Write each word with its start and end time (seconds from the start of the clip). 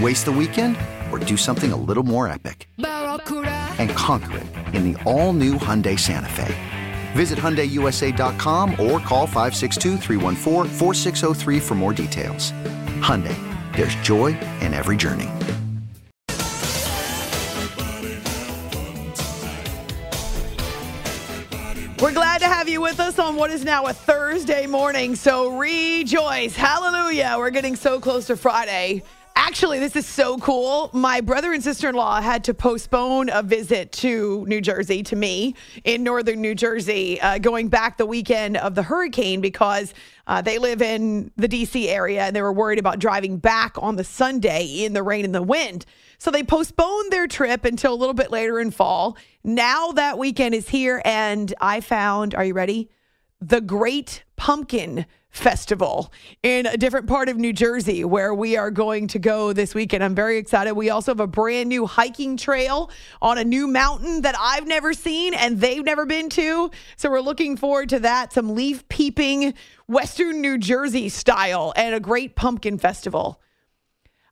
Waste 0.00 0.24
the 0.24 0.32
weekend 0.32 0.76
or 1.12 1.18
do 1.20 1.36
something 1.36 1.72
a 1.72 1.76
little 1.76 2.02
more 2.02 2.26
epic? 2.26 2.68
And 2.78 3.90
conquer 3.90 4.38
it 4.38 4.46
in 4.74 4.92
the 4.92 5.00
all 5.04 5.32
new 5.32 5.54
Hyundai 5.54 5.96
Santa 5.98 6.28
Fe. 6.28 6.54
Visit 7.12 7.38
HyundaiUSA.com 7.38 8.72
or 8.72 8.98
call 8.98 9.26
562 9.26 9.98
for 11.60 11.74
more 11.74 11.92
details. 11.92 12.50
Hyundai, 13.00 13.36
there's 13.76 13.94
joy 13.96 14.36
in 14.60 14.74
every 14.74 14.96
journey. 14.96 15.30
We're 22.00 22.12
glad 22.12 22.38
to 22.40 22.46
have 22.46 22.68
you 22.68 22.80
with 22.80 22.98
us 23.00 23.18
on 23.18 23.36
what 23.36 23.50
is 23.50 23.64
now 23.64 23.86
a 23.86 23.92
Thursday 23.92 24.66
morning. 24.66 25.14
So 25.14 25.56
rejoice. 25.56 26.56
Hallelujah. 26.56 27.36
We're 27.38 27.50
getting 27.50 27.76
so 27.76 28.00
close 28.00 28.26
to 28.26 28.36
Friday. 28.36 29.04
Actually, 29.36 29.80
this 29.80 29.96
is 29.96 30.06
so 30.06 30.38
cool. 30.38 30.90
My 30.92 31.20
brother 31.20 31.52
and 31.52 31.62
sister 31.62 31.88
in 31.88 31.96
law 31.96 32.20
had 32.20 32.44
to 32.44 32.54
postpone 32.54 33.30
a 33.30 33.42
visit 33.42 33.90
to 33.92 34.44
New 34.46 34.60
Jersey, 34.60 35.02
to 35.04 35.16
me, 35.16 35.56
in 35.82 36.04
northern 36.04 36.40
New 36.40 36.54
Jersey, 36.54 37.20
uh, 37.20 37.38
going 37.38 37.68
back 37.68 37.96
the 37.96 38.06
weekend 38.06 38.56
of 38.56 38.76
the 38.76 38.82
hurricane 38.82 39.40
because 39.40 39.92
uh, 40.28 40.40
they 40.40 40.58
live 40.58 40.80
in 40.80 41.32
the 41.36 41.48
DC 41.48 41.88
area 41.88 42.22
and 42.22 42.34
they 42.34 42.42
were 42.42 42.52
worried 42.52 42.78
about 42.78 43.00
driving 43.00 43.36
back 43.36 43.76
on 43.78 43.96
the 43.96 44.04
Sunday 44.04 44.84
in 44.84 44.92
the 44.92 45.02
rain 45.02 45.24
and 45.24 45.34
the 45.34 45.42
wind. 45.42 45.84
So 46.18 46.30
they 46.30 46.44
postponed 46.44 47.12
their 47.12 47.26
trip 47.26 47.64
until 47.64 47.92
a 47.92 47.96
little 47.96 48.14
bit 48.14 48.30
later 48.30 48.60
in 48.60 48.70
fall. 48.70 49.16
Now 49.42 49.90
that 49.92 50.16
weekend 50.16 50.54
is 50.54 50.68
here, 50.68 51.02
and 51.04 51.52
I 51.60 51.80
found, 51.80 52.34
are 52.36 52.44
you 52.44 52.54
ready? 52.54 52.88
The 53.46 53.60
Great 53.60 54.24
Pumpkin 54.36 55.04
Festival 55.28 56.10
in 56.42 56.64
a 56.64 56.78
different 56.78 57.06
part 57.06 57.28
of 57.28 57.36
New 57.36 57.52
Jersey 57.52 58.02
where 58.02 58.32
we 58.32 58.56
are 58.56 58.70
going 58.70 59.06
to 59.08 59.18
go 59.18 59.52
this 59.52 59.74
weekend. 59.74 60.02
I'm 60.02 60.14
very 60.14 60.38
excited. 60.38 60.72
We 60.72 60.88
also 60.88 61.10
have 61.10 61.20
a 61.20 61.26
brand 61.26 61.68
new 61.68 61.84
hiking 61.84 62.38
trail 62.38 62.90
on 63.20 63.36
a 63.36 63.44
new 63.44 63.66
mountain 63.66 64.22
that 64.22 64.34
I've 64.40 64.66
never 64.66 64.94
seen 64.94 65.34
and 65.34 65.60
they've 65.60 65.84
never 65.84 66.06
been 66.06 66.30
to. 66.30 66.70
So 66.96 67.10
we're 67.10 67.20
looking 67.20 67.58
forward 67.58 67.90
to 67.90 68.00
that. 68.00 68.32
Some 68.32 68.54
leaf 68.54 68.88
peeping, 68.88 69.52
Western 69.88 70.40
New 70.40 70.56
Jersey 70.56 71.10
style, 71.10 71.74
and 71.76 71.94
a 71.94 72.00
great 72.00 72.36
pumpkin 72.36 72.78
festival. 72.78 73.42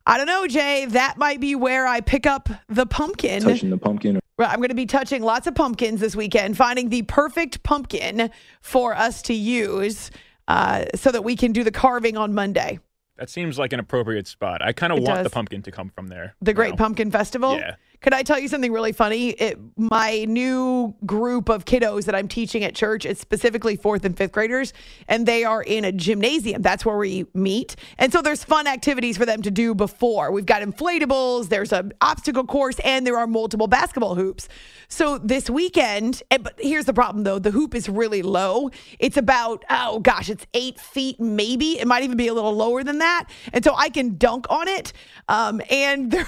I 0.05 0.17
don't 0.17 0.27
know, 0.27 0.47
Jay. 0.47 0.85
That 0.85 1.17
might 1.17 1.39
be 1.39 1.55
where 1.55 1.87
I 1.87 2.01
pick 2.01 2.25
up 2.25 2.49
the 2.67 2.85
pumpkin. 2.85 3.41
Touching 3.41 3.69
the 3.69 3.77
pumpkin. 3.77 4.19
I'm 4.37 4.57
going 4.57 4.69
to 4.69 4.75
be 4.75 4.85
touching 4.85 5.21
lots 5.21 5.47
of 5.47 5.55
pumpkins 5.55 6.01
this 6.01 6.15
weekend, 6.15 6.57
finding 6.57 6.89
the 6.89 7.03
perfect 7.03 7.63
pumpkin 7.63 8.31
for 8.61 8.95
us 8.95 9.21
to 9.23 9.33
use 9.33 10.11
uh, 10.47 10.85
so 10.95 11.11
that 11.11 11.23
we 11.23 11.35
can 11.35 11.51
do 11.51 11.63
the 11.63 11.71
carving 11.71 12.17
on 12.17 12.33
Monday. 12.33 12.79
That 13.17 13.29
seems 13.29 13.59
like 13.59 13.73
an 13.73 13.79
appropriate 13.79 14.27
spot. 14.27 14.61
I 14.61 14.73
kind 14.73 14.91
of 14.91 14.99
want 14.99 15.19
does. 15.19 15.23
the 15.25 15.29
pumpkin 15.29 15.61
to 15.63 15.71
come 15.71 15.89
from 15.89 16.07
there. 16.07 16.35
The 16.41 16.53
Great 16.53 16.71
now. 16.71 16.77
Pumpkin 16.77 17.11
Festival. 17.11 17.55
Yeah. 17.55 17.75
Could 18.03 18.13
I 18.13 18.21
tell 18.21 18.37
you 18.37 18.49
something 18.49 18.73
really 18.73 18.91
funny? 18.91 19.29
It, 19.29 19.57
my 19.77 20.25
new 20.27 20.93
group 21.05 21.47
of 21.47 21.63
kiddos 21.63 22.03
that 22.03 22.13
I'm 22.13 22.27
teaching 22.27 22.65
at 22.65 22.75
church, 22.75 23.05
it's 23.05 23.21
specifically 23.21 23.77
fourth 23.77 24.03
and 24.03 24.15
fifth 24.15 24.33
graders, 24.33 24.73
and 25.07 25.25
they 25.25 25.45
are 25.45 25.63
in 25.63 25.85
a 25.85 25.91
gymnasium. 25.93 26.61
That's 26.61 26.85
where 26.85 26.97
we 26.97 27.25
meet. 27.33 27.77
And 27.97 28.11
so 28.11 28.21
there's 28.21 28.43
fun 28.43 28.67
activities 28.67 29.17
for 29.17 29.25
them 29.25 29.41
to 29.43 29.49
do 29.49 29.73
before. 29.73 30.33
We've 30.33 30.45
got 30.45 30.61
inflatables, 30.61 31.47
there's 31.47 31.71
an 31.71 31.93
obstacle 32.01 32.43
course, 32.43 32.77
and 32.79 33.07
there 33.07 33.17
are 33.17 33.25
multiple 33.25 33.67
basketball 33.67 34.15
hoops. 34.15 34.49
So 34.89 35.17
this 35.17 35.49
weekend, 35.49 36.21
and, 36.29 36.43
but 36.43 36.53
here's 36.59 36.85
the 36.85 36.93
problem 36.93 37.23
though 37.23 37.39
the 37.39 37.51
hoop 37.51 37.73
is 37.73 37.87
really 37.87 38.21
low. 38.21 38.69
It's 38.99 39.17
about, 39.17 39.63
oh 39.69 39.99
gosh, 39.99 40.29
it's 40.29 40.45
eight 40.53 40.79
feet 40.79 41.19
maybe. 41.19 41.79
It 41.79 41.87
might 41.87 42.03
even 42.03 42.17
be 42.17 42.27
a 42.27 42.33
little 42.33 42.53
lower 42.53 42.83
than 42.83 42.99
that. 42.99 43.29
And 43.53 43.63
so 43.63 43.73
I 43.75 43.89
can 43.89 44.17
dunk 44.17 44.45
on 44.49 44.67
it. 44.67 44.91
Um, 45.29 45.61
and 45.71 46.11
there, 46.11 46.27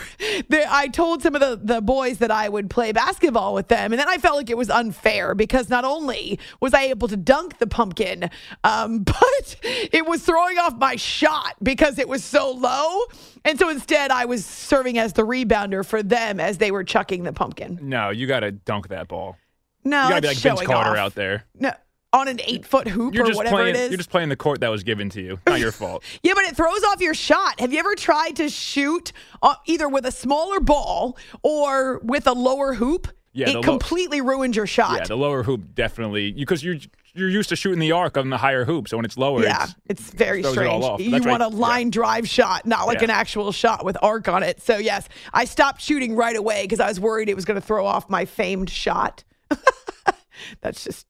there, 0.49 0.67
I 0.69 0.87
told 0.87 1.21
some 1.21 1.35
of 1.35 1.41
the, 1.41 1.57
the 1.65 1.81
boys 1.81 2.19
that 2.19 2.31
I 2.31 2.47
would 2.49 2.69
play 2.69 2.91
basketball 2.91 3.53
with 3.53 3.67
them. 3.67 3.91
And 3.91 3.99
then 3.99 4.07
I 4.07 4.17
felt 4.17 4.37
like 4.37 4.49
it 4.49 4.57
was 4.57 4.69
unfair 4.69 5.35
because 5.35 5.69
not 5.69 5.83
only 5.85 6.39
was 6.59 6.73
I 6.73 6.83
able 6.83 7.07
to 7.07 7.17
dunk 7.17 7.57
the 7.57 7.67
pumpkin, 7.67 8.29
um, 8.63 8.99
but 9.03 9.55
it 9.63 10.05
was 10.05 10.23
throwing 10.23 10.57
off 10.57 10.75
my 10.77 10.95
shot 10.95 11.55
because 11.61 11.99
it 11.99 12.07
was 12.07 12.23
so 12.23 12.51
low. 12.51 13.01
And 13.43 13.59
so 13.59 13.69
instead, 13.69 14.11
I 14.11 14.25
was 14.25 14.45
serving 14.45 14.97
as 14.97 15.13
the 15.13 15.23
rebounder 15.23 15.85
for 15.85 16.01
them 16.01 16.39
as 16.39 16.57
they 16.57 16.71
were 16.71 16.83
chucking 16.83 17.23
the 17.23 17.33
pumpkin. 17.33 17.79
No, 17.81 18.09
you 18.09 18.27
got 18.27 18.41
to 18.41 18.51
dunk 18.51 18.87
that 18.89 19.07
ball. 19.07 19.37
No, 19.83 20.03
You 20.03 20.09
got 20.09 20.15
to 20.15 20.21
be 20.21 20.27
like 20.29 20.37
Vince 20.37 20.61
Carter 20.63 20.91
off. 20.91 20.97
out 20.97 21.15
there. 21.15 21.43
No, 21.59 21.71
on 22.15 22.27
an 22.27 22.39
eight 22.45 22.65
foot 22.65 22.87
hoop 22.87 23.13
You're 23.13 23.23
or 23.23 23.27
just 23.27 23.37
whatever 23.37 23.57
playing. 23.57 23.75
it 23.75 23.79
is. 23.79 23.89
You're 23.91 23.97
just 23.97 24.09
playing 24.09 24.29
the 24.29 24.35
court 24.35 24.61
that 24.61 24.69
was 24.69 24.83
given 24.83 25.09
to 25.11 25.21
you. 25.21 25.39
Not 25.45 25.59
your 25.59 25.71
fault. 25.71 26.03
Yeah, 26.23 26.33
but 26.33 26.45
it 26.45 26.55
throws 26.55 26.83
off 26.85 27.01
your 27.01 27.13
shot. 27.13 27.59
Have 27.59 27.71
you 27.73 27.79
ever 27.79 27.93
tried 27.95 28.37
to 28.37 28.49
shoot 28.49 29.11
uh, 29.43 29.55
either 29.65 29.87
with 29.89 30.05
a 30.05 30.11
smaller 30.11 30.59
ball 30.59 31.17
or 31.43 31.99
with 32.03 32.25
a 32.27 32.33
lower 32.33 32.73
hoop? 32.73 33.07
Yeah, 33.33 33.49
it 33.49 33.55
lo- 33.55 33.61
completely 33.61 34.21
ruined 34.21 34.55
your 34.55 34.65
shot. 34.65 34.97
Yeah, 34.97 35.03
the 35.05 35.17
lower 35.17 35.43
hoop 35.43 35.75
definitely 35.75 36.31
because 36.31 36.63
you're 36.63 36.77
you're 37.13 37.29
used 37.29 37.49
to 37.49 37.55
shooting 37.55 37.79
the 37.79 37.91
arc 37.91 38.17
on 38.17 38.29
the 38.29 38.37
higher 38.37 38.63
hoop. 38.65 38.87
So 38.87 38.97
when 38.97 39.05
it's 39.05 39.17
lower, 39.17 39.41
Yeah, 39.43 39.63
it's, 39.63 39.75
it's 39.87 40.09
very 40.11 40.39
it 40.41 40.45
strange. 40.47 40.83
off. 40.83 40.99
You 41.01 41.11
That's 41.11 41.25
want 41.25 41.41
right. 41.41 41.51
a 41.51 41.55
line 41.55 41.89
drive 41.89 42.27
shot, 42.29 42.65
not 42.65 42.87
like 42.87 42.99
Yeah. 42.99 43.05
an 43.05 43.09
actual 43.11 43.51
shot 43.51 43.83
with 43.85 43.97
arc 44.01 44.27
on 44.29 44.41
it. 44.43 44.61
So 44.61 44.77
yes, 44.77 45.07
I 45.33 45.45
stopped 45.45 45.81
shooting 45.81 46.15
right 46.15 46.35
away 46.35 46.63
because 46.63 46.79
I 46.79 46.87
was 46.87 46.99
worried 46.99 47.29
it 47.29 47.35
was 47.35 47.45
going 47.45 47.59
to 47.59 47.65
throw 47.65 47.85
off 47.85 48.09
my 48.09 48.25
famed 48.25 48.69
shot. 48.69 49.23
That's 50.61 50.83
just, 50.83 51.05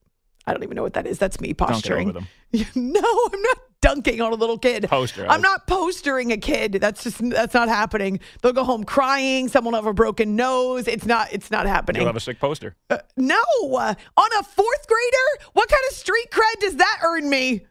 I 0.48 0.54
don't 0.54 0.64
even 0.64 0.76
know 0.76 0.84
what 0.84 0.94
that 0.94 1.08
is. 1.08 1.18
That's 1.18 1.40
me 1.40 1.54
posturing. 1.54 2.10
no, 2.76 3.30
I'm 3.34 3.42
not 3.42 3.58
dunking 3.82 4.22
on 4.22 4.32
a 4.32 4.36
little 4.36 4.58
kid. 4.58 4.88
Poster. 4.90 5.28
I'm 5.30 5.42
not 5.42 5.68
postering 5.68 6.32
a 6.32 6.38
kid. 6.38 6.74
That's 6.74 7.04
just 7.04 7.30
that's 7.30 7.54
not 7.54 7.68
happening. 7.68 8.20
They'll 8.42 8.54
go 8.54 8.64
home 8.64 8.84
crying. 8.84 9.48
Someone 9.48 9.74
will 9.74 9.80
have 9.80 9.88
a 9.88 9.94
broken 9.94 10.36
nose. 10.36 10.88
It's 10.88 11.06
not. 11.06 11.32
It's 11.32 11.52
not 11.52 11.66
happening. 11.66 12.02
You'll 12.02 12.10
have 12.10 12.16
a 12.16 12.20
sick 12.20 12.40
poster. 12.40 12.76
Uh, 12.90 12.98
no, 13.18 13.44
uh, 13.62 13.94
on 14.18 14.30
a 14.40 14.44
fourth 14.44 14.88
grader. 14.88 15.50
What 15.54 15.70
kind 15.70 15.82
of 15.90 15.96
street 15.96 16.28
cred 16.32 16.60
does 16.60 16.76
that 16.78 17.00
earn 17.04 17.30
me? 17.30 17.66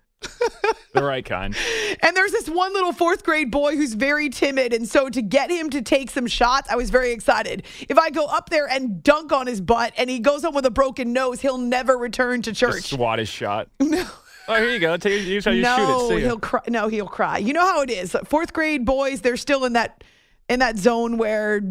The 0.93 1.03
right 1.03 1.25
kind. 1.25 1.57
And 2.03 2.17
there's 2.17 2.31
this 2.31 2.49
one 2.49 2.73
little 2.73 2.93
fourth 2.93 3.25
grade 3.25 3.51
boy 3.51 3.77
who's 3.77 3.95
very 3.95 4.29
timid. 4.29 4.73
And 4.73 4.89
so 4.89 5.09
to 5.09 5.21
get 5.23 5.51
him 5.51 5.69
to 5.71 5.83
take 5.83 6.11
some 6.11 6.27
shots, 6.27 6.69
I 6.71 6.77
was 6.77 6.91
very 6.91 7.11
excited. 7.13 7.65
If 7.89 7.99
I 7.99 8.11
go 8.11 8.27
up 8.27 8.51
there 8.51 8.69
and 8.69 9.03
dunk 9.03 9.33
on 9.33 9.47
his 9.47 9.61
butt 9.61 9.93
and 9.97 10.09
he 10.09 10.21
goes 10.21 10.45
home 10.45 10.55
with 10.55 10.67
a 10.67 10.71
broken 10.71 11.13
nose, 11.13 11.41
he'll 11.41 11.59
never 11.59 11.99
return 11.99 12.43
to 12.43 12.53
Just 12.53 12.61
church. 12.61 12.85
swat 12.91 13.19
his 13.19 13.29
shot. 13.29 13.69
No. 13.81 14.05
Oh, 14.47 14.57
here 14.57 14.71
you 14.71 14.79
go. 14.79 14.97
Take, 14.99 15.23
here's 15.23 15.47
how 15.47 15.53
you 15.53 15.63
no, 15.63 15.77
shoot 15.77 15.83
it. 15.85 16.09
See 16.09 16.15
ya. 16.23 16.29
he'll 16.29 16.39
cry. 16.39 16.61
No, 16.69 16.89
he'll 16.89 17.07
cry. 17.07 17.39
You 17.39 17.55
know 17.55 17.65
how 17.67 17.81
it 17.81 17.89
is. 17.91 18.15
Fourth 18.25 18.53
grade 18.53 18.85
boys, 18.85 19.23
they're 19.23 19.39
still 19.39 19.65
in 19.65 19.73
that 19.73 20.05
in 20.49 20.61
that 20.61 20.77
zone 20.77 21.17
where 21.19 21.63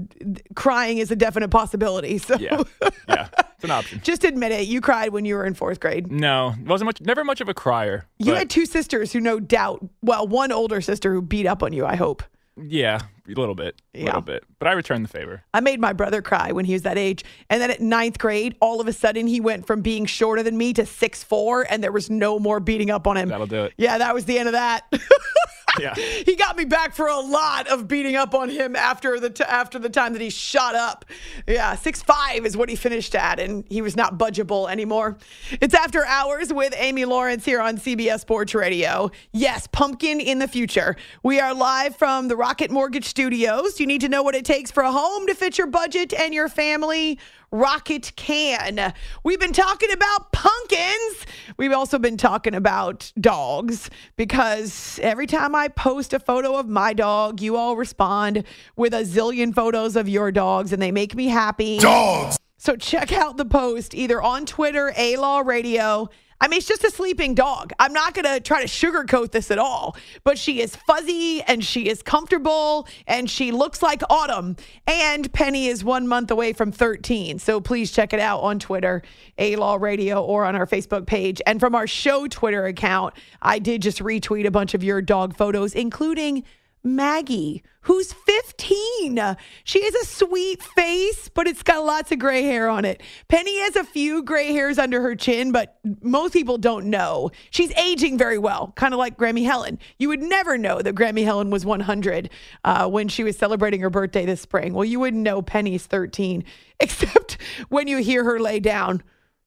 crying 0.56 0.98
is 0.98 1.12
a 1.12 1.16
definite 1.16 1.50
possibility. 1.50 2.18
So 2.24 2.36
Yeah, 2.38 2.62
yeah, 3.08 3.28
it's 3.56 3.64
an 3.64 3.72
option. 3.72 4.02
just 4.04 4.24
admit 4.24 4.52
it. 4.52 4.68
You 4.68 4.82
cried 4.82 5.10
when 5.14 5.26
you 5.26 5.36
were 5.36 5.46
in 5.46 5.54
fourth 5.54 5.80
grade. 5.80 6.12
No, 6.12 6.54
wasn't 6.66 6.88
much. 6.88 7.02
Never 7.02 7.24
much 7.24 7.42
of 7.42 7.50
a 7.50 7.54
crier. 7.54 8.06
You 8.20 8.32
but 8.32 8.38
had 8.38 8.50
two 8.50 8.66
sisters 8.66 9.12
who, 9.14 9.20
no 9.20 9.40
doubt, 9.40 9.86
well, 10.02 10.28
one 10.28 10.52
older 10.52 10.82
sister 10.82 11.14
who 11.14 11.22
beat 11.22 11.46
up 11.46 11.62
on 11.64 11.74
you. 11.74 11.86
I 11.86 11.96
hope. 11.96 12.24
yeah, 12.56 13.00
a 13.28 13.32
little 13.40 13.56
bit, 13.56 13.82
a 13.96 14.00
Yeah. 14.00 14.06
little 14.06 14.22
bit. 14.22 14.44
But 14.60 14.68
I 14.68 14.74
returned 14.74 15.04
the 15.06 15.10
favor. 15.10 15.44
I 15.54 15.60
made 15.60 15.80
my 15.80 15.92
brother 15.94 16.22
cry 16.22 16.52
when 16.52 16.66
he 16.66 16.74
was 16.74 16.84
that 16.84 16.98
age. 16.98 17.24
And 17.50 17.60
then 17.62 17.72
at 17.72 17.82
ninth 17.82 18.20
grade, 18.20 18.56
all 18.60 18.80
of 18.80 18.88
a 18.88 18.94
sudden 18.94 19.28
he 19.28 19.40
went 19.42 19.66
from 19.66 19.82
being 19.82 20.06
shorter 20.06 20.44
than 20.44 20.58
me 20.58 20.72
to 20.74 20.86
six 20.86 21.24
four, 21.24 21.66
and 21.70 21.84
there 21.84 21.92
was 21.92 22.10
no 22.10 22.38
more 22.40 22.60
beating 22.60 22.92
up 22.92 23.08
on 23.08 23.18
him. 23.18 23.30
That'll 23.30 23.48
do 23.48 23.64
it. 23.64 23.74
Yeah, 23.78 23.98
that 23.98 24.14
was 24.14 24.26
the 24.26 24.38
end 24.40 24.50
of 24.50 24.54
that. 24.54 24.84
Yeah. 25.80 25.94
he 25.96 26.36
got 26.36 26.58
me 26.58 26.66
back 26.66 26.94
for 26.96 27.08
a 27.08 27.20
lot 27.20 27.68
of 27.68 27.88
beating 27.88 28.16
up 28.16 28.34
on 28.34 28.50
him 28.50 28.76
after 28.76 29.20
the 29.20 29.30
t- 29.30 29.44
after 29.44 29.80
the 29.80 29.90
time 29.90 30.14
that 30.14 30.22
he 30.22 30.30
shot 30.30 30.76
up. 30.76 31.06
Yeah, 31.48 31.76
six 31.76 32.02
five 32.02 32.46
is 32.46 32.56
what 32.56 32.70
he 32.70 32.76
finished 32.76 33.16
at, 33.16 33.40
and 33.40 33.66
he 33.70 33.82
was 33.82 33.96
not 33.96 34.18
budgeable 34.18 34.70
anymore. 34.70 35.18
It's 35.62 35.74
after 35.74 36.06
hours 36.06 36.54
with 36.54 36.74
Amy 36.78 37.06
Lawrence 37.06 37.46
here 37.46 37.62
on 37.62 37.78
CBS 37.78 38.22
Sports 38.22 38.54
Radio. 38.56 39.12
Yes, 39.32 39.68
pumpkin 39.68 40.20
in 40.20 40.40
the 40.40 40.48
future. 40.48 40.96
We 41.24 41.40
are 41.40 41.54
live 41.54 41.96
from 41.96 42.28
the 42.28 42.36
Rocket 42.36 42.72
Mortgage 42.72 43.06
Studios. 43.06 43.80
You 43.80 43.88
need 43.88 44.02
to 44.02 44.10
know 44.10 44.24
what 44.24 44.36
it 44.36 44.46
takes 44.46 44.72
for 44.72 44.84
a 44.84 44.92
home 44.92 45.28
to 45.28 45.34
fit 45.34 45.58
your 45.58 45.68
budget 45.68 46.14
and 46.14 46.34
your 46.34 46.50
family. 46.50 47.20
Rocket 47.54 48.12
can. 48.16 48.94
We've 49.24 49.40
been 49.40 49.54
talking 49.54 49.92
about 49.92 50.32
pumpkins. 50.32 51.28
We've 51.56 51.72
also 51.72 52.00
been 52.00 52.18
talking 52.18 52.56
about 52.56 53.14
dogs 53.22 53.92
because 54.16 55.00
every 55.04 55.28
time 55.28 55.54
I 55.54 55.68
post 55.68 56.14
a 56.14 56.20
photo 56.20 56.58
of 56.58 56.68
my 56.68 56.94
dog, 56.94 57.42
you 57.42 57.56
all 57.56 57.76
respond 57.76 58.44
with 58.76 58.96
a 58.96 59.04
zillion 59.04 59.54
photos 59.54 59.96
of 59.96 60.10
your 60.10 60.32
dogs 60.32 60.74
and 60.74 60.82
they 60.82 60.92
make 60.92 61.14
me 61.14 61.28
happy. 61.28 61.78
Dogs. 61.78 62.40
So 62.58 62.76
check 62.76 63.12
out 63.12 63.38
the 63.38 63.46
post 63.46 63.94
either 63.94 64.20
on 64.20 64.48
Twitter, 64.48 64.92
A 64.98 65.18
Law 65.18 65.42
Radio. 65.42 66.10
I 66.44 66.50
mean, 66.50 66.58
it's 66.58 66.68
just 66.68 66.84
a 66.84 66.92
sleeping 66.92 67.36
dog. 67.36 67.72
I'm 67.80 67.94
not 67.94 68.14
going 68.14 68.26
to 68.26 68.42
try 68.42 68.60
to 68.60 68.68
sugarcoat 68.68 69.32
this 69.32 69.50
at 69.50 69.60
all, 69.60 69.96
but 70.26 70.38
she 70.38 70.60
is 70.60 70.76
fuzzy 70.76 71.42
and 71.44 71.64
she 71.64 71.88
is 71.88 72.02
comfortable 72.02 72.86
and 73.08 73.30
she 73.30 73.54
looks 73.54 73.82
like 73.82 74.02
autumn. 74.10 74.58
And 74.86 75.32
Penny 75.32 75.68
is 75.68 75.86
one 75.86 76.06
month 76.06 76.32
away 76.32 76.52
from 76.52 76.74
13. 76.74 77.40
So 77.40 77.62
please 77.62 77.94
check 77.94 78.12
it 78.12 78.20
out 78.20 78.42
on 78.42 78.60
Twitter, 78.60 79.04
A 79.38 79.56
Law 79.56 79.78
Radio, 79.78 80.22
or 80.22 80.44
on 80.44 80.58
our 80.58 80.68
Facebook 80.68 81.06
page. 81.06 81.42
And 81.48 81.62
from 81.62 81.76
our 81.76 81.88
show 81.88 82.28
Twitter 82.28 82.66
account, 82.66 83.14
I 83.42 83.58
did 83.60 83.82
just 83.82 84.00
retweet 84.00 84.46
a 84.46 84.52
bunch 84.52 84.74
of 84.74 84.84
your 84.84 85.02
dog 85.02 85.38
photos, 85.38 85.74
including 85.74 86.44
Maggie, 86.84 87.64
who's 87.82 88.12
15. 88.12 89.38
She 89.64 89.84
has 89.84 89.96
a 89.96 90.06
sweet 90.06 90.62
face, 90.62 91.30
but 91.30 91.48
it's 91.48 91.64
got 91.64 91.86
lots 91.86 92.12
of 92.12 92.20
gray 92.20 92.44
hair 92.44 92.68
on 92.68 92.86
it. 92.86 93.02
Penny 93.30 93.60
has 93.62 93.76
a 93.76 93.84
few 93.84 94.24
gray 94.24 94.54
hairs 94.54 94.78
under 94.78 95.02
her 95.02 95.16
chin, 95.16 95.52
but 95.52 95.78
most 96.02 96.34
people 96.34 96.58
don't 96.58 96.88
know. 96.88 97.32
She's 97.52 97.72
aging 97.78 98.18
very 98.18 98.38
well, 98.38 98.74
kind 98.76 98.94
of 98.94 98.98
like 98.98 99.18
Grammy 99.18 99.46
Helen. 99.46 99.80
You 99.98 100.10
would 100.10 100.22
never 100.22 100.58
know 100.58 100.82
that 100.82 100.96
Grammy 100.96 101.24
Helen 101.24 101.50
was 101.50 101.66
100 101.66 102.30
uh, 102.66 102.90
when 102.90 103.08
she 103.08 103.24
was 103.24 103.38
celebrating 103.38 103.82
her 103.82 103.90
birthday 103.90 104.26
this 104.26 104.42
spring. 104.42 104.74
Well, 104.74 104.86
you 104.86 105.00
wouldn't 105.00 105.24
know 105.24 105.42
Penny's 105.42 105.86
13, 105.86 106.44
except 106.80 107.38
when 107.70 107.88
you 107.88 107.98
hear 107.98 108.24
her 108.24 108.40
lay 108.40 108.60
down. 108.60 109.04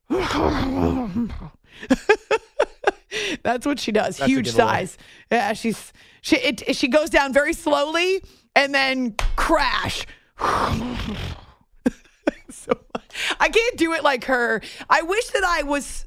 That's 3.42 3.66
what 3.66 3.78
she 3.78 3.92
does. 3.92 4.18
That's 4.18 4.30
Huge 4.30 4.50
size. 4.50 4.98
Yeah, 5.30 5.52
she's 5.52 5.92
she 6.26 6.36
it, 6.38 6.74
she 6.74 6.88
goes 6.88 7.08
down 7.08 7.32
very 7.32 7.52
slowly 7.52 8.20
and 8.56 8.74
then 8.74 9.14
crash. 9.36 10.04
so 12.50 12.72
I 13.38 13.48
can't 13.48 13.76
do 13.76 13.92
it 13.92 14.02
like 14.02 14.24
her. 14.24 14.60
I 14.90 15.02
wish 15.02 15.28
that 15.28 15.44
I 15.44 15.62
was 15.62 16.04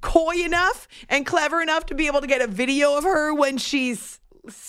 coy 0.00 0.36
enough 0.36 0.88
and 1.10 1.26
clever 1.26 1.60
enough 1.60 1.84
to 1.86 1.94
be 1.94 2.06
able 2.06 2.22
to 2.22 2.26
get 2.26 2.40
a 2.40 2.46
video 2.46 2.96
of 2.96 3.04
her 3.04 3.34
when 3.34 3.58
she's 3.58 4.18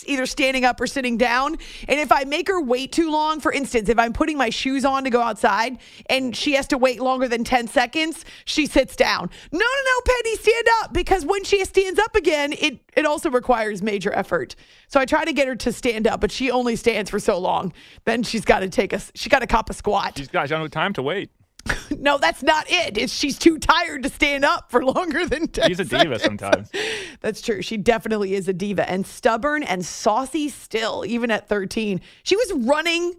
either 0.05 0.25
standing 0.25 0.65
up 0.65 0.79
or 0.79 0.87
sitting 0.87 1.17
down. 1.17 1.57
And 1.87 1.99
if 1.99 2.11
I 2.11 2.23
make 2.23 2.47
her 2.47 2.61
wait 2.61 2.91
too 2.91 3.11
long, 3.11 3.39
for 3.39 3.51
instance, 3.51 3.89
if 3.89 3.99
I'm 3.99 4.13
putting 4.13 4.37
my 4.37 4.49
shoes 4.49 4.85
on 4.85 5.03
to 5.03 5.09
go 5.09 5.21
outside 5.21 5.77
and 6.09 6.35
she 6.35 6.53
has 6.53 6.67
to 6.67 6.77
wait 6.77 7.01
longer 7.01 7.27
than 7.27 7.43
10 7.43 7.67
seconds, 7.67 8.25
she 8.45 8.65
sits 8.65 8.95
down. 8.95 9.29
No, 9.51 9.59
no, 9.59 9.65
no, 9.65 10.01
Penny, 10.05 10.35
stand 10.37 10.67
up 10.81 10.93
because 10.93 11.25
when 11.25 11.43
she 11.43 11.63
stands 11.65 11.99
up 11.99 12.15
again, 12.15 12.53
it 12.53 12.79
it 12.95 13.05
also 13.05 13.29
requires 13.29 13.81
major 13.81 14.13
effort. 14.13 14.55
So 14.87 14.99
I 14.99 15.05
try 15.05 15.25
to 15.25 15.33
get 15.33 15.47
her 15.47 15.55
to 15.57 15.73
stand 15.73 16.07
up, 16.07 16.21
but 16.21 16.31
she 16.31 16.49
only 16.49 16.75
stands 16.75 17.09
for 17.09 17.19
so 17.19 17.37
long. 17.37 17.73
Then 18.05 18.23
she's 18.23 18.45
got 18.45 18.59
to 18.59 18.69
take 18.69 18.93
a 18.93 19.01
she 19.15 19.29
got 19.29 19.39
to 19.39 19.47
cop 19.47 19.69
a 19.69 19.73
squat. 19.73 20.17
She's 20.17 20.29
got 20.29 20.49
no 20.49 20.67
time 20.67 20.93
to 20.93 21.01
wait. 21.01 21.29
No, 21.97 22.17
that's 22.17 22.43
not 22.43 22.65
it. 22.69 22.97
It's 22.97 23.13
she's 23.13 23.39
too 23.39 23.57
tired 23.57 24.03
to 24.03 24.09
stand 24.09 24.45
up 24.45 24.69
for 24.69 24.83
longer 24.83 25.25
than 25.25 25.47
10 25.47 25.67
She's 25.67 25.79
a 25.79 25.85
diva 25.85 26.19
sometimes. 26.19 26.69
That's 27.21 27.41
true. 27.41 27.61
She 27.61 27.77
definitely 27.77 28.35
is 28.35 28.47
a 28.47 28.53
diva 28.53 28.87
and 28.89 29.07
stubborn 29.07 29.63
and 29.63 29.83
saucy 29.83 30.49
still, 30.49 31.03
even 31.07 31.31
at 31.31 31.47
13. 31.47 32.01
She 32.23 32.35
was 32.35 32.53
running, 32.57 33.13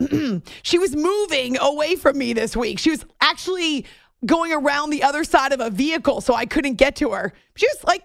she 0.62 0.78
was 0.78 0.96
moving 0.96 1.58
away 1.58 1.96
from 1.96 2.16
me 2.16 2.32
this 2.32 2.56
week. 2.56 2.78
She 2.78 2.90
was 2.90 3.04
actually 3.20 3.84
going 4.24 4.52
around 4.52 4.90
the 4.90 5.02
other 5.02 5.24
side 5.24 5.52
of 5.52 5.60
a 5.60 5.68
vehicle 5.68 6.20
so 6.20 6.34
I 6.34 6.46
couldn't 6.46 6.74
get 6.74 6.96
to 6.96 7.10
her. 7.10 7.32
She 7.56 7.66
was 7.66 7.84
like 7.84 8.04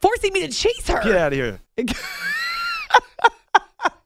forcing 0.00 0.32
me 0.32 0.46
to 0.46 0.52
chase 0.52 0.88
her. 0.88 1.02
Get 1.02 1.16
out 1.16 1.32
of 1.32 1.38
here. 1.38 1.60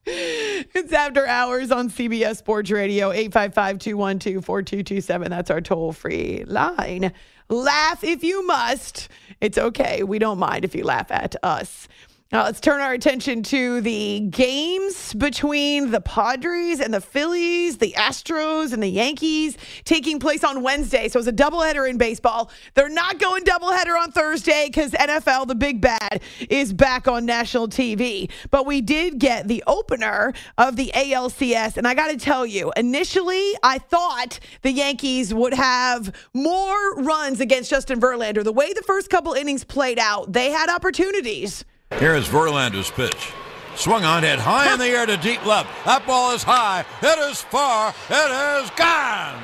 It's 0.08 0.92
after 0.92 1.26
hours 1.26 1.72
on 1.72 1.90
CBS 1.90 2.36
Sports 2.36 2.70
Radio, 2.70 3.10
855 3.10 3.78
212 3.78 4.44
4227. 4.44 5.30
That's 5.30 5.50
our 5.50 5.60
toll 5.60 5.92
free 5.92 6.44
line. 6.46 7.12
Laugh 7.48 8.04
if 8.04 8.22
you 8.22 8.46
must. 8.46 9.08
It's 9.40 9.58
okay. 9.58 10.02
We 10.04 10.18
don't 10.18 10.38
mind 10.38 10.64
if 10.64 10.74
you 10.74 10.84
laugh 10.84 11.10
at 11.10 11.34
us. 11.42 11.88
Now, 12.32 12.42
let's 12.42 12.58
turn 12.58 12.80
our 12.80 12.92
attention 12.92 13.44
to 13.44 13.80
the 13.82 14.18
games 14.30 15.14
between 15.14 15.92
the 15.92 16.00
Padres 16.00 16.80
and 16.80 16.92
the 16.92 17.00
Phillies, 17.00 17.78
the 17.78 17.92
Astros 17.96 18.72
and 18.72 18.82
the 18.82 18.88
Yankees 18.88 19.56
taking 19.84 20.18
place 20.18 20.42
on 20.42 20.64
Wednesday. 20.64 21.08
So 21.08 21.20
it's 21.20 21.28
a 21.28 21.32
doubleheader 21.32 21.88
in 21.88 21.98
baseball. 21.98 22.50
They're 22.74 22.88
not 22.88 23.20
going 23.20 23.44
doubleheader 23.44 23.96
on 23.96 24.10
Thursday 24.10 24.66
because 24.66 24.90
NFL, 24.90 25.46
the 25.46 25.54
big 25.54 25.80
bad, 25.80 26.20
is 26.50 26.72
back 26.72 27.06
on 27.06 27.26
national 27.26 27.68
TV. 27.68 28.28
But 28.50 28.66
we 28.66 28.80
did 28.80 29.20
get 29.20 29.46
the 29.46 29.62
opener 29.68 30.32
of 30.58 30.74
the 30.74 30.90
ALCS. 30.96 31.76
And 31.76 31.86
I 31.86 31.94
got 31.94 32.08
to 32.08 32.16
tell 32.16 32.44
you, 32.44 32.72
initially, 32.76 33.52
I 33.62 33.78
thought 33.78 34.40
the 34.62 34.72
Yankees 34.72 35.32
would 35.32 35.54
have 35.54 36.12
more 36.34 36.96
runs 36.96 37.38
against 37.38 37.70
Justin 37.70 38.00
Verlander. 38.00 38.42
The 38.42 38.52
way 38.52 38.72
the 38.72 38.82
first 38.82 39.10
couple 39.10 39.34
innings 39.34 39.62
played 39.62 40.00
out, 40.00 40.32
they 40.32 40.50
had 40.50 40.68
opportunities. 40.68 41.64
Here 41.98 42.14
is 42.14 42.28
Verlander's 42.28 42.90
pitch. 42.90 43.32
Swung 43.74 44.04
on, 44.04 44.22
hit 44.22 44.38
high 44.38 44.70
in 44.70 44.78
the 44.78 44.84
air 44.84 45.06
to 45.06 45.16
deep 45.16 45.44
left. 45.46 45.70
That 45.86 46.06
ball 46.06 46.32
is 46.32 46.42
high. 46.42 46.84
It 47.02 47.18
is 47.30 47.40
far. 47.40 47.94
It 48.10 48.62
is 48.62 48.70
gone. 48.70 49.38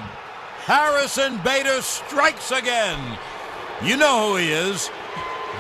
Harrison 0.66 1.38
Bader 1.38 1.80
strikes 1.80 2.50
again. 2.50 3.18
You 3.82 3.96
know 3.96 4.28
who 4.28 4.36
he 4.36 4.52
is 4.52 4.90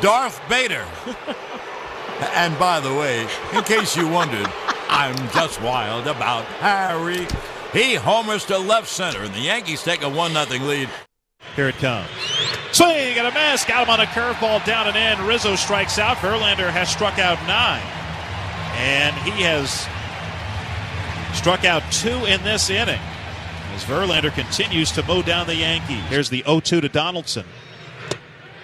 Darth 0.02 0.38
Bader. 0.50 0.84
and 2.34 2.58
by 2.58 2.78
the 2.78 2.92
way, 2.92 3.26
in 3.54 3.64
case 3.64 3.96
you 3.96 4.06
wondered, 4.06 4.46
I'm 4.90 5.16
just 5.30 5.62
wild 5.62 6.06
about 6.06 6.44
Harry. 6.60 7.26
He 7.72 7.94
homers 7.94 8.44
to 8.46 8.58
left 8.58 8.88
center, 8.88 9.22
and 9.22 9.34
the 9.34 9.40
Yankees 9.40 9.82
take 9.82 10.02
a 10.02 10.08
1 10.10 10.32
0 10.32 10.64
lead. 10.66 10.90
Here 11.56 11.68
it 11.68 11.76
comes. 11.76 12.08
Swing 12.72 13.18
and 13.18 13.26
a 13.26 13.32
miss. 13.32 13.64
Got 13.64 13.84
him 13.86 13.90
on 13.90 14.00
a 14.00 14.06
curveball 14.06 14.64
down 14.64 14.88
and 14.88 14.96
in. 14.96 15.26
Rizzo 15.26 15.54
strikes 15.56 15.98
out. 15.98 16.16
Verlander 16.18 16.70
has 16.70 16.88
struck 16.88 17.18
out 17.18 17.38
nine. 17.46 17.82
And 18.76 19.14
he 19.16 19.42
has 19.42 19.86
struck 21.36 21.64
out 21.64 21.82
two 21.92 22.24
in 22.24 22.42
this 22.42 22.70
inning. 22.70 23.00
As 23.74 23.84
Verlander 23.84 24.32
continues 24.32 24.90
to 24.92 25.02
mow 25.02 25.22
down 25.22 25.46
the 25.46 25.56
Yankees. 25.56 26.02
Here's 26.08 26.30
the 26.30 26.42
0 26.42 26.60
2 26.60 26.80
to 26.80 26.88
Donaldson. 26.88 27.44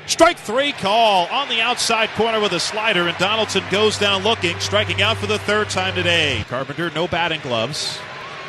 Strike 0.07 0.39
three 0.39 0.73
call 0.73 1.27
on 1.27 1.51
the 1.51 1.61
outside 1.61 2.09
corner 2.11 2.41
with 2.41 2.53
a 2.53 2.61
slider, 2.61 3.09
and 3.09 3.19
Donaldson 3.19 3.63
goes 3.71 3.99
down 3.99 4.23
looking, 4.23 4.59
striking 4.59 5.03
out 5.03 5.19
for 5.19 5.27
the 5.27 5.39
third 5.39 5.69
time 5.69 5.95
today. 5.95 6.47
Carpenter, 6.49 6.91
no 6.95 7.07
batting 7.07 7.41
gloves. 7.43 7.99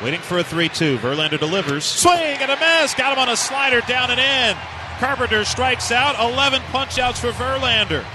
Waiting 0.03 0.21
for 0.21 0.37
a 0.39 0.43
3 0.43 0.69
2. 0.69 0.97
Verlander 0.99 1.37
delivers. 1.37 1.83
Swing 1.83 2.15
and 2.15 2.51
a 2.51 2.55
miss. 2.57 2.93
Got 2.93 3.13
him 3.13 3.19
on 3.19 3.29
a 3.29 3.35
slider 3.35 3.81
down 3.81 4.11
and 4.11 4.19
in. 4.19 4.57
Carpenter 4.99 5.43
strikes 5.43 5.91
out. 5.91 6.17
11 6.31 6.61
punchouts 6.71 7.17
for 7.17 7.31
Verlander. 7.31 8.05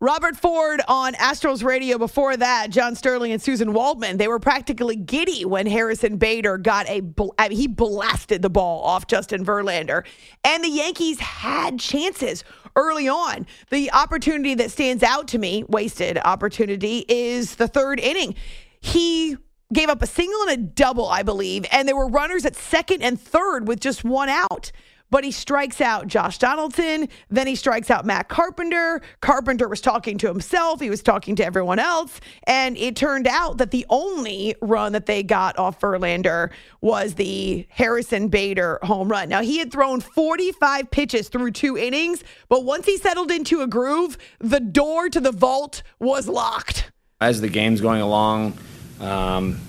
Robert 0.00 0.36
Ford 0.36 0.80
on 0.88 1.12
Astros 1.14 1.62
radio 1.62 1.96
before 1.96 2.36
that, 2.36 2.70
John 2.70 2.96
Sterling 2.96 3.30
and 3.30 3.40
Suzyn 3.40 3.72
Waldman, 3.72 4.16
they 4.16 4.26
were 4.26 4.40
practically 4.40 4.96
giddy 4.96 5.44
when 5.44 5.64
Harrison 5.64 6.16
Bader 6.16 6.58
got 6.58 6.88
a 6.88 7.02
he 7.50 7.68
blasted 7.68 8.42
the 8.42 8.50
ball 8.50 8.82
off 8.82 9.06
Justin 9.06 9.44
Verlander. 9.44 10.04
And 10.42 10.64
the 10.64 10.70
Yankees 10.70 11.20
had 11.20 11.78
chances 11.78 12.42
early 12.74 13.08
on. 13.08 13.46
The 13.70 13.92
opportunity 13.92 14.54
that 14.54 14.72
stands 14.72 15.04
out 15.04 15.28
to 15.28 15.38
me, 15.38 15.62
wasted 15.68 16.18
opportunity, 16.24 17.04
is 17.08 17.54
the 17.54 17.68
third 17.68 18.00
inning. 18.00 18.34
He 18.80 19.36
gave 19.72 19.88
up 19.88 20.02
a 20.02 20.06
single 20.06 20.42
and 20.42 20.50
a 20.50 20.56
double, 20.56 21.08
I 21.08 21.22
believe, 21.22 21.66
and 21.72 21.88
there 21.88 21.96
were 21.96 22.08
runners 22.08 22.44
at 22.44 22.56
second 22.56 23.02
and 23.02 23.20
third 23.20 23.66
with 23.66 23.80
just 23.80 24.04
one 24.04 24.28
out. 24.28 24.72
But 25.10 25.24
he 25.24 25.30
strikes 25.30 25.82
out 25.82 26.06
Josh 26.06 26.38
Donaldson. 26.38 27.06
Then 27.28 27.46
he 27.46 27.54
strikes 27.54 27.90
out 27.90 28.06
Matt 28.06 28.30
Carpenter. 28.30 29.02
Carpenter 29.20 29.68
was 29.68 29.82
talking 29.82 30.16
to 30.16 30.26
himself. 30.26 30.80
He 30.80 30.88
was 30.88 31.02
talking 31.02 31.36
to 31.36 31.44
everyone 31.44 31.78
else. 31.78 32.18
And 32.44 32.78
it 32.78 32.96
turned 32.96 33.26
out 33.26 33.58
that 33.58 33.72
the 33.72 33.84
only 33.90 34.54
run 34.62 34.92
that 34.92 35.04
they 35.04 35.22
got 35.22 35.58
off 35.58 35.78
Verlander 35.80 36.50
was 36.80 37.16
the 37.16 37.66
Harrison 37.68 38.28
Bader 38.28 38.78
home 38.84 39.10
run. 39.10 39.28
Now, 39.28 39.42
he 39.42 39.58
had 39.58 39.70
thrown 39.70 40.00
45 40.00 40.90
pitches 40.90 41.28
through 41.28 41.50
two 41.50 41.76
innings, 41.76 42.24
but 42.48 42.64
once 42.64 42.86
he 42.86 42.96
settled 42.96 43.30
into 43.30 43.60
a 43.60 43.66
groove, 43.66 44.16
the 44.38 44.60
door 44.60 45.10
to 45.10 45.20
the 45.20 45.32
vault 45.32 45.82
was 45.98 46.26
locked. 46.26 46.90
As 47.20 47.42
the 47.42 47.50
game's 47.50 47.82
going 47.82 48.00
along, 48.00 48.56
um, 49.00 49.60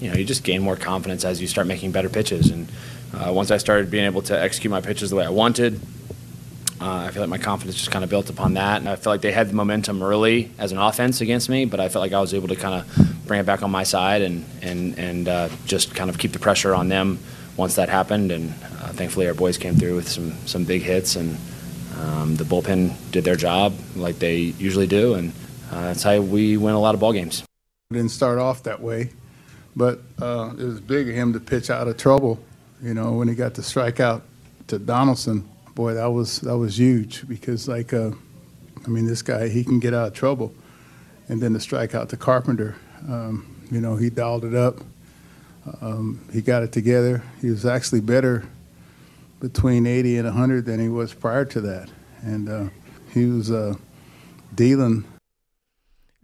you 0.00 0.10
know, 0.10 0.16
you 0.16 0.24
just 0.24 0.44
gain 0.44 0.62
more 0.62 0.76
confidence 0.76 1.24
as 1.24 1.40
you 1.40 1.46
start 1.46 1.66
making 1.66 1.92
better 1.92 2.08
pitches. 2.08 2.50
And 2.50 2.68
uh, 3.14 3.32
once 3.32 3.50
I 3.50 3.56
started 3.56 3.90
being 3.90 4.04
able 4.04 4.22
to 4.22 4.40
execute 4.40 4.70
my 4.70 4.80
pitches 4.80 5.10
the 5.10 5.16
way 5.16 5.24
I 5.24 5.30
wanted, 5.30 5.80
uh, 6.80 7.06
I 7.06 7.10
feel 7.10 7.22
like 7.22 7.30
my 7.30 7.38
confidence 7.38 7.76
just 7.76 7.90
kind 7.90 8.04
of 8.04 8.10
built 8.10 8.28
upon 8.28 8.54
that. 8.54 8.80
And 8.80 8.88
I 8.88 8.96
feel 8.96 9.12
like 9.12 9.22
they 9.22 9.32
had 9.32 9.48
the 9.48 9.54
momentum 9.54 10.02
early 10.02 10.50
as 10.58 10.72
an 10.72 10.78
offense 10.78 11.22
against 11.22 11.48
me, 11.48 11.64
but 11.64 11.80
I 11.80 11.88
felt 11.88 12.02
like 12.02 12.12
I 12.12 12.20
was 12.20 12.34
able 12.34 12.48
to 12.48 12.56
kind 12.56 12.74
of 12.74 13.26
bring 13.26 13.40
it 13.40 13.46
back 13.46 13.62
on 13.62 13.70
my 13.70 13.82
side 13.82 14.22
and 14.22 14.44
and 14.60 14.98
and 14.98 15.28
uh, 15.28 15.48
just 15.64 15.94
kind 15.94 16.10
of 16.10 16.18
keep 16.18 16.32
the 16.32 16.38
pressure 16.38 16.74
on 16.74 16.88
them 16.88 17.18
once 17.56 17.76
that 17.76 17.88
happened. 17.88 18.30
And 18.30 18.50
uh, 18.82 18.92
thankfully, 18.92 19.26
our 19.26 19.34
boys 19.34 19.56
came 19.56 19.74
through 19.74 19.96
with 19.96 20.08
some 20.08 20.32
some 20.44 20.64
big 20.64 20.82
hits, 20.82 21.16
and 21.16 21.38
um, 21.98 22.36
the 22.36 22.44
bullpen 22.44 22.94
did 23.10 23.24
their 23.24 23.36
job 23.36 23.72
like 23.94 24.18
they 24.18 24.36
usually 24.36 24.86
do, 24.86 25.14
and 25.14 25.32
uh, 25.72 25.80
that's 25.80 26.02
how 26.02 26.20
we 26.20 26.58
win 26.58 26.74
a 26.74 26.80
lot 26.80 26.94
of 26.94 27.00
ball 27.00 27.14
games. 27.14 27.45
Didn't 27.92 28.08
start 28.08 28.38
off 28.38 28.64
that 28.64 28.82
way, 28.82 29.10
but 29.76 30.00
uh, 30.20 30.52
it 30.58 30.64
was 30.64 30.80
big 30.80 31.08
of 31.08 31.14
him 31.14 31.32
to 31.34 31.38
pitch 31.38 31.70
out 31.70 31.86
of 31.86 31.96
trouble. 31.96 32.40
You 32.82 32.94
know, 32.94 33.12
when 33.12 33.28
he 33.28 33.36
got 33.36 33.54
the 33.54 33.62
strikeout 33.62 34.22
to 34.66 34.80
Donaldson, 34.80 35.48
boy, 35.76 35.94
that 35.94 36.06
was 36.06 36.40
that 36.40 36.58
was 36.58 36.80
huge 36.80 37.28
because 37.28 37.68
like, 37.68 37.92
uh, 37.92 38.10
I 38.84 38.88
mean, 38.88 39.06
this 39.06 39.22
guy 39.22 39.46
he 39.46 39.62
can 39.62 39.78
get 39.78 39.94
out 39.94 40.08
of 40.08 40.14
trouble, 40.14 40.52
and 41.28 41.40
then 41.40 41.52
the 41.52 41.60
strikeout 41.60 42.08
to 42.08 42.16
Carpenter, 42.16 42.74
um, 43.08 43.46
you 43.70 43.80
know, 43.80 43.94
he 43.94 44.10
dialed 44.10 44.44
it 44.44 44.54
up. 44.56 44.80
Um, 45.80 46.24
he 46.32 46.42
got 46.42 46.64
it 46.64 46.72
together. 46.72 47.22
He 47.40 47.50
was 47.50 47.64
actually 47.64 48.00
better 48.00 48.48
between 49.38 49.86
80 49.86 50.18
and 50.18 50.26
100 50.26 50.64
than 50.64 50.80
he 50.80 50.88
was 50.88 51.14
prior 51.14 51.44
to 51.44 51.60
that, 51.60 51.88
and 52.22 52.48
uh, 52.48 52.64
he 53.14 53.26
was 53.26 53.52
uh, 53.52 53.76
dealing 54.56 55.04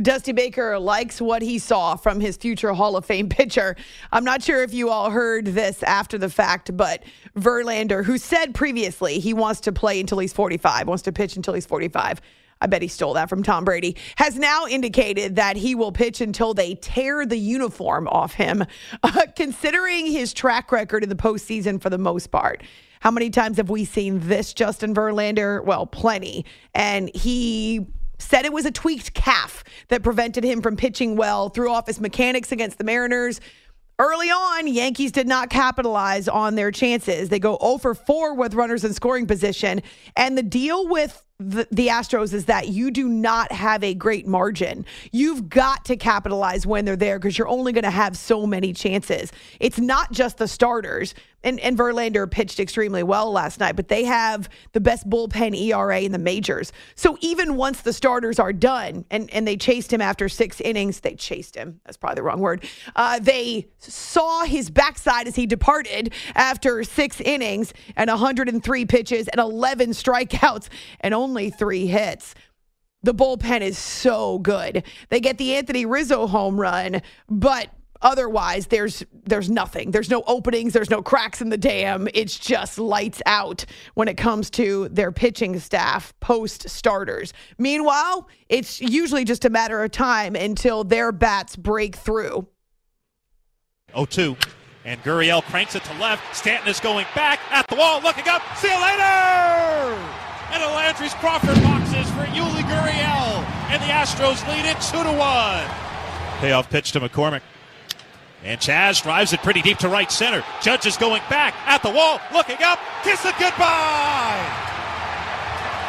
Dusty 0.01 0.33
Baker 0.33 0.79
likes 0.79 1.21
what 1.21 1.43
he 1.43 1.59
saw 1.59 1.97
from 1.97 2.21
his 2.21 2.37
future 2.37 2.73
Hall 2.73 2.97
of 2.97 3.05
Fame 3.05 3.29
pitcher. 3.31 3.77
I'm 4.11 4.25
not 4.25 4.43
sure 4.43 4.63
if 4.63 4.73
you 4.73 4.91
all 4.91 5.11
heard 5.11 5.47
this 5.47 5.83
after 5.83 6.19
the 6.19 6.31
fact, 6.31 6.77
but 6.77 7.03
Verlander, 7.37 8.05
who 8.05 8.19
said 8.19 8.55
previously 8.55 9.19
he 9.19 9.35
wants 9.35 9.61
to 9.63 9.73
play 9.73 10.01
until 10.01 10.19
he's 10.19 10.33
45, 10.33 10.89
wants 10.89 11.03
to 11.05 11.13
pitch 11.13 11.37
until 11.37 11.55
he's 11.55 11.67
45. 11.67 12.21
I 12.61 12.67
bet 12.69 12.81
he 12.81 12.89
stole 12.89 13.15
that 13.15 13.29
from 13.29 13.43
Tom 13.43 13.65
Brady, 13.65 13.97
has 14.17 14.39
now 14.39 14.67
indicated 14.67 15.35
that 15.37 15.57
he 15.57 15.75
will 15.75 15.91
pitch 15.91 16.21
until 16.21 16.55
they 16.55 16.77
tear 16.77 17.27
the 17.27 17.37
uniform 17.37 18.07
off 18.07 18.35
him, 18.35 18.65
uh, 19.03 19.27
considering 19.37 20.07
his 20.07 20.33
track 20.33 20.71
record 20.71 21.03
in 21.03 21.09
the 21.09 21.17
postseason 21.17 21.83
for 21.83 21.91
the 21.91 21.99
most 21.99 22.31
part. 22.31 22.63
How 23.01 23.11
many 23.11 23.31
times 23.31 23.57
have 23.57 23.69
we 23.69 23.85
seen 23.85 24.21
this 24.21 24.55
Justin 24.55 24.95
Verlander? 24.95 25.65
Well, 25.65 25.87
plenty. 25.87 26.47
And 26.73 27.11
he 27.17 27.89
said 28.23 28.45
it 28.45 28.52
was 28.52 28.67
a 28.67 28.71
tweaked 28.71 29.14
calf 29.14 29.64
that 29.88 30.02
prevented 30.02 30.45
him 30.45 30.62
from 30.62 30.76
pitching 30.76 31.17
well, 31.17 31.49
threw 31.49 31.71
off 31.71 31.87
his 31.87 32.00
mechanics 32.00 32.52
against 32.52 32.79
the 32.79 32.85
Mariners. 32.85 33.41
Early 33.99 34.31
on, 34.31 34.67
Yankees 34.67 35.12
did 35.12 35.29
not 35.29 35.50
capitalize 35.50 36.26
on 36.26 36.55
their 36.55 36.71
chances. 36.71 37.29
They 37.29 37.38
go 37.38 37.59
0 37.62 37.79
for 37.79 37.95
4 37.95 38.35
with 38.35 38.55
runners 38.55 38.85
in 38.85 38.95
scoring 38.95 39.26
position. 39.26 39.83
And 40.17 40.37
the 40.37 40.43
deal 40.43 40.88
with 40.88 41.25
the, 41.51 41.69
the, 41.71 41.89
Astros 41.89 42.33
is 42.33 42.47
that 42.47 42.69
you 42.69 42.91
do 42.91 43.09
not 43.09 43.53
have 43.53 43.83
a 43.83 43.95
great 43.95 44.27
margin. 44.27 44.85
You've 45.11 45.49
got 45.49 45.85
to 45.87 45.97
capitalize 45.97 46.67
when 46.67 46.85
they're 46.85 46.97
there 46.97 47.19
because 47.19 47.37
you're 47.37 47.49
only 47.49 47.73
going 47.73 47.85
to 47.85 47.91
have 47.91 48.17
so 48.17 48.47
many 48.47 48.73
chances. 48.73 49.33
It's 49.61 49.79
not 49.79 50.13
just 50.13 50.39
the 50.39 50.49
starters 50.49 51.15
and, 51.45 51.59
and 51.61 51.77
Verlander 51.77 52.31
pitched 52.31 52.61
extremely 52.61 53.03
well 53.03 53.33
last 53.33 53.61
night, 53.61 53.77
but 53.77 53.89
they 53.89 54.05
have 54.05 54.49
the 54.73 54.81
best 54.81 55.09
bullpen 55.09 55.59
ERA 55.59 56.01
in 56.01 56.13
the 56.13 56.19
majors. 56.19 56.73
So 56.95 57.19
even 57.21 57.57
once 57.57 57.81
the 57.81 57.93
starters 57.93 58.39
are 58.39 58.53
done 58.53 59.05
and, 59.11 59.29
and 59.33 59.47
they 59.47 59.57
chased 59.57 59.93
him 59.93 60.01
after 60.01 60.29
six 60.29 60.61
innings, 60.61 61.01
they 61.01 61.15
chased 61.15 61.57
him. 61.57 61.81
That's 61.85 61.97
probably 61.97 62.17
the 62.17 62.23
wrong 62.23 62.41
word. 62.41 62.65
Uh, 62.95 63.19
they 63.19 63.69
saw 63.79 64.45
his 64.45 64.71
backside 64.71 65.27
as 65.27 65.35
he 65.35 65.47
departed 65.47 66.13
after 66.35 66.85
six 66.85 67.21
innings 67.21 67.73
and 67.97 68.09
103 68.09 68.85
pitches 68.87 69.29
and 69.29 69.41
11 69.41 69.91
strikeouts 69.91 70.69
and 71.01 71.15
only 71.15 71.32
three 71.51 71.87
hits. 71.87 72.35
The 73.03 73.15
bullpen 73.15 73.62
is 73.62 73.79
so 73.79 74.39
good. 74.39 74.85
They 75.09 75.21
get 75.21 75.39
the 75.39 75.55
Anthony 75.57 75.87
Rizzo 75.87 76.27
home 76.27 76.61
run, 76.61 77.03
but 77.29 77.71
Otherwise, 78.03 78.67
there's 78.67 79.05
there's 79.25 79.49
nothing. 79.49 79.93
There's 79.93 80.11
no 80.11 80.25
openings. 80.27 80.73
There's 80.73 80.91
no 80.91 81.03
cracks 81.03 81.41
in 81.41 81.51
the 81.51 81.57
dam. 81.57 82.09
It's 82.12 82.37
just 82.37 82.79
lights 82.79 83.23
out 83.27 83.65
when 83.95 84.09
it 84.09 84.17
comes 84.17 84.51
to 84.51 84.89
their 84.89 85.12
pitching 85.12 85.59
staff 85.61 86.12
post 86.21 86.69
starters. 86.69 87.33
Meanwhile, 87.59 88.29
it's 88.49 88.81
usually 88.81 89.25
just 89.25 89.45
a 89.45 89.51
matter 89.51 89.83
of 89.83 89.93
time 89.93 90.35
until 90.35 90.83
their 90.83 91.12
bats 91.12 91.55
break 91.55 91.95
through. 91.95 92.49
0-2. 93.95 94.37
And 94.85 95.01
Gurriel 95.05 95.43
cranks 95.45 95.77
it 95.77 95.85
to 95.85 95.95
left. 95.99 96.35
Stanton 96.35 96.69
is 96.69 96.81
going 96.81 97.07
back 97.15 97.39
at 97.53 97.69
the 97.69 97.77
wall, 97.77 98.01
looking 98.03 98.27
up. 98.27 98.43
See 98.57 98.69
you 98.69 98.83
later! 98.83 100.22
And 100.52 100.62
Landry's 100.62 101.14
Crawford 101.14 101.61
boxes 101.62 102.09
for 102.11 102.25
Yuli 102.37 102.62
Gurriel. 102.62 103.42
And 103.71 103.82
the 103.82 103.87
Astros 103.87 104.47
lead 104.49 104.66
it 104.66 104.80
2 104.80 105.02
to 105.02 105.18
1. 105.18 106.40
Payoff 106.40 106.68
pitch 106.68 106.92
to 106.92 107.00
McCormick. 107.00 107.40
And 108.44 108.61
Chaz 108.61 109.02
drives 109.02 109.32
it 109.32 109.40
pretty 109.42 109.62
deep 109.62 109.78
to 109.78 109.88
right 109.88 110.11
center. 110.11 110.44
Judge 110.61 110.85
is 110.87 110.97
going 110.97 111.23
back 111.30 111.54
at 111.66 111.82
the 111.82 111.90
wall, 111.90 112.21
looking 112.32 112.62
up, 112.62 112.78
kiss 113.04 113.25
it 113.25 113.35
goodbye. 113.38 114.44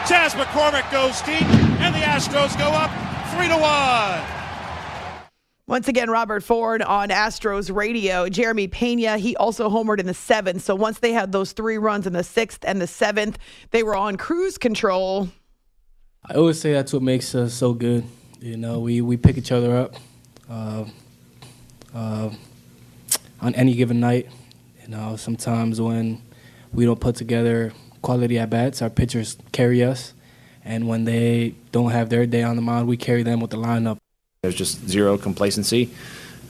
Chaz 0.05 0.31
McCormick 0.31 0.89
goes 0.91 1.21
deep, 1.23 1.47
and 1.81 1.95
the 1.95 1.99
Astros 1.99 2.57
go 2.57 2.69
up 2.69 2.91
three 3.33 3.47
to 3.47 3.57
one. 3.57 4.42
Once 5.65 5.87
again, 5.87 6.09
Robert 6.09 6.43
Ford 6.43 6.81
on 6.81 7.09
Astros 7.09 7.73
radio. 7.73 8.27
Jeremy 8.27 8.67
Pena, 8.67 9.17
he 9.17 9.35
also 9.37 9.69
homered 9.69 9.99
in 9.99 10.05
the 10.05 10.13
seventh. 10.13 10.61
So 10.63 10.75
once 10.75 10.99
they 10.99 11.13
had 11.13 11.31
those 11.31 11.53
three 11.53 11.77
runs 11.77 12.05
in 12.05 12.13
the 12.13 12.23
sixth 12.23 12.65
and 12.65 12.81
the 12.81 12.87
seventh, 12.87 13.37
they 13.71 13.81
were 13.81 13.95
on 13.95 14.17
cruise 14.17 14.57
control. 14.57 15.29
I 16.25 16.33
always 16.33 16.59
say 16.59 16.73
that's 16.73 16.91
what 16.93 17.01
makes 17.01 17.33
us 17.33 17.53
so 17.53 17.73
good. 17.73 18.03
You 18.39 18.57
know, 18.57 18.79
we, 18.79 19.01
we 19.01 19.15
pick 19.17 19.37
each 19.37 19.51
other 19.51 19.75
up. 19.75 19.95
Uh, 20.49 20.85
uh, 21.93 22.29
on 23.41 23.53
any 23.55 23.75
given 23.75 23.99
night. 23.99 24.29
You 24.81 24.89
know, 24.89 25.15
sometimes 25.15 25.79
when 25.79 26.21
we 26.73 26.85
don't 26.85 26.99
put 26.99 27.15
together 27.15 27.73
quality 28.01 28.39
at 28.39 28.49
bats, 28.49 28.81
our 28.81 28.89
pitchers 28.89 29.37
carry 29.51 29.83
us, 29.83 30.13
and 30.63 30.87
when 30.87 31.05
they 31.05 31.55
don't 31.71 31.91
have 31.91 32.09
their 32.09 32.25
day 32.25 32.43
on 32.43 32.55
the 32.55 32.61
mound, 32.61 32.87
we 32.87 32.97
carry 32.97 33.23
them 33.23 33.39
with 33.39 33.51
the 33.51 33.57
lineup. 33.57 33.97
There's 34.43 34.55
just 34.55 34.85
zero 34.89 35.17
complacency 35.17 35.89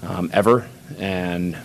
um, 0.01 0.31
ever, 0.33 0.67
and 0.97 1.55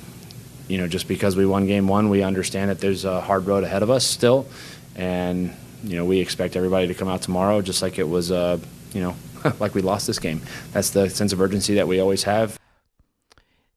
you 0.68 0.76
know, 0.76 0.86
just 0.86 1.08
because 1.08 1.36
we 1.36 1.46
won 1.46 1.66
game 1.66 1.88
one, 1.88 2.10
we 2.10 2.22
understand 2.22 2.68
that 2.68 2.80
there's 2.80 3.06
a 3.06 3.22
hard 3.22 3.46
road 3.46 3.64
ahead 3.64 3.82
of 3.82 3.88
us 3.88 4.04
still, 4.04 4.46
and 4.94 5.56
you 5.82 5.96
know, 5.96 6.04
we 6.04 6.18
expect 6.18 6.54
everybody 6.54 6.86
to 6.86 6.92
come 6.92 7.08
out 7.08 7.22
tomorrow 7.22 7.62
just 7.62 7.80
like 7.80 7.98
it 7.98 8.06
was, 8.06 8.30
uh, 8.30 8.58
you 8.92 9.00
know, 9.00 9.16
like 9.58 9.74
we 9.74 9.80
lost 9.80 10.06
this 10.06 10.18
game. 10.18 10.42
That's 10.72 10.90
the 10.90 11.08
sense 11.08 11.32
of 11.32 11.40
urgency 11.40 11.76
that 11.76 11.88
we 11.88 11.98
always 11.98 12.24
have. 12.24 12.60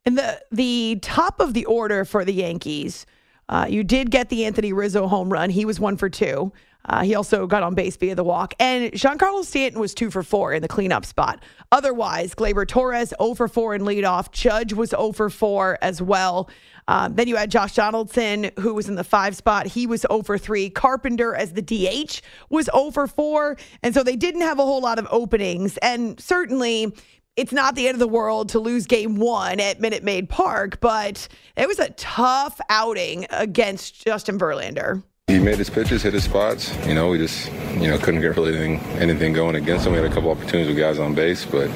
In 0.05 0.15
the 0.15 0.41
the 0.51 0.99
top 1.01 1.39
of 1.39 1.53
the 1.53 1.63
order 1.63 2.03
for 2.03 2.25
the 2.25 2.33
Yankees, 2.33 3.05
uh, 3.47 3.67
you 3.69 3.85
did 3.85 4.11
get 4.11 4.27
the 4.27 4.43
Anthony 4.43 4.73
Rizzo 4.73 5.07
home 5.07 5.31
run. 5.31 5.51
He 5.51 5.63
was 5.63 5.79
one 5.79 5.95
for 5.95 6.09
two. 6.09 6.51
Uh, 6.85 7.03
he 7.03 7.15
also 7.15 7.47
got 7.47 7.63
on 7.63 7.75
base 7.75 7.95
via 7.95 8.15
the 8.15 8.23
walk. 8.23 8.53
And 8.59 8.91
Giancarlo 8.93 9.43
Stanton 9.43 9.79
was 9.79 9.93
two 9.93 10.09
for 10.09 10.23
four 10.23 10.53
in 10.53 10.61
the 10.61 10.67
cleanup 10.67 11.05
spot. 11.05 11.43
Otherwise, 11.71 12.35
Gleyber 12.35 12.67
Torres 12.67 13.13
0 13.21 13.33
for 13.33 13.47
4 13.47 13.75
in 13.75 13.81
leadoff. 13.83 14.31
Judge 14.31 14.73
was 14.73 14.89
0 14.89 15.13
for 15.13 15.29
4 15.29 15.77
as 15.81 16.01
well. 16.01 16.49
Um, 16.87 17.15
then 17.15 17.27
you 17.29 17.37
had 17.37 17.49
Josh 17.49 17.75
Donaldson, 17.75 18.51
who 18.59 18.73
was 18.73 18.89
in 18.89 18.95
the 18.95 19.03
five 19.03 19.35
spot. 19.37 19.67
He 19.67 19.87
was 19.87 20.01
0 20.01 20.23
for 20.23 20.37
3. 20.37 20.69
Carpenter, 20.71 21.33
as 21.33 21.53
the 21.53 21.61
DH, 21.61 22.21
was 22.49 22.69
0 22.73 22.91
for 22.91 23.07
4. 23.07 23.57
And 23.83 23.93
so 23.93 24.03
they 24.03 24.17
didn't 24.17 24.41
have 24.41 24.59
a 24.59 24.63
whole 24.63 24.81
lot 24.81 24.99
of 24.99 25.07
openings. 25.11 25.77
And 25.77 26.19
certainly, 26.19 26.93
it's 27.37 27.53
not 27.53 27.75
the 27.75 27.87
end 27.87 27.95
of 27.95 27.99
the 27.99 28.07
world 28.07 28.49
to 28.49 28.59
lose 28.59 28.85
game 28.85 29.15
one 29.15 29.61
at 29.61 29.79
Minute 29.79 30.03
Maid 30.03 30.27
Park, 30.27 30.81
but 30.81 31.29
it 31.55 31.67
was 31.67 31.79
a 31.79 31.91
tough 31.91 32.59
outing 32.69 33.25
against 33.29 34.03
Justin 34.03 34.37
Verlander. 34.37 35.01
He 35.31 35.39
made 35.39 35.59
his 35.59 35.69
pitches, 35.69 36.03
hit 36.03 36.13
his 36.13 36.25
spots. 36.25 36.75
You 36.85 36.93
know, 36.93 37.07
we 37.07 37.17
just, 37.17 37.49
you 37.75 37.87
know, 37.89 37.97
couldn't 37.97 38.19
get 38.19 38.35
really 38.35 38.53
anything, 38.53 38.79
anything 38.99 39.31
going 39.31 39.55
against 39.55 39.87
him. 39.87 39.93
We 39.93 39.99
had 39.99 40.11
a 40.11 40.13
couple 40.13 40.29
opportunities 40.29 40.67
with 40.67 40.77
guys 40.77 40.99
on 40.99 41.15
base, 41.15 41.45
but, 41.45 41.69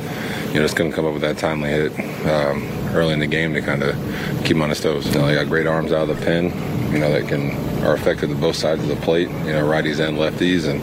you 0.47 0.55
know, 0.55 0.62
just 0.62 0.75
couldn't 0.75 0.91
come 0.91 1.05
up 1.05 1.13
with 1.13 1.21
that 1.21 1.38
timely 1.38 1.69
hit 1.69 1.93
um, 2.27 2.67
early 2.93 3.13
in 3.13 3.19
the 3.19 3.27
game 3.27 3.53
to 3.53 3.62
kind 3.62 3.81
of 3.81 3.95
keep 4.43 4.57
him 4.57 4.62
on 4.62 4.67
his 4.67 4.81
toes. 4.81 5.05
You 5.07 5.21
know, 5.21 5.27
they 5.27 5.35
got 5.35 5.47
great 5.47 5.67
arms 5.67 5.93
out 5.93 6.09
of 6.09 6.19
the 6.19 6.25
pen, 6.25 6.45
you 6.91 7.00
know, 7.00 7.09
that 7.09 7.29
can 7.29 7.51
are 7.85 7.93
effective 7.93 8.29
to 8.29 8.35
both 8.35 8.57
sides 8.57 8.81
of 8.83 8.89
the 8.89 8.97
plate, 8.97 9.29
you 9.29 9.53
know, 9.53 9.63
righties 9.63 10.05
and 10.05 10.17
lefties. 10.17 10.67
And, 10.67 10.81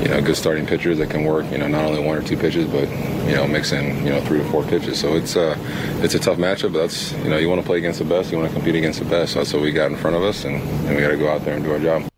you 0.00 0.08
know, 0.08 0.20
good 0.20 0.36
starting 0.36 0.66
pitchers 0.66 0.98
that 0.98 1.10
can 1.10 1.24
work, 1.24 1.50
you 1.50 1.58
know, 1.58 1.66
not 1.66 1.84
only 1.84 2.02
one 2.02 2.16
or 2.16 2.22
two 2.22 2.36
pitches, 2.36 2.66
but, 2.66 2.88
you 3.26 3.34
know, 3.34 3.46
mix 3.46 3.72
in, 3.72 4.04
you 4.04 4.10
know, 4.10 4.20
three 4.22 4.38
to 4.38 4.44
four 4.50 4.62
pitches. 4.64 4.98
So 4.98 5.16
it's, 5.16 5.36
uh, 5.36 5.56
it's 6.02 6.14
a 6.14 6.18
tough 6.18 6.38
matchup, 6.38 6.72
but 6.72 6.80
that's, 6.80 7.12
you 7.12 7.30
know, 7.30 7.38
you 7.38 7.48
want 7.48 7.60
to 7.60 7.66
play 7.66 7.78
against 7.78 7.98
the 7.98 8.04
best, 8.04 8.30
you 8.30 8.38
want 8.38 8.48
to 8.50 8.54
compete 8.54 8.74
against 8.74 8.98
the 8.98 9.06
best. 9.06 9.32
So 9.32 9.40
that's 9.40 9.52
what 9.52 9.62
we 9.62 9.72
got 9.72 9.90
in 9.90 9.96
front 9.96 10.16
of 10.16 10.22
us, 10.22 10.44
and, 10.44 10.56
and 10.56 10.96
we 10.96 11.02
got 11.02 11.08
to 11.08 11.16
go 11.16 11.28
out 11.28 11.44
there 11.44 11.54
and 11.54 11.64
do 11.64 11.72
our 11.72 11.78
job. 11.78 12.08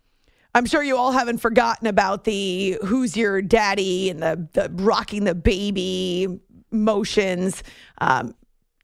I'm 0.55 0.65
sure 0.65 0.83
you 0.83 0.97
all 0.97 1.11
haven't 1.11 1.37
forgotten 1.37 1.87
about 1.87 2.23
the 2.23 2.77
who's 2.83 3.15
your 3.15 3.41
daddy 3.41 4.09
and 4.09 4.21
the, 4.21 4.47
the 4.53 4.69
rocking 4.73 5.23
the 5.23 5.35
baby 5.35 6.39
motions. 6.71 7.63
Um, 7.99 8.35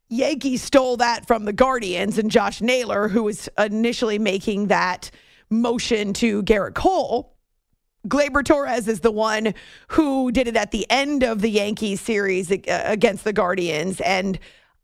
Yankees 0.08 0.62
stole 0.62 0.96
that 0.98 1.26
from 1.26 1.44
the 1.44 1.52
Guardians 1.52 2.18
and 2.18 2.30
Josh 2.30 2.60
Naylor, 2.60 3.08
who 3.08 3.24
was 3.24 3.48
initially 3.58 4.18
making 4.18 4.68
that 4.68 5.10
motion 5.50 6.12
to 6.14 6.42
Gerrit 6.44 6.74
Cole. 6.74 7.35
Gleyber 8.08 8.44
Torres 8.44 8.88
is 8.88 9.00
the 9.00 9.10
one 9.10 9.54
who 9.88 10.30
did 10.30 10.48
it 10.48 10.56
at 10.56 10.70
the 10.70 10.86
end 10.90 11.22
of 11.22 11.40
the 11.40 11.50
Yankees 11.50 12.00
series 12.00 12.50
uh, 12.50 12.56
against 12.66 13.24
the 13.24 13.32
Guardians. 13.32 14.00
And 14.00 14.38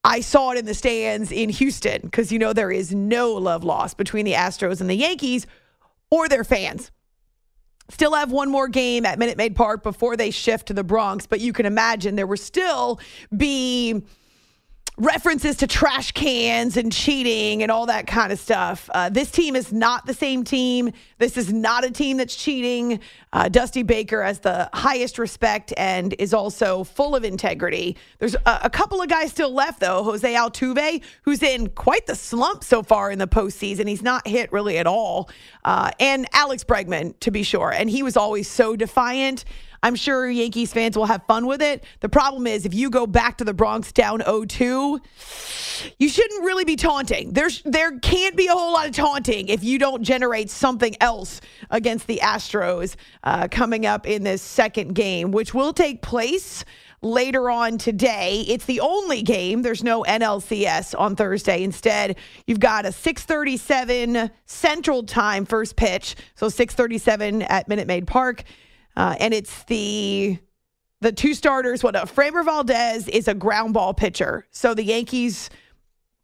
I 0.04 0.20
saw 0.20 0.50
it 0.50 0.58
in 0.58 0.66
the 0.66 0.74
stands 0.74 1.30
in 1.30 1.48
Houston 1.48 2.00
because, 2.02 2.32
you 2.32 2.38
know, 2.38 2.52
there 2.52 2.72
is 2.72 2.94
no 2.94 3.32
love 3.32 3.62
lost 3.62 3.96
between 3.96 4.24
the 4.24 4.32
Astros 4.32 4.80
and 4.80 4.90
the 4.90 4.96
Yankees 4.96 5.46
or 6.10 6.28
their 6.28 6.44
fans. 6.44 6.90
Still 7.88 8.14
have 8.14 8.32
one 8.32 8.50
more 8.50 8.68
game 8.68 9.04
at 9.04 9.18
Minute 9.18 9.36
Maid 9.36 9.54
Park 9.54 9.82
before 9.82 10.16
they 10.16 10.30
shift 10.30 10.68
to 10.68 10.74
the 10.74 10.84
Bronx, 10.84 11.26
but 11.26 11.40
you 11.40 11.52
can 11.52 11.66
imagine 11.66 12.16
there 12.16 12.26
will 12.26 12.36
still 12.36 12.98
be 13.36 14.02
references 14.98 15.56
to 15.56 15.66
trash 15.66 16.12
cans 16.12 16.76
and 16.76 16.92
cheating 16.92 17.62
and 17.62 17.72
all 17.72 17.86
that 17.86 18.06
kind 18.06 18.30
of 18.30 18.38
stuff. 18.38 18.90
Uh, 18.92 19.08
this 19.08 19.30
team 19.30 19.56
is 19.56 19.72
not 19.72 20.04
the 20.04 20.12
same 20.12 20.44
team. 20.44 20.92
This 21.16 21.38
is 21.38 21.50
not 21.50 21.84
a 21.84 21.90
team 21.90 22.18
that's 22.18 22.36
cheating. 22.36 23.00
Uh, 23.32 23.48
Dusty 23.48 23.82
Baker 23.82 24.22
has 24.22 24.40
the 24.40 24.68
highest 24.74 25.18
respect 25.18 25.72
and 25.78 26.14
is 26.18 26.34
also 26.34 26.84
full 26.84 27.16
of 27.16 27.24
integrity. 27.24 27.96
There's 28.18 28.34
a, 28.34 28.60
a, 28.64 28.70
couple 28.70 29.00
of 29.00 29.08
guys 29.08 29.30
still 29.30 29.52
left, 29.52 29.80
though. 29.80 30.02
Jose 30.04 30.30
Altuve, 30.34 31.02
who's 31.22 31.42
in 31.42 31.70
quite 31.70 32.06
the 32.06 32.14
slump 32.14 32.62
so 32.62 32.82
far 32.82 33.10
in 33.10 33.18
the 33.18 33.28
postseason. 33.28 33.88
He's 33.88 34.02
not 34.02 34.26
hit 34.28 34.52
really 34.52 34.76
at 34.76 34.86
all. 34.86 35.30
Uh, 35.64 35.90
and 36.00 36.26
Alex 36.34 36.64
Bregman, 36.64 37.18
to 37.20 37.30
be 37.30 37.42
sure. 37.42 37.72
And 37.72 37.88
he 37.88 38.02
was 38.02 38.16
always 38.16 38.46
so 38.46 38.76
defiant. 38.76 39.46
I'm 39.82 39.96
sure 39.96 40.30
Yankees 40.30 40.72
fans 40.72 40.96
will 40.96 41.06
have 41.06 41.24
fun 41.26 41.46
with 41.46 41.60
it. 41.60 41.84
The 42.00 42.08
problem 42.08 42.46
is 42.46 42.64
if 42.64 42.72
you 42.72 42.88
go 42.88 43.06
back 43.06 43.38
to 43.38 43.44
the 43.44 43.52
Bronx 43.52 43.90
down 43.90 44.20
0-2, 44.20 45.00
you 45.98 46.08
shouldn't 46.08 46.44
really 46.44 46.64
be 46.64 46.76
taunting. 46.76 47.32
There's 47.32 47.62
there 47.62 47.98
can't 47.98 48.36
be 48.36 48.46
a 48.46 48.52
whole 48.52 48.72
lot 48.72 48.86
of 48.86 48.94
taunting 48.94 49.48
if 49.48 49.64
you 49.64 49.78
don't 49.78 50.04
generate 50.04 50.50
something 50.50 50.94
else 51.00 51.40
against 51.70 52.06
the 52.06 52.20
Astros 52.22 52.94
uh, 53.24 53.48
coming 53.50 53.84
up 53.84 54.06
in 54.06 54.22
this 54.22 54.40
second 54.40 54.94
game, 54.94 55.32
which 55.32 55.52
will 55.52 55.72
take 55.72 56.00
place 56.00 56.64
later 57.02 57.50
on 57.50 57.78
today. 57.78 58.44
It's 58.46 58.64
the 58.64 58.78
only 58.80 59.22
game. 59.22 59.62
There's 59.62 59.82
no 59.82 60.04
NLCS 60.04 60.94
on 60.98 61.16
Thursday. 61.16 61.64
Instead, 61.64 62.16
you've 62.46 62.60
got 62.60 62.86
a 62.86 62.92
637 62.92 64.30
Central 64.46 65.02
Time 65.02 65.44
first 65.44 65.74
pitch. 65.74 66.14
So 66.36 66.48
637 66.48 67.42
at 67.42 67.68
Minute 67.68 67.88
Maid 67.88 68.06
Park. 68.06 68.44
Uh, 68.96 69.16
and 69.18 69.34
it's 69.34 69.64
the 69.64 70.38
the 71.00 71.12
two 71.12 71.34
starters. 71.34 71.82
What 71.82 71.96
uh, 71.96 72.04
Framber 72.04 72.44
Valdez 72.44 73.08
is 73.08 73.28
a 73.28 73.34
ground 73.34 73.74
ball 73.74 73.94
pitcher, 73.94 74.46
so 74.50 74.74
the 74.74 74.84
Yankees. 74.84 75.50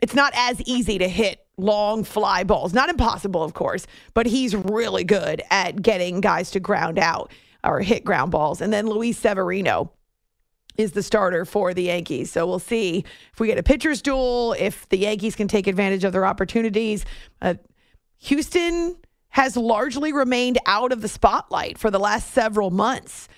It's 0.00 0.14
not 0.14 0.32
as 0.36 0.60
easy 0.60 0.98
to 0.98 1.08
hit 1.08 1.44
long 1.56 2.04
fly 2.04 2.44
balls. 2.44 2.72
Not 2.72 2.88
impossible, 2.88 3.42
of 3.42 3.52
course, 3.52 3.86
but 4.14 4.26
he's 4.26 4.54
really 4.54 5.02
good 5.02 5.42
at 5.50 5.82
getting 5.82 6.20
guys 6.20 6.52
to 6.52 6.60
ground 6.60 7.00
out 7.00 7.32
or 7.64 7.80
hit 7.80 8.04
ground 8.04 8.30
balls. 8.30 8.60
And 8.60 8.72
then 8.72 8.86
Luis 8.86 9.18
Severino 9.18 9.92
is 10.76 10.92
the 10.92 11.02
starter 11.02 11.44
for 11.44 11.74
the 11.74 11.82
Yankees. 11.82 12.30
So 12.30 12.46
we'll 12.46 12.60
see 12.60 13.04
if 13.32 13.40
we 13.40 13.48
get 13.48 13.58
a 13.58 13.62
pitcher's 13.62 14.00
duel, 14.00 14.54
if 14.58 14.88
the 14.88 14.98
Yankees 14.98 15.34
can 15.34 15.48
take 15.48 15.66
advantage 15.66 16.04
of 16.04 16.12
their 16.12 16.24
opportunities. 16.24 17.04
Uh, 17.42 17.54
Houston 18.18 18.96
has 19.38 19.56
largely 19.56 20.12
remained 20.12 20.58
out 20.66 20.90
of 20.90 21.00
the 21.00 21.06
spotlight 21.06 21.78
for 21.78 21.92
the 21.92 21.98
last 22.00 22.34
several 22.34 22.72
months 22.72 23.28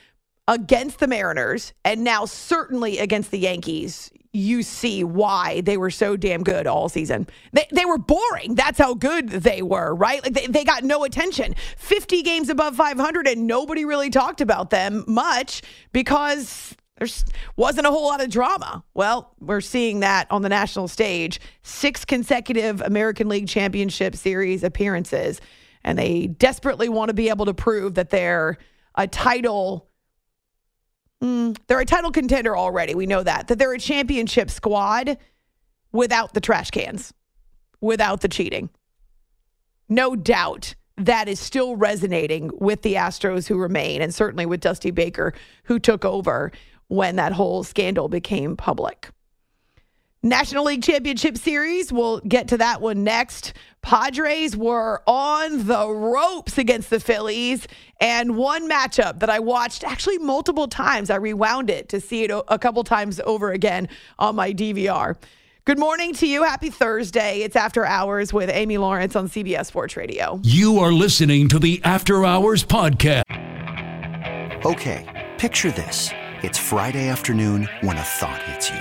against 0.49 0.99
the 0.99 1.07
Mariners 1.07 1.75
and 1.85 2.02
now 2.02 2.25
certainly 2.25 2.99
against 2.99 3.30
the 3.30 3.38
Yankees. 3.38 4.11
You 4.33 4.62
see 4.62 5.04
why 5.04 5.61
they 5.61 5.76
were 5.76 5.90
so 5.90 6.16
damn 6.16 6.42
good 6.42 6.66
all 6.66 6.88
season. 6.88 7.26
They, 7.52 7.66
they 7.71 7.85
were 7.85 7.99
boring. 7.99 8.54
That's 8.54 8.78
how 8.78 8.95
good 8.95 9.28
they 9.28 9.61
were, 9.61 9.95
right? 9.95 10.23
Like 10.23 10.33
they, 10.33 10.47
they 10.47 10.64
got 10.64 10.85
no 10.85 11.04
attention. 11.04 11.54
50 11.76 12.23
games 12.23 12.49
above 12.49 12.76
500, 12.76 13.28
and 13.28 13.47
nobody 13.47 13.85
really 13.85 14.09
talked 14.09 14.40
about 14.40 14.71
them 14.71 15.04
much 15.07 15.61
because 15.93 16.75
there 16.97 17.08
wasn't 17.56 17.86
a 17.86 17.91
whole 17.91 18.06
lot 18.06 18.23
of 18.23 18.30
drama. 18.30 18.82
Well, 18.95 19.34
we're 19.39 19.60
seeing 19.60 20.00
that 20.00 20.28
on 20.30 20.41
the 20.41 20.49
national 20.49 20.89
stage. 20.89 21.41
Six 21.63 22.06
consecutive 22.06 22.80
American 22.80 23.28
League 23.28 23.49
Championship 23.49 24.17
Series 24.17 24.65
appearances 24.65 25.43
and 25.84 25.99
they 25.99 26.26
desperately 26.26 26.88
want 26.88 27.08
to 27.08 27.14
be 27.14 27.28
able 27.28 27.47
to 27.47 27.54
prove 27.54 27.95
that 27.95 28.10
they're 28.10 28.58
a 28.95 29.06
title. 29.06 29.88
Mm, 31.23 31.56
they're 31.66 31.80
a 31.80 31.86
title 31.86 32.10
contender 32.10 32.56
already. 32.56 32.95
We 32.95 33.06
know 33.06 33.23
that. 33.23 33.49
That 33.49 33.58
they're 33.58 33.73
a 33.73 33.78
championship 33.78 34.50
squad 34.50 35.19
without 35.93 36.34
the 36.34 36.40
trash 36.40 36.71
cans, 36.71 37.12
without 37.80 38.21
the 38.21 38.28
cheating. 38.28 38.71
No 39.88 40.14
doubt 40.14 40.75
that 40.97 41.28
is 41.28 41.40
still 41.40 41.76
resonating 41.76 42.50
with 42.58 42.82
the 42.82 42.95
Astros 42.95 43.49
who 43.49 43.58
remain, 43.58 44.02
and 44.02 44.14
certainly 44.14 44.47
with 44.47 44.60
Dusty 44.60 44.90
Baker, 44.90 45.32
who 45.64 45.78
took 45.78 46.04
over 46.04 46.52
when 46.88 47.16
that 47.16 47.32
whole 47.32 47.64
scandal 47.64 48.08
became 48.08 48.56
public. 48.56 49.10
National 50.23 50.67
League 50.67 50.83
Championship 50.83 51.39
Series, 51.39 51.91
we'll 51.91 52.21
get 52.21 52.49
to 52.49 52.59
that 52.59 52.83
one 52.83 53.04
next. 53.04 53.54
Padres 53.80 54.54
were 54.54 55.02
on 55.06 55.67
the 55.67 55.89
ropes 55.89 56.59
against 56.59 56.91
the 56.91 57.00
Phillies, 57.00 57.67
and 58.02 58.37
one 58.37 58.69
matchup 58.69 59.21
that 59.21 59.30
I 59.30 59.39
watched 59.39 59.83
actually 59.83 60.19
multiple 60.19 60.69
times. 60.69 61.09
I 61.09 61.17
rewound 61.17 61.71
it 61.71 61.89
to 61.89 62.02
see 62.02 62.25
it 62.25 62.30
a 62.30 62.59
couple 62.59 62.85
times 62.85 63.19
over 63.21 63.50
again 63.52 63.89
on 64.19 64.37
my 64.37 64.52
DVR. 64.52 65.17
Good 65.65 65.78
morning 65.78 66.13
to 66.15 66.26
you. 66.26 66.43
Happy 66.43 66.69
Thursday. 66.69 67.41
It's 67.41 67.56
After 67.56 67.87
Hours 67.87 68.30
with 68.30 68.50
Amy 68.50 68.76
Lawrence 68.76 69.17
on 69.17 69.26
CBS 69.26 69.67
Sports 69.67 69.97
Radio. 69.97 70.39
You 70.43 70.80
are 70.80 70.93
listening 70.93 71.49
to 71.49 71.59
the 71.59 71.80
After 71.83 72.26
Hours 72.26 72.63
podcast. 72.63 73.23
Okay, 74.67 75.30
picture 75.39 75.71
this. 75.71 76.11
It's 76.43 76.59
Friday 76.59 77.09
afternoon 77.09 77.71
when 77.80 77.97
a 77.97 78.02
thought 78.02 78.43
hits 78.43 78.69
you. 78.69 78.80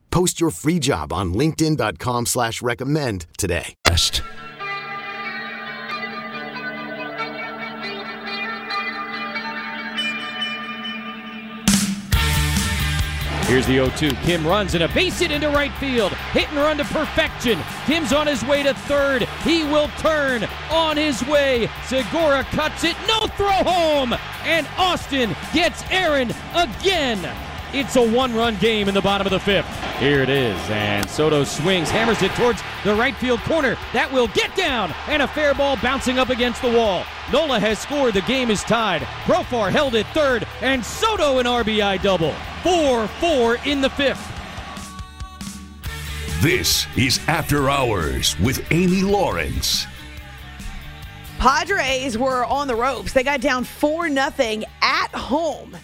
Post 0.11 0.41
your 0.41 0.51
free 0.51 0.77
job 0.77 1.13
on 1.13 1.33
LinkedIn.com 1.33 2.25
slash 2.25 2.61
recommend 2.61 3.25
today. 3.37 3.75
Best. 3.85 4.21
Here's 13.51 13.67
the 13.67 13.73
0 13.73 13.89
2. 13.97 14.11
Kim 14.23 14.47
runs 14.47 14.75
and 14.75 14.83
a 14.83 14.87
base 14.89 15.19
hit 15.19 15.29
into 15.29 15.49
right 15.49 15.73
field. 15.73 16.13
Hit 16.31 16.47
and 16.49 16.57
run 16.57 16.77
to 16.77 16.85
perfection. 16.85 17.59
Kim's 17.85 18.13
on 18.13 18.25
his 18.25 18.45
way 18.45 18.63
to 18.63 18.73
third. 18.73 19.23
He 19.43 19.65
will 19.65 19.89
turn 19.97 20.47
on 20.69 20.95
his 20.95 21.21
way. 21.27 21.69
Segura 21.85 22.45
cuts 22.45 22.85
it. 22.85 22.95
No 23.09 23.27
throw 23.27 23.49
home. 23.49 24.13
And 24.45 24.65
Austin 24.77 25.35
gets 25.53 25.83
Aaron 25.91 26.31
again. 26.55 27.50
It's 27.73 27.95
a 27.95 28.01
one 28.01 28.35
run 28.35 28.57
game 28.57 28.89
in 28.89 28.93
the 28.93 29.01
bottom 29.01 29.25
of 29.25 29.31
the 29.31 29.39
fifth. 29.39 29.65
Here 29.97 30.21
it 30.21 30.27
is. 30.27 30.59
And 30.69 31.09
Soto 31.09 31.45
swings, 31.45 31.89
hammers 31.89 32.21
it 32.21 32.31
towards 32.31 32.61
the 32.83 32.93
right 32.93 33.15
field 33.15 33.39
corner. 33.41 33.77
That 33.93 34.11
will 34.11 34.27
get 34.27 34.53
down. 34.57 34.93
And 35.07 35.21
a 35.21 35.27
fair 35.27 35.53
ball 35.53 35.77
bouncing 35.77 36.19
up 36.19 36.29
against 36.29 36.61
the 36.61 36.69
wall. 36.69 37.05
Nola 37.31 37.61
has 37.61 37.79
scored. 37.79 38.13
The 38.13 38.23
game 38.23 38.51
is 38.51 38.61
tied. 38.63 39.03
Profar 39.23 39.71
held 39.71 39.95
it 39.95 40.05
third. 40.07 40.45
And 40.59 40.83
Soto 40.83 41.37
an 41.37 41.45
RBI 41.45 42.01
double. 42.01 42.33
4 42.61 43.07
4 43.07 43.55
in 43.65 43.79
the 43.79 43.89
fifth. 43.89 44.27
This 46.41 46.87
is 46.97 47.21
After 47.27 47.69
Hours 47.69 48.37
with 48.39 48.69
Amy 48.71 49.01
Lawrence. 49.01 49.87
Padres 51.39 52.17
were 52.17 52.43
on 52.43 52.67
the 52.67 52.75
ropes. 52.75 53.13
They 53.13 53.23
got 53.23 53.39
down 53.39 53.63
4 53.63 54.09
0 54.09 54.63
at 54.81 55.11
home 55.13 55.77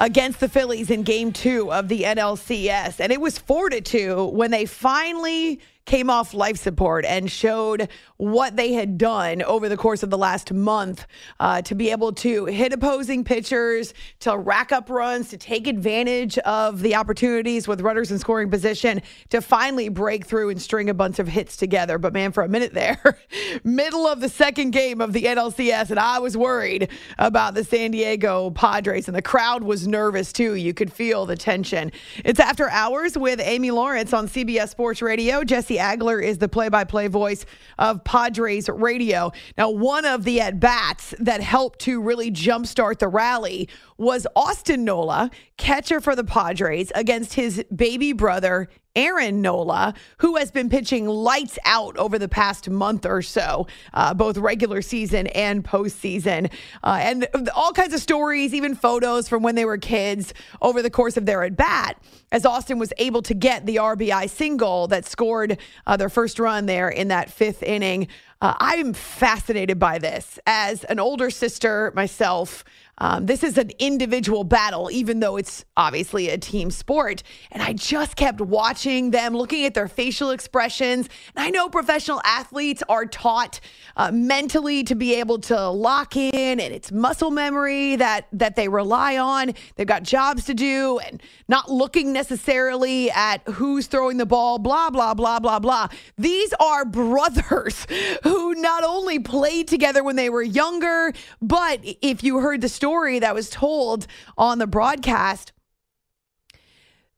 against 0.00 0.40
the 0.40 0.48
Phillies 0.48 0.90
in 0.90 1.02
game 1.02 1.30
two 1.30 1.70
of 1.70 1.88
the 1.88 2.02
NLCS. 2.02 2.98
And 2.98 3.12
it 3.12 3.20
was 3.20 3.38
4 3.38 3.68
to 3.70 3.80
2 3.82 4.24
when 4.28 4.50
they 4.50 4.64
finally 4.64 5.60
came 5.84 6.08
off 6.08 6.32
life 6.32 6.56
support 6.56 7.04
and 7.04 7.30
showed 7.30 7.88
what 8.20 8.54
they 8.54 8.74
had 8.74 8.98
done 8.98 9.40
over 9.42 9.66
the 9.66 9.78
course 9.78 10.02
of 10.02 10.10
the 10.10 10.18
last 10.18 10.52
month 10.52 11.06
uh, 11.40 11.62
to 11.62 11.74
be 11.74 11.90
able 11.90 12.12
to 12.12 12.44
hit 12.44 12.70
opposing 12.70 13.24
pitchers, 13.24 13.94
to 14.18 14.36
rack 14.36 14.72
up 14.72 14.90
runs, 14.90 15.30
to 15.30 15.38
take 15.38 15.66
advantage 15.66 16.36
of 16.38 16.82
the 16.82 16.94
opportunities 16.94 17.66
with 17.66 17.80
runners 17.80 18.10
in 18.10 18.18
scoring 18.18 18.50
position, 18.50 19.00
to 19.30 19.40
finally 19.40 19.88
break 19.88 20.26
through 20.26 20.50
and 20.50 20.60
string 20.60 20.90
a 20.90 20.94
bunch 20.94 21.18
of 21.18 21.28
hits 21.28 21.56
together. 21.56 21.96
But 21.96 22.12
man, 22.12 22.30
for 22.30 22.42
a 22.42 22.48
minute 22.48 22.74
there, 22.74 23.18
middle 23.64 24.06
of 24.06 24.20
the 24.20 24.28
second 24.28 24.72
game 24.72 25.00
of 25.00 25.14
the 25.14 25.22
NLCS, 25.22 25.88
and 25.88 25.98
I 25.98 26.18
was 26.18 26.36
worried 26.36 26.90
about 27.18 27.54
the 27.54 27.64
San 27.64 27.90
Diego 27.90 28.50
Padres, 28.50 29.08
and 29.08 29.16
the 29.16 29.22
crowd 29.22 29.64
was 29.64 29.88
nervous 29.88 30.30
too. 30.30 30.56
You 30.56 30.74
could 30.74 30.92
feel 30.92 31.24
the 31.24 31.36
tension. 31.36 31.90
It's 32.22 32.38
after 32.38 32.68
hours 32.68 33.16
with 33.16 33.40
Amy 33.40 33.70
Lawrence 33.70 34.12
on 34.12 34.28
CBS 34.28 34.68
Sports 34.68 35.00
Radio. 35.00 35.42
Jesse 35.42 35.78
Agler 35.78 36.22
is 36.22 36.36
the 36.36 36.48
play 36.48 36.68
by 36.68 36.84
play 36.84 37.08
voice 37.08 37.46
of 37.78 38.04
Padres 38.10 38.68
radio. 38.68 39.30
Now, 39.56 39.70
one 39.70 40.04
of 40.04 40.24
the 40.24 40.40
at 40.40 40.58
bats 40.58 41.14
that 41.20 41.40
helped 41.40 41.78
to 41.82 42.02
really 42.02 42.32
jumpstart 42.32 42.98
the 42.98 43.06
rally 43.06 43.68
was 43.98 44.26
Austin 44.34 44.84
Nola, 44.84 45.30
catcher 45.58 46.00
for 46.00 46.16
the 46.16 46.24
Padres, 46.24 46.90
against 46.96 47.34
his 47.34 47.64
baby 47.72 48.12
brother, 48.12 48.68
Aaron 48.96 49.40
Nola, 49.40 49.94
who 50.18 50.36
has 50.36 50.50
been 50.50 50.68
pitching 50.68 51.06
lights 51.06 51.58
out 51.64 51.96
over 51.96 52.18
the 52.18 52.28
past 52.28 52.68
month 52.68 53.06
or 53.06 53.22
so, 53.22 53.68
uh, 53.94 54.12
both 54.14 54.36
regular 54.36 54.82
season 54.82 55.28
and 55.28 55.64
postseason. 55.64 56.52
Uh, 56.82 56.98
and 57.00 57.28
all 57.54 57.72
kinds 57.72 57.94
of 57.94 58.00
stories, 58.00 58.52
even 58.52 58.74
photos 58.74 59.28
from 59.28 59.42
when 59.42 59.54
they 59.54 59.64
were 59.64 59.78
kids 59.78 60.34
over 60.60 60.82
the 60.82 60.90
course 60.90 61.16
of 61.16 61.24
their 61.24 61.44
at 61.44 61.56
bat, 61.56 62.02
as 62.32 62.44
Austin 62.44 62.78
was 62.78 62.92
able 62.98 63.22
to 63.22 63.34
get 63.34 63.64
the 63.64 63.76
RBI 63.76 64.28
single 64.28 64.88
that 64.88 65.04
scored 65.04 65.58
uh, 65.86 65.96
their 65.96 66.08
first 66.08 66.40
run 66.40 66.66
there 66.66 66.88
in 66.88 67.08
that 67.08 67.30
fifth 67.30 67.62
inning 67.62 67.99
thing. 68.06 68.08
Uh, 68.42 68.54
I'm 68.58 68.94
fascinated 68.94 69.78
by 69.78 69.98
this. 69.98 70.38
As 70.46 70.84
an 70.84 70.98
older 70.98 71.28
sister 71.28 71.92
myself, 71.94 72.64
um, 73.02 73.24
this 73.24 73.42
is 73.42 73.56
an 73.56 73.70
individual 73.78 74.44
battle, 74.44 74.90
even 74.90 75.20
though 75.20 75.36
it's 75.36 75.64
obviously 75.76 76.28
a 76.28 76.36
team 76.36 76.70
sport. 76.70 77.22
And 77.50 77.62
I 77.62 77.72
just 77.72 78.14
kept 78.14 78.42
watching 78.42 79.10
them, 79.10 79.34
looking 79.34 79.64
at 79.64 79.72
their 79.72 79.88
facial 79.88 80.30
expressions. 80.30 81.08
And 81.34 81.44
I 81.44 81.48
know 81.48 81.70
professional 81.70 82.20
athletes 82.24 82.82
are 82.90 83.06
taught 83.06 83.60
uh, 83.96 84.12
mentally 84.12 84.84
to 84.84 84.94
be 84.94 85.14
able 85.14 85.38
to 85.38 85.70
lock 85.70 86.14
in, 86.14 86.60
and 86.60 86.74
it's 86.74 86.92
muscle 86.92 87.30
memory 87.30 87.96
that 87.96 88.26
that 88.32 88.56
they 88.56 88.68
rely 88.68 89.16
on. 89.16 89.52
They've 89.76 89.86
got 89.86 90.02
jobs 90.02 90.44
to 90.44 90.54
do, 90.54 90.98
and 90.98 91.22
not 91.48 91.70
looking 91.70 92.12
necessarily 92.12 93.10
at 93.10 93.42
who's 93.48 93.86
throwing 93.86 94.18
the 94.18 94.26
ball. 94.26 94.58
Blah 94.58 94.90
blah 94.90 95.14
blah 95.14 95.40
blah 95.40 95.58
blah. 95.58 95.88
These 96.18 96.52
are 96.60 96.84
brothers 96.84 97.86
who 98.30 98.54
not 98.54 98.84
only 98.84 99.18
played 99.18 99.66
together 99.66 100.04
when 100.04 100.14
they 100.14 100.30
were 100.30 100.40
younger, 100.40 101.12
but 101.42 101.80
if 101.82 102.22
you 102.22 102.38
heard 102.38 102.60
the 102.60 102.68
story 102.68 103.18
that 103.18 103.34
was 103.34 103.50
told 103.50 104.06
on 104.38 104.58
the 104.58 104.68
broadcast 104.68 105.52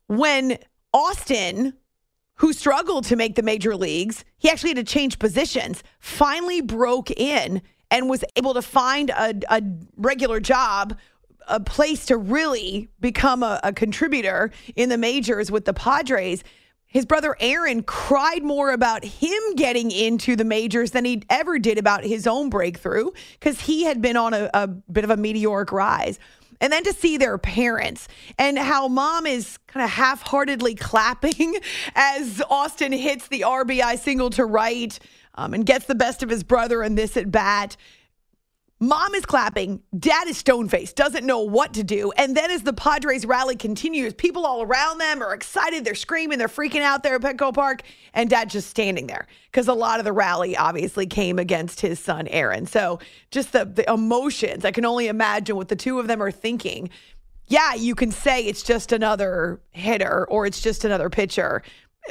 when 0.06 0.56
Austin, 0.94 1.74
who 2.36 2.54
struggled 2.54 3.04
to 3.04 3.16
make 3.16 3.34
the 3.34 3.42
major 3.42 3.76
leagues, 3.76 4.24
he 4.38 4.48
actually 4.48 4.70
had 4.70 4.78
to 4.78 4.84
change 4.84 5.18
positions, 5.18 5.82
finally 6.00 6.62
broke 6.62 7.10
in 7.10 7.60
and 7.90 8.08
was 8.08 8.24
able 8.36 8.54
to 8.54 8.62
find 8.62 9.10
a, 9.10 9.34
a 9.50 9.62
regular 9.98 10.40
job 10.40 10.98
a 11.46 11.60
place 11.60 12.06
to 12.06 12.16
really 12.16 12.88
become 13.00 13.42
a, 13.42 13.60
a, 13.64 13.72
contributor 13.72 14.50
in 14.76 14.88
the 14.88 14.96
majors 14.96 15.50
with 15.50 15.64
the 15.64 15.74
Padres. 15.74 16.44
His 16.92 17.06
brother 17.06 17.34
Aaron 17.40 17.82
cried 17.82 18.42
more 18.42 18.70
about 18.70 19.02
him 19.02 19.40
getting 19.56 19.90
into 19.90 20.36
the 20.36 20.44
majors 20.44 20.90
than 20.90 21.06
he 21.06 21.22
ever 21.30 21.58
did 21.58 21.78
about 21.78 22.04
his 22.04 22.26
own 22.26 22.50
breakthrough 22.50 23.10
because 23.32 23.62
he 23.62 23.84
had 23.84 24.02
been 24.02 24.16
on 24.16 24.34
a, 24.34 24.50
a 24.52 24.66
bit 24.66 25.02
of 25.02 25.08
a 25.10 25.16
meteoric 25.16 25.72
rise. 25.72 26.18
And 26.60 26.70
then 26.70 26.84
to 26.84 26.92
see 26.92 27.16
their 27.16 27.38
parents 27.38 28.08
and 28.38 28.58
how 28.58 28.88
mom 28.88 29.26
is 29.26 29.58
kind 29.66 29.82
of 29.82 29.90
half 29.90 30.22
heartedly 30.22 30.74
clapping 30.76 31.56
as 31.94 32.42
Austin 32.50 32.92
hits 32.92 33.26
the 33.28 33.40
RBI 33.40 33.98
single 33.98 34.28
to 34.30 34.44
right 34.44 34.96
um, 35.34 35.54
and 35.54 35.64
gets 35.64 35.86
the 35.86 35.94
best 35.94 36.22
of 36.22 36.28
his 36.28 36.44
brother 36.44 36.82
in 36.82 36.94
this 36.94 37.16
at 37.16 37.32
bat. 37.32 37.76
Mom 38.82 39.14
is 39.14 39.24
clapping. 39.24 39.80
Dad 39.96 40.26
is 40.26 40.36
stone 40.36 40.68
faced, 40.68 40.96
doesn't 40.96 41.24
know 41.24 41.38
what 41.38 41.74
to 41.74 41.84
do. 41.84 42.10
And 42.16 42.36
then 42.36 42.50
as 42.50 42.64
the 42.64 42.72
Padres 42.72 43.24
rally 43.24 43.54
continues, 43.54 44.12
people 44.12 44.44
all 44.44 44.60
around 44.60 44.98
them 44.98 45.22
are 45.22 45.32
excited. 45.32 45.84
They're 45.84 45.94
screaming. 45.94 46.36
They're 46.38 46.48
freaking 46.48 46.82
out 46.82 47.04
there 47.04 47.14
at 47.14 47.20
Petco 47.20 47.54
Park. 47.54 47.82
And 48.12 48.28
Dad 48.28 48.50
just 48.50 48.68
standing 48.68 49.06
there 49.06 49.28
because 49.52 49.68
a 49.68 49.72
lot 49.72 50.00
of 50.00 50.04
the 50.04 50.12
rally 50.12 50.56
obviously 50.56 51.06
came 51.06 51.38
against 51.38 51.80
his 51.80 52.00
son, 52.00 52.26
Aaron. 52.26 52.66
So 52.66 52.98
just 53.30 53.52
the, 53.52 53.66
the 53.66 53.88
emotions, 53.88 54.64
I 54.64 54.72
can 54.72 54.84
only 54.84 55.06
imagine 55.06 55.54
what 55.54 55.68
the 55.68 55.76
two 55.76 56.00
of 56.00 56.08
them 56.08 56.20
are 56.20 56.32
thinking. 56.32 56.90
Yeah, 57.46 57.74
you 57.74 57.94
can 57.94 58.10
say 58.10 58.44
it's 58.44 58.64
just 58.64 58.90
another 58.90 59.60
hitter 59.70 60.26
or 60.28 60.44
it's 60.44 60.60
just 60.60 60.84
another 60.84 61.08
pitcher, 61.08 61.62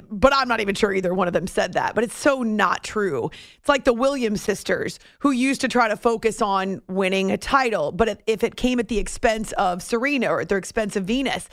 but 0.09 0.33
I'm 0.33 0.47
not 0.47 0.61
even 0.61 0.75
sure 0.75 0.93
either 0.93 1.13
one 1.13 1.27
of 1.27 1.33
them 1.33 1.47
said 1.47 1.73
that. 1.73 1.95
But 1.95 2.03
it's 2.03 2.15
so 2.15 2.43
not 2.43 2.83
true. 2.83 3.29
It's 3.59 3.69
like 3.69 3.83
the 3.83 3.93
Williams 3.93 4.41
sisters 4.41 4.99
who 5.19 5.31
used 5.31 5.61
to 5.61 5.67
try 5.67 5.87
to 5.87 5.97
focus 5.97 6.41
on 6.41 6.81
winning 6.87 7.31
a 7.31 7.37
title, 7.37 7.91
but 7.91 8.21
if 8.27 8.43
it 8.43 8.55
came 8.55 8.79
at 8.79 8.87
the 8.87 8.99
expense 8.99 9.51
of 9.53 9.83
Serena 9.83 10.29
or 10.29 10.41
at 10.41 10.49
the 10.49 10.55
expense 10.55 10.95
of 10.95 11.05
Venus, 11.05 11.49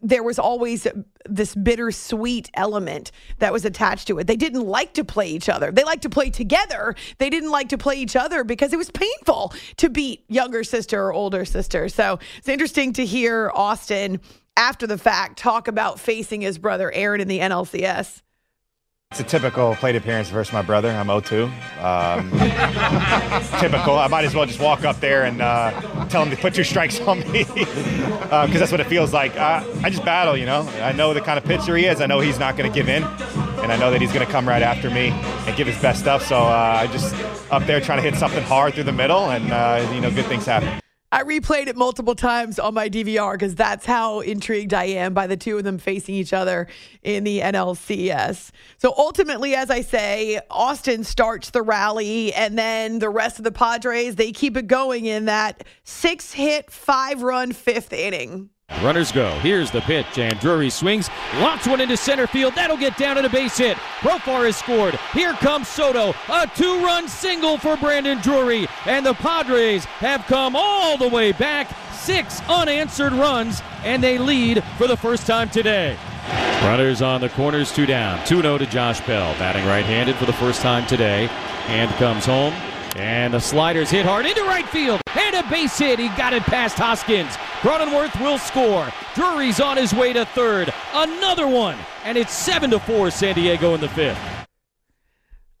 there 0.00 0.22
was 0.22 0.38
always 0.38 0.86
this 1.28 1.54
bittersweet 1.54 2.48
element 2.54 3.10
that 3.38 3.52
was 3.52 3.64
attached 3.64 4.06
to 4.06 4.18
it. 4.18 4.26
They 4.26 4.36
didn't 4.36 4.66
like 4.66 4.94
to 4.94 5.04
play 5.04 5.28
each 5.28 5.48
other. 5.48 5.72
They 5.72 5.84
liked 5.84 6.02
to 6.02 6.10
play 6.10 6.30
together. 6.30 6.94
They 7.18 7.28
didn't 7.28 7.50
like 7.50 7.70
to 7.70 7.78
play 7.78 7.96
each 7.96 8.14
other 8.14 8.44
because 8.44 8.72
it 8.72 8.76
was 8.76 8.90
painful 8.90 9.52
to 9.78 9.88
beat 9.88 10.24
younger 10.28 10.62
sister 10.62 11.02
or 11.06 11.12
older 11.12 11.44
sister. 11.44 11.88
So 11.88 12.20
it's 12.38 12.48
interesting 12.48 12.92
to 12.94 13.04
hear 13.04 13.50
Austin 13.54 14.20
after 14.60 14.86
the 14.86 14.98
fact 14.98 15.38
talk 15.38 15.68
about 15.68 15.98
facing 15.98 16.42
his 16.42 16.58
brother 16.58 16.92
Aaron 16.92 17.22
in 17.22 17.28
the 17.28 17.38
NLCS. 17.38 18.20
It's 19.10 19.18
a 19.18 19.24
typical 19.24 19.74
plate 19.74 19.96
appearance 19.96 20.28
versus 20.28 20.52
my 20.52 20.62
brother. 20.62 20.90
I'm 20.90 21.08
0-2. 21.08 21.46
Um, 21.82 22.30
typical. 23.60 23.98
I 23.98 24.06
might 24.06 24.24
as 24.24 24.34
well 24.36 24.46
just 24.46 24.60
walk 24.60 24.84
up 24.84 25.00
there 25.00 25.24
and 25.24 25.40
uh, 25.40 26.06
tell 26.08 26.22
him 26.22 26.30
to 26.30 26.36
put 26.36 26.54
two 26.54 26.62
strikes 26.62 27.00
on 27.00 27.18
me 27.32 27.44
because 27.44 27.72
uh, 28.30 28.46
that's 28.46 28.70
what 28.70 28.80
it 28.80 28.86
feels 28.86 29.12
like. 29.12 29.34
I, 29.36 29.66
I 29.82 29.90
just 29.90 30.04
battle, 30.04 30.36
you 30.36 30.46
know. 30.46 30.60
I 30.80 30.92
know 30.92 31.12
the 31.14 31.22
kind 31.22 31.38
of 31.38 31.44
pitcher 31.44 31.76
he 31.76 31.86
is. 31.86 32.00
I 32.00 32.06
know 32.06 32.20
he's 32.20 32.38
not 32.38 32.56
going 32.56 32.70
to 32.70 32.74
give 32.74 32.88
in, 32.88 33.02
and 33.02 33.72
I 33.72 33.78
know 33.78 33.90
that 33.90 34.00
he's 34.00 34.12
going 34.12 34.24
to 34.24 34.30
come 34.30 34.46
right 34.46 34.62
after 34.62 34.90
me 34.90 35.08
and 35.08 35.56
give 35.56 35.66
his 35.66 35.80
best 35.80 36.00
stuff. 36.00 36.24
So 36.24 36.36
uh, 36.36 36.78
I 36.80 36.86
just 36.86 37.12
up 37.50 37.64
there 37.64 37.80
trying 37.80 37.98
to 37.98 38.08
hit 38.08 38.14
something 38.14 38.44
hard 38.44 38.74
through 38.74 38.84
the 38.84 38.92
middle, 38.92 39.30
and 39.30 39.50
uh, 39.50 39.90
you 39.92 40.02
know, 40.02 40.12
good 40.12 40.26
things 40.26 40.44
happen. 40.44 40.80
I 41.12 41.24
replayed 41.24 41.66
it 41.66 41.76
multiple 41.76 42.14
times 42.14 42.60
on 42.60 42.74
my 42.74 42.88
DVR 42.88 43.32
because 43.32 43.56
that's 43.56 43.84
how 43.84 44.20
intrigued 44.20 44.72
I 44.72 44.84
am 44.84 45.12
by 45.12 45.26
the 45.26 45.36
two 45.36 45.58
of 45.58 45.64
them 45.64 45.76
facing 45.76 46.14
each 46.14 46.32
other 46.32 46.68
in 47.02 47.24
the 47.24 47.40
NLCS. 47.40 48.52
So 48.78 48.94
ultimately, 48.96 49.56
as 49.56 49.70
I 49.70 49.80
say, 49.80 50.40
Austin 50.50 51.02
starts 51.02 51.50
the 51.50 51.62
rally, 51.62 52.32
and 52.32 52.56
then 52.56 53.00
the 53.00 53.10
rest 53.10 53.38
of 53.38 53.44
the 53.44 53.50
Padres, 53.50 54.14
they 54.14 54.30
keep 54.30 54.56
it 54.56 54.68
going 54.68 55.06
in 55.06 55.24
that 55.24 55.64
six 55.82 56.32
hit, 56.32 56.70
five 56.70 57.22
run 57.22 57.50
fifth 57.50 57.92
inning. 57.92 58.50
Runners 58.82 59.12
go. 59.12 59.30
Here's 59.40 59.70
the 59.70 59.82
pitch, 59.82 60.18
and 60.18 60.38
Drury 60.40 60.70
swings, 60.70 61.10
locks 61.36 61.66
one 61.66 61.80
into 61.80 61.96
center 61.96 62.26
field. 62.26 62.54
That'll 62.54 62.76
get 62.78 62.96
down 62.96 63.16
to 63.16 63.22
the 63.22 63.28
base 63.28 63.58
hit. 63.58 63.76
Profar 64.00 64.46
has 64.46 64.56
scored. 64.56 64.98
Here 65.12 65.34
comes 65.34 65.68
Soto. 65.68 66.14
A 66.30 66.50
two 66.54 66.82
run 66.82 67.06
single 67.06 67.58
for 67.58 67.76
Brandon 67.76 68.18
Drury. 68.22 68.66
And 68.86 69.04
the 69.04 69.14
Padres 69.14 69.84
have 69.84 70.24
come 70.26 70.56
all 70.56 70.96
the 70.96 71.08
way 71.08 71.32
back. 71.32 71.68
Six 71.92 72.40
unanswered 72.48 73.12
runs, 73.12 73.60
and 73.84 74.02
they 74.02 74.16
lead 74.16 74.64
for 74.78 74.86
the 74.86 74.96
first 74.96 75.26
time 75.26 75.50
today. 75.50 75.98
Runners 76.62 77.02
on 77.02 77.20
the 77.20 77.28
corners, 77.30 77.72
two 77.72 77.86
down. 77.86 78.24
2 78.26 78.40
0 78.40 78.58
to 78.58 78.66
Josh 78.66 79.00
Bell. 79.02 79.34
Batting 79.38 79.66
right 79.66 79.84
handed 79.84 80.16
for 80.16 80.24
the 80.24 80.32
first 80.32 80.62
time 80.62 80.86
today. 80.86 81.26
Hand 81.66 81.90
comes 81.96 82.24
home. 82.24 82.54
And 82.96 83.32
the 83.32 83.40
sliders 83.40 83.90
hit 83.90 84.04
hard 84.04 84.26
into 84.26 84.42
right 84.42 84.68
field. 84.68 85.00
And 85.14 85.36
a 85.36 85.48
base 85.48 85.78
hit. 85.78 85.98
He 85.98 86.08
got 86.08 86.32
it 86.32 86.42
past 86.42 86.76
Hoskins. 86.76 87.32
Cronenworth 87.60 88.20
will 88.20 88.38
score. 88.38 88.88
Drury's 89.14 89.60
on 89.60 89.76
his 89.76 89.92
way 89.94 90.12
to 90.12 90.24
third. 90.24 90.72
Another 90.92 91.46
one. 91.46 91.76
And 92.04 92.18
it's 92.18 92.32
7 92.32 92.70
to 92.70 92.78
4 92.78 93.10
San 93.10 93.34
Diego 93.34 93.74
in 93.74 93.80
the 93.80 93.88
fifth 93.88 94.39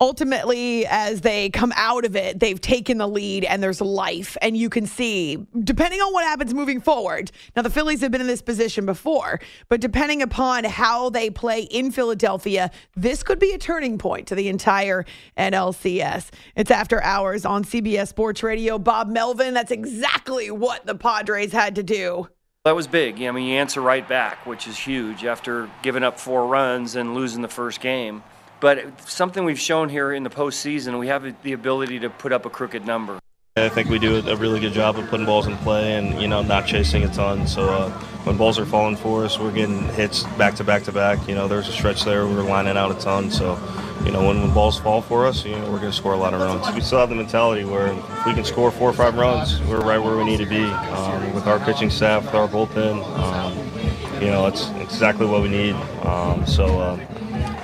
ultimately, 0.00 0.86
as 0.86 1.20
they 1.20 1.50
come 1.50 1.72
out 1.76 2.04
of 2.04 2.16
it, 2.16 2.40
they've 2.40 2.60
taken 2.60 2.98
the 2.98 3.06
lead 3.06 3.44
and 3.44 3.62
there's 3.62 3.80
life. 3.80 4.36
And 4.40 4.56
you 4.56 4.70
can 4.70 4.86
see, 4.86 5.46
depending 5.62 6.00
on 6.00 6.12
what 6.12 6.24
happens 6.24 6.54
moving 6.54 6.80
forward, 6.80 7.30
now 7.54 7.62
the 7.62 7.70
Phillies 7.70 8.00
have 8.00 8.10
been 8.10 8.20
in 8.20 8.26
this 8.26 8.42
position 8.42 8.86
before, 8.86 9.40
but 9.68 9.80
depending 9.80 10.22
upon 10.22 10.64
how 10.64 11.10
they 11.10 11.28
play 11.28 11.62
in 11.62 11.90
Philadelphia, 11.90 12.70
this 12.96 13.22
could 13.22 13.38
be 13.38 13.52
a 13.52 13.58
turning 13.58 13.98
point 13.98 14.26
to 14.28 14.34
the 14.34 14.48
entire 14.48 15.04
NLCS. 15.36 16.30
It's 16.56 16.70
after 16.70 17.02
hours 17.02 17.44
on 17.44 17.64
CBS 17.64 18.08
Sports 18.08 18.42
Radio. 18.42 18.78
Bob 18.78 19.08
Melvin, 19.08 19.54
that's 19.54 19.70
exactly 19.70 20.50
what 20.50 20.86
the 20.86 20.94
Padres 20.94 21.52
had 21.52 21.74
to 21.74 21.82
do. 21.82 22.28
That 22.64 22.76
was 22.76 22.86
big. 22.86 23.22
I 23.22 23.30
mean, 23.30 23.48
you 23.48 23.56
answer 23.56 23.80
right 23.80 24.06
back, 24.06 24.44
which 24.46 24.66
is 24.66 24.76
huge 24.76 25.24
after 25.24 25.70
giving 25.82 26.02
up 26.02 26.20
four 26.20 26.46
runs 26.46 26.94
and 26.94 27.14
losing 27.14 27.40
the 27.40 27.48
first 27.48 27.80
game. 27.80 28.22
But 28.60 29.08
something 29.08 29.44
we've 29.44 29.58
shown 29.58 29.88
here 29.88 30.12
in 30.12 30.22
the 30.22 30.30
postseason, 30.30 30.98
we 30.98 31.06
have 31.08 31.42
the 31.42 31.52
ability 31.52 32.00
to 32.00 32.10
put 32.10 32.32
up 32.32 32.44
a 32.44 32.50
crooked 32.50 32.86
number. 32.86 33.18
I 33.56 33.68
think 33.68 33.88
we 33.88 33.98
do 33.98 34.16
a 34.28 34.36
really 34.36 34.60
good 34.60 34.72
job 34.72 34.96
of 34.96 35.08
putting 35.08 35.26
balls 35.26 35.46
in 35.46 35.56
play 35.58 35.96
and 35.96 36.20
you 36.22 36.28
know 36.28 36.40
not 36.40 36.66
chasing 36.66 37.02
a 37.02 37.08
ton. 37.08 37.48
So 37.48 37.68
uh, 37.68 37.90
when 38.24 38.36
balls 38.36 38.60
are 38.60 38.64
falling 38.64 38.96
for 38.96 39.24
us, 39.24 39.40
we're 39.40 39.50
getting 39.50 39.82
hits 39.88 40.22
back 40.38 40.54
to 40.56 40.64
back 40.64 40.84
to 40.84 40.92
back. 40.92 41.26
You 41.26 41.34
know, 41.34 41.48
there's 41.48 41.68
a 41.68 41.72
stretch 41.72 42.04
there 42.04 42.26
we 42.26 42.34
are 42.34 42.42
lining 42.42 42.76
out 42.76 42.92
a 42.92 43.00
ton. 43.00 43.30
So 43.30 43.58
you 44.04 44.12
know 44.12 44.24
when, 44.24 44.40
when 44.40 44.54
balls 44.54 44.78
fall 44.78 45.02
for 45.02 45.26
us, 45.26 45.44
you 45.44 45.56
know 45.56 45.70
we're 45.70 45.80
going 45.80 45.90
to 45.90 45.96
score 45.96 46.12
a 46.12 46.16
lot 46.16 46.32
of 46.32 46.40
runs. 46.40 46.72
We 46.72 46.80
still 46.80 47.00
have 47.00 47.08
the 47.08 47.16
mentality 47.16 47.64
where 47.64 47.88
if 47.88 48.26
we 48.26 48.34
can 48.34 48.44
score 48.44 48.70
four 48.70 48.90
or 48.90 48.94
five 48.94 49.16
runs, 49.16 49.60
we're 49.62 49.80
right 49.80 49.98
where 49.98 50.16
we 50.16 50.24
need 50.24 50.38
to 50.38 50.46
be 50.46 50.62
um, 50.62 51.34
with 51.34 51.48
our 51.48 51.58
pitching 51.58 51.90
staff, 51.90 52.24
with 52.26 52.34
our 52.34 52.46
bullpen. 52.46 53.04
Um, 53.18 54.22
you 54.22 54.28
know, 54.28 54.46
it's, 54.46 54.70
exactly 54.78 55.26
what 55.26 55.42
we 55.42 55.48
need. 55.48 55.74
Um, 56.04 56.46
so. 56.46 57.00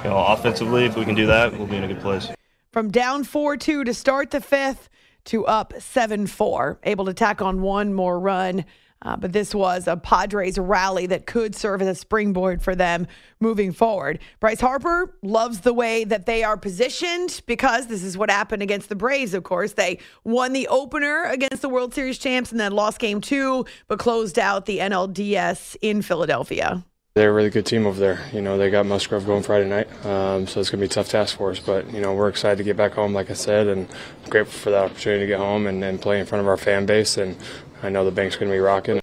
You 0.07 0.12
know, 0.12 0.25
offensively, 0.25 0.85
if 0.85 0.97
we 0.97 1.05
can 1.05 1.16
do 1.16 1.27
that, 1.27 1.59
we'll 1.59 1.66
be 1.66 1.75
in 1.75 1.83
a 1.83 1.88
good 1.88 1.99
place. 1.99 2.29
From 2.71 2.92
down 2.92 3.25
4 3.25 3.57
2 3.57 3.83
to 3.83 3.92
start 3.92 4.31
the 4.31 4.40
fifth 4.40 4.88
to 5.25 5.45
up 5.47 5.75
7 5.81 6.29
4, 6.29 6.79
able 6.85 7.07
to 7.07 7.12
tack 7.12 7.42
on 7.42 7.61
one 7.61 7.92
more 7.92 8.21
run. 8.21 8.64
Uh, 9.03 9.16
but 9.16 9.33
this 9.33 9.53
was 9.53 9.88
a 9.88 9.97
Padres 9.97 10.61
rally 10.61 11.07
that 11.07 11.27
could 11.27 11.57
serve 11.57 11.83
as 11.83 11.88
a 11.88 11.95
springboard 11.97 12.62
for 12.62 12.77
them 12.77 13.09
moving 13.40 13.73
forward. 13.73 14.21
Bryce 14.38 14.61
Harper 14.61 15.12
loves 15.23 15.62
the 15.62 15.75
way 15.75 16.05
that 16.05 16.25
they 16.25 16.45
are 16.45 16.57
positioned 16.57 17.42
because 17.47 17.88
this 17.88 18.05
is 18.05 18.16
what 18.16 18.31
happened 18.31 18.62
against 18.62 18.88
the 18.88 18.95
Braves, 18.95 19.35
of 19.35 19.42
course. 19.42 19.73
They 19.73 19.99
won 20.23 20.53
the 20.53 20.69
opener 20.69 21.25
against 21.25 21.62
the 21.62 21.69
World 21.69 21.92
Series 21.92 22.19
champs 22.19 22.53
and 22.53 22.61
then 22.61 22.71
lost 22.71 23.01
game 23.01 23.21
two, 23.21 23.66
but 23.88 23.99
closed 23.99 24.38
out 24.38 24.66
the 24.66 24.79
NLDS 24.79 25.77
in 25.83 26.01
Philadelphia. 26.01 26.85
They're 27.16 27.31
a 27.31 27.33
really 27.33 27.48
good 27.48 27.64
team 27.64 27.87
over 27.87 27.98
there. 27.98 28.20
You 28.31 28.42
know, 28.42 28.59
they 28.59 28.68
got 28.68 28.85
Musgrove 28.85 29.24
going 29.24 29.42
Friday 29.42 29.66
night, 29.66 29.88
um, 30.05 30.46
so 30.46 30.61
it's 30.61 30.68
going 30.68 30.81
to 30.81 30.83
be 30.83 30.85
a 30.85 30.88
tough 30.88 31.09
task 31.09 31.38
for 31.38 31.50
us. 31.50 31.59
But, 31.59 31.90
you 31.90 31.98
know, 31.98 32.12
we're 32.12 32.29
excited 32.29 32.59
to 32.59 32.62
get 32.62 32.76
back 32.76 32.92
home, 32.92 33.14
like 33.14 33.31
I 33.31 33.33
said, 33.33 33.68
and 33.68 33.88
grateful 34.29 34.52
for 34.52 34.68
the 34.68 34.81
opportunity 34.81 35.22
to 35.22 35.26
get 35.26 35.38
home 35.38 35.66
and, 35.66 35.83
and 35.83 35.98
play 35.98 36.20
in 36.20 36.26
front 36.26 36.42
of 36.42 36.46
our 36.46 36.59
fan 36.59 36.85
base. 36.85 37.16
And 37.16 37.35
I 37.83 37.88
know 37.88 38.05
the 38.05 38.11
bank's 38.11 38.37
going 38.37 38.50
to 38.50 38.55
be 38.55 38.59
rocking. 38.59 39.00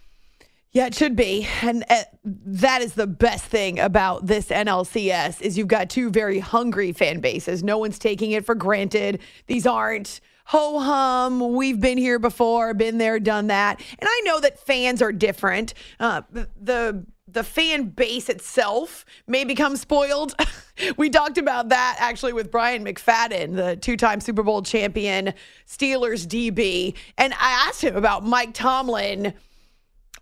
Yeah, 0.73 0.85
it 0.85 0.93
should 0.93 1.15
be. 1.15 1.47
And 1.63 1.83
uh, 1.89 2.03
that 2.23 2.83
is 2.83 2.93
the 2.93 3.07
best 3.07 3.45
thing 3.45 3.79
about 3.79 4.27
this 4.27 4.49
NLCS 4.49 5.41
is 5.41 5.57
you've 5.57 5.67
got 5.67 5.89
two 5.89 6.11
very 6.11 6.37
hungry 6.37 6.91
fan 6.91 7.19
bases. 7.19 7.63
No 7.63 7.79
one's 7.79 7.97
taking 7.97 8.29
it 8.29 8.45
for 8.45 8.53
granted. 8.53 9.21
These 9.47 9.65
aren't 9.65 10.21
ho 10.45 10.77
hum, 10.77 11.53
we've 11.53 11.79
been 11.79 11.97
here 11.97 12.19
before, 12.19 12.73
been 12.73 12.97
there, 12.97 13.19
done 13.19 13.47
that. 13.47 13.79
And 13.97 14.07
I 14.07 14.21
know 14.25 14.39
that 14.41 14.59
fans 14.59 15.01
are 15.01 15.11
different. 15.11 15.73
Uh, 15.99 16.21
the 16.61 17.05
the 17.33 17.43
fan 17.43 17.85
base 17.89 18.29
itself 18.29 19.05
may 19.27 19.43
become 19.43 19.75
spoiled. 19.75 20.35
we 20.97 21.09
talked 21.09 21.37
about 21.37 21.69
that 21.69 21.97
actually 21.99 22.33
with 22.33 22.51
Bryant 22.51 22.85
McFadden, 22.85 23.55
the 23.55 23.75
two 23.75 23.97
time 23.97 24.21
Super 24.21 24.43
Bowl 24.43 24.61
champion 24.61 25.33
Steelers 25.67 26.25
DB. 26.25 26.95
And 27.17 27.33
I 27.33 27.67
asked 27.67 27.83
him 27.83 27.95
about 27.95 28.23
Mike 28.23 28.53
Tomlin 28.53 29.33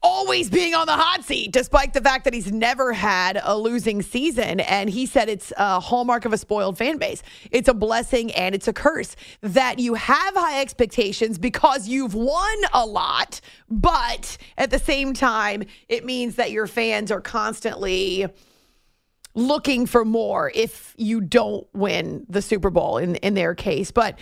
always 0.03 0.49
being 0.49 0.73
on 0.73 0.87
the 0.87 0.95
hot 0.95 1.23
seat, 1.23 1.51
despite 1.51 1.93
the 1.93 2.01
fact 2.01 2.23
that 2.23 2.33
he's 2.33 2.51
never 2.51 2.93
had 2.93 3.39
a 3.43 3.57
losing 3.57 4.01
season. 4.01 4.59
And 4.61 4.89
he 4.89 5.05
said 5.05 5.29
it's 5.29 5.53
a 5.57 5.79
hallmark 5.79 6.25
of 6.25 6.33
a 6.33 6.37
spoiled 6.37 6.77
fan 6.77 6.97
base. 6.97 7.21
It's 7.51 7.67
a 7.67 7.73
blessing 7.73 8.31
and 8.33 8.55
it's 8.55 8.67
a 8.67 8.73
curse 8.73 9.15
that 9.41 9.79
you 9.79 9.93
have 9.93 10.35
high 10.35 10.61
expectations 10.61 11.37
because 11.37 11.87
you've 11.87 12.15
won 12.15 12.57
a 12.73 12.85
lot, 12.85 13.41
but 13.69 14.37
at 14.57 14.71
the 14.71 14.79
same 14.79 15.13
time, 15.13 15.63
it 15.87 16.05
means 16.05 16.35
that 16.35 16.51
your 16.51 16.67
fans 16.67 17.11
are 17.11 17.21
constantly 17.21 18.27
looking 19.33 19.85
for 19.85 20.03
more 20.03 20.51
if 20.53 20.93
you 20.97 21.21
don't 21.21 21.65
win 21.73 22.25
the 22.27 22.41
Super 22.41 22.69
Bowl 22.69 22.97
in, 22.97 23.15
in 23.17 23.33
their 23.33 23.55
case. 23.55 23.91
But 23.91 24.19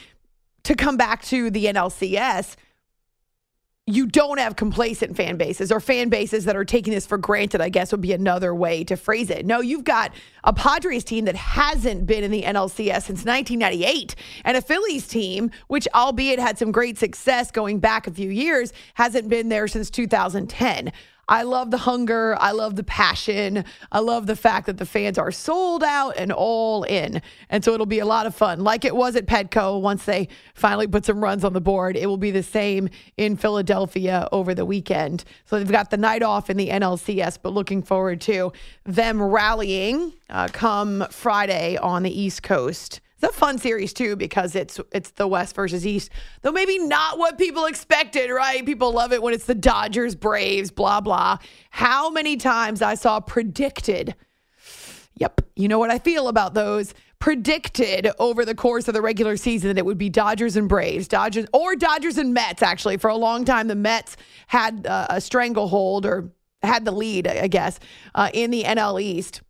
to 0.63 0.75
come 0.75 0.97
back 0.97 1.23
to 1.25 1.49
the 1.49 1.65
NLCS, 1.65 2.55
you 3.89 4.05
don't 4.05 4.39
have 4.39 4.55
complacent 4.55 5.15
fan 5.15 5.37
bases 5.37 5.71
or 5.71 5.79
fan 5.79 6.09
bases 6.09 6.45
that 6.45 6.55
are 6.55 6.65
taking 6.65 6.93
this 6.93 7.05
for 7.05 7.17
granted, 7.17 7.61
I 7.61 7.69
guess 7.69 7.91
would 7.91 8.01
be 8.01 8.13
another 8.13 8.53
way 8.53 8.83
to 8.85 8.95
phrase 8.95 9.29
it. 9.29 9.45
No, 9.45 9.59
you've 9.59 9.83
got 9.83 10.13
a 10.43 10.53
Padres 10.53 11.03
team 11.03 11.25
that 11.25 11.35
hasn't 11.35 12.05
been 12.05 12.23
in 12.23 12.31
the 12.31 12.43
NLCS 12.43 13.03
since 13.03 13.25
1998 13.25 14.15
and 14.45 14.57
a 14.57 14.61
Phillies 14.61 15.07
team, 15.07 15.51
which 15.67 15.87
albeit 15.93 16.39
had 16.39 16.57
some 16.57 16.71
great 16.71 16.97
success 16.97 17.51
going 17.51 17.79
back 17.79 18.07
a 18.07 18.11
few 18.11 18.29
years, 18.29 18.73
hasn't 18.93 19.27
been 19.29 19.49
there 19.49 19.67
since 19.67 19.89
2010. 19.89 20.91
I 21.29 21.43
love 21.43 21.69
the 21.69 21.77
hunger. 21.77 22.35
I 22.39 22.51
love 22.51 22.75
the 22.75 22.83
passion. 22.83 23.63
I 23.91 23.99
love 23.99 24.25
the 24.25 24.35
fact 24.35 24.65
that 24.65 24.77
the 24.77 24.85
fans 24.85 25.19
are 25.19 25.31
sold 25.31 25.83
out 25.83 26.17
and 26.17 26.31
all 26.31 26.83
in. 26.83 27.21
And 27.51 27.63
so 27.63 27.73
it'll 27.73 27.85
be 27.85 27.99
a 27.99 28.05
lot 28.05 28.25
of 28.25 28.33
fun. 28.33 28.61
Like 28.61 28.83
it 28.83 28.95
was 28.95 29.15
at 29.15 29.27
Petco 29.27 29.79
once 29.79 30.05
they 30.05 30.27
finally 30.55 30.87
put 30.87 31.05
some 31.05 31.23
runs 31.23 31.43
on 31.43 31.53
the 31.53 31.61
board. 31.61 31.95
It 31.95 32.07
will 32.07 32.17
be 32.17 32.31
the 32.31 32.41
same 32.41 32.89
in 33.15 33.37
Philadelphia 33.37 34.27
over 34.31 34.55
the 34.55 34.65
weekend. 34.65 35.23
So 35.45 35.59
they've 35.59 35.71
got 35.71 35.91
the 35.91 35.97
night 35.97 36.23
off 36.23 36.49
in 36.49 36.57
the 36.57 36.69
NLCS, 36.69 37.37
but 37.43 37.53
looking 37.53 37.83
forward 37.83 38.21
to 38.21 38.51
them 38.85 39.21
rallying 39.21 40.13
uh, 40.31 40.47
come 40.51 41.05
Friday 41.11 41.77
on 41.77 42.01
the 42.01 42.21
East 42.21 42.41
Coast. 42.41 43.01
It's 43.21 43.35
a 43.35 43.37
fun 43.37 43.57
series 43.57 43.91
too 43.91 44.15
because 44.15 44.55
it's 44.55 44.79
it's 44.93 45.11
the 45.11 45.27
West 45.27 45.53
versus 45.53 45.85
East, 45.85 46.09
though 46.41 46.53
maybe 46.53 46.77
not 46.79 47.17
what 47.17 47.37
people 47.37 47.65
expected, 47.65 48.31
right? 48.31 48.65
People 48.65 48.93
love 48.93 49.11
it 49.11 49.21
when 49.21 49.33
it's 49.33 49.45
the 49.45 49.55
Dodgers, 49.55 50.15
Braves, 50.15 50.71
blah 50.71 51.01
blah. 51.01 51.37
How 51.69 52.09
many 52.09 52.37
times 52.37 52.81
I 52.81 52.95
saw 52.95 53.19
predicted? 53.19 54.15
Yep, 55.15 55.41
you 55.57 55.67
know 55.67 55.79
what 55.79 55.89
I 55.89 55.99
feel 55.99 56.29
about 56.29 56.53
those 56.53 56.93
predicted 57.19 58.09
over 58.19 58.45
the 58.45 58.55
course 58.55 58.87
of 58.87 58.93
the 58.93 59.01
regular 59.01 59.35
season 59.35 59.67
that 59.67 59.77
it 59.77 59.85
would 59.85 59.97
be 59.97 60.09
Dodgers 60.09 60.55
and 60.55 60.69
Braves, 60.69 61.09
Dodgers 61.09 61.45
or 61.51 61.75
Dodgers 61.75 62.17
and 62.17 62.33
Mets. 62.33 62.61
Actually, 62.61 62.95
for 62.95 63.09
a 63.09 63.17
long 63.17 63.43
time, 63.43 63.67
the 63.67 63.75
Mets 63.75 64.15
had 64.47 64.87
uh, 64.87 65.07
a 65.09 65.19
stranglehold 65.19 66.05
or 66.05 66.31
had 66.63 66.85
the 66.85 66.93
lead, 66.93 67.27
I 67.27 67.47
guess, 67.47 67.81
uh, 68.15 68.29
in 68.33 68.49
the 68.49 68.63
NL 68.63 69.01
East 69.01 69.41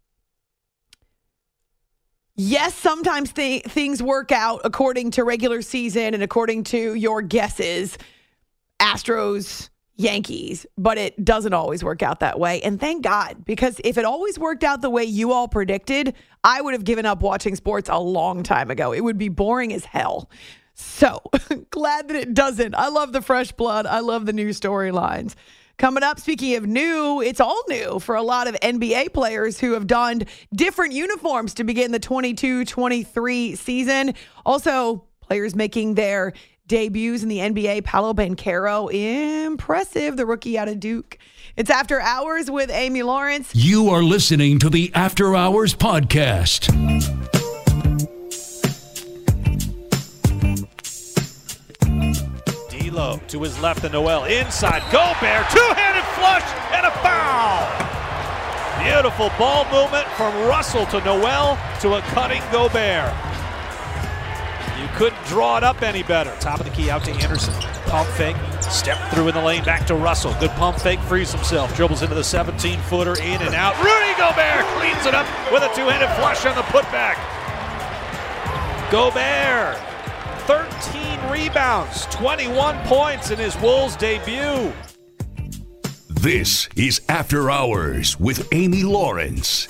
yes, 2.40 2.74
sometimes 2.74 3.34
th- 3.34 3.64
things 3.66 4.02
work 4.02 4.32
out 4.32 4.62
according 4.64 5.12
to 5.12 5.24
regular 5.24 5.62
season 5.62 6.14
and 6.14 6.24
according 6.24 6.64
to 6.66 6.94
your 6.94 7.22
guesses. 7.22 7.98
Astros, 8.80 9.70
Yankees, 9.96 10.66
but 10.78 10.98
it 10.98 11.26
doesn't 11.26 11.52
always 11.54 11.84
work 11.84 12.02
out 12.02 12.22
that 12.22 12.40
way. 12.40 12.62
And 12.62 12.80
thank 12.80 13.04
God, 13.04 13.44
because 13.44 13.82
if 13.84 13.98
it 13.98 14.06
always 14.06 14.40
worked 14.40 14.64
out 14.64 14.82
the 14.82 14.90
way 14.90 15.04
you 15.04 15.34
all 15.34 15.50
predicted, 15.50 16.14
I 16.42 16.62
would 16.62 16.74
have 16.74 16.86
given 16.86 17.06
up 17.06 17.22
watching 17.22 17.58
sports 17.58 17.90
a 17.90 18.00
long 18.00 18.42
time 18.44 18.72
ago. 18.72 18.94
It 18.94 19.02
would 19.02 19.18
be 19.18 19.28
boring 19.28 19.74
as 19.74 19.84
hell. 19.84 20.30
So 20.76 21.22
glad 21.72 22.08
that 22.08 22.16
it 22.16 22.34
doesn't. 22.34 22.74
I 22.76 22.88
love 22.88 23.12
the 23.12 23.22
fresh 23.22 23.52
blood. 23.52 23.86
I 23.86 24.00
love 24.00 24.26
the 24.26 24.32
new 24.32 24.50
storylines. 24.50 25.36
Coming 25.80 26.04
up, 26.04 26.20
speaking 26.20 26.56
of 26.56 26.68
new, 26.68 27.22
it's 27.22 27.40
all 27.40 27.64
new 27.70 28.00
for 28.00 28.16
a 28.16 28.22
lot 28.22 28.50
of 28.50 28.56
NBA 28.56 29.14
players 29.14 29.58
who 29.62 29.72
have 29.72 29.88
donned 29.88 30.26
different 30.54 30.92
uniforms 30.92 31.54
to 31.54 31.64
begin 31.64 31.94
the 31.94 32.00
22 32.00 32.66
23 32.66 33.56
season. 33.56 34.14
Also, 34.46 35.06
players 35.22 35.56
making 35.56 35.96
their 35.96 36.34
debuts 36.68 37.24
in 37.24 37.30
the 37.30 37.38
NBA. 37.38 37.86
Paolo 37.86 38.14
Banchero, 38.14 38.92
impressive, 38.92 40.18
the 40.18 40.26
rookie 40.26 40.58
out 40.58 40.68
of 40.68 40.82
Duke. 40.82 41.18
It's 41.56 41.70
After 41.70 42.02
Hours 42.02 42.52
with 42.52 42.70
Amy 42.70 43.02
Lawrence. 43.02 43.56
You 43.56 43.88
are 43.88 44.04
listening 44.04 44.60
to 44.60 44.70
the 44.70 44.92
After 44.94 45.34
Hours 45.34 45.74
Podcast. 45.74 47.39
To 53.00 53.42
his 53.42 53.58
left 53.62 53.86
and 53.86 53.94
Nowell 53.94 54.26
inside. 54.26 54.82
Gobert, 54.92 55.50
two-handed 55.50 56.04
flush 56.20 56.44
and 56.76 56.86
a 56.86 56.92
foul. 57.00 57.64
Beautiful 58.84 59.32
ball 59.40 59.64
movement 59.72 60.06
from 60.18 60.34
Russell 60.50 60.86
to 60.88 61.00
Nowell 61.06 61.58
to 61.80 61.94
a 61.94 62.02
cutting 62.12 62.42
Gobert. 62.52 63.14
You 64.82 64.90
couldn't 64.98 65.26
draw 65.28 65.56
it 65.56 65.64
up 65.64 65.82
any 65.82 66.04
better. 66.04 66.36
Top 66.42 66.60
of 66.60 66.66
the 66.66 66.74
key 66.74 66.90
out 66.90 67.06
to 67.06 67.12
Anderson. 67.12 67.54
Pump 67.86 68.10
fake, 68.10 68.36
step 68.60 68.98
through 69.14 69.30
in 69.30 69.34
the 69.34 69.42
lane, 69.42 69.64
back 69.64 69.88
to 69.88 69.96
Russell. 69.96 70.36
Good 70.42 70.52
pump 70.52 70.78
fake, 70.78 71.00
frees 71.00 71.32
himself. 71.32 71.74
Dribbles 71.78 72.02
into 72.02 72.16
the 72.16 72.24
17 72.24 72.82
footer, 72.82 73.14
in 73.14 73.42
and 73.42 73.56
out. 73.56 73.78
Rudy 73.78 74.14
Gobert 74.20 74.66
cleans 74.78 75.06
it 75.06 75.16
up 75.16 75.26
with 75.54 75.64
a 75.64 75.74
two 75.74 75.88
handed 75.88 76.14
flush 76.18 76.46
on 76.46 76.54
the 76.54 76.64
putback. 76.64 77.16
Gobert, 78.92 79.89
13 80.50 81.30
rebounds, 81.30 82.08
21 82.08 82.76
points 82.88 83.30
in 83.30 83.38
his 83.38 83.56
Wolves 83.60 83.96
debut. 83.96 84.74
This 86.10 86.68
is 86.76 87.02
After 87.08 87.52
Hours 87.52 88.20
with 88.20 88.52
Amy 88.52 88.82
Lawrence. 88.82 89.68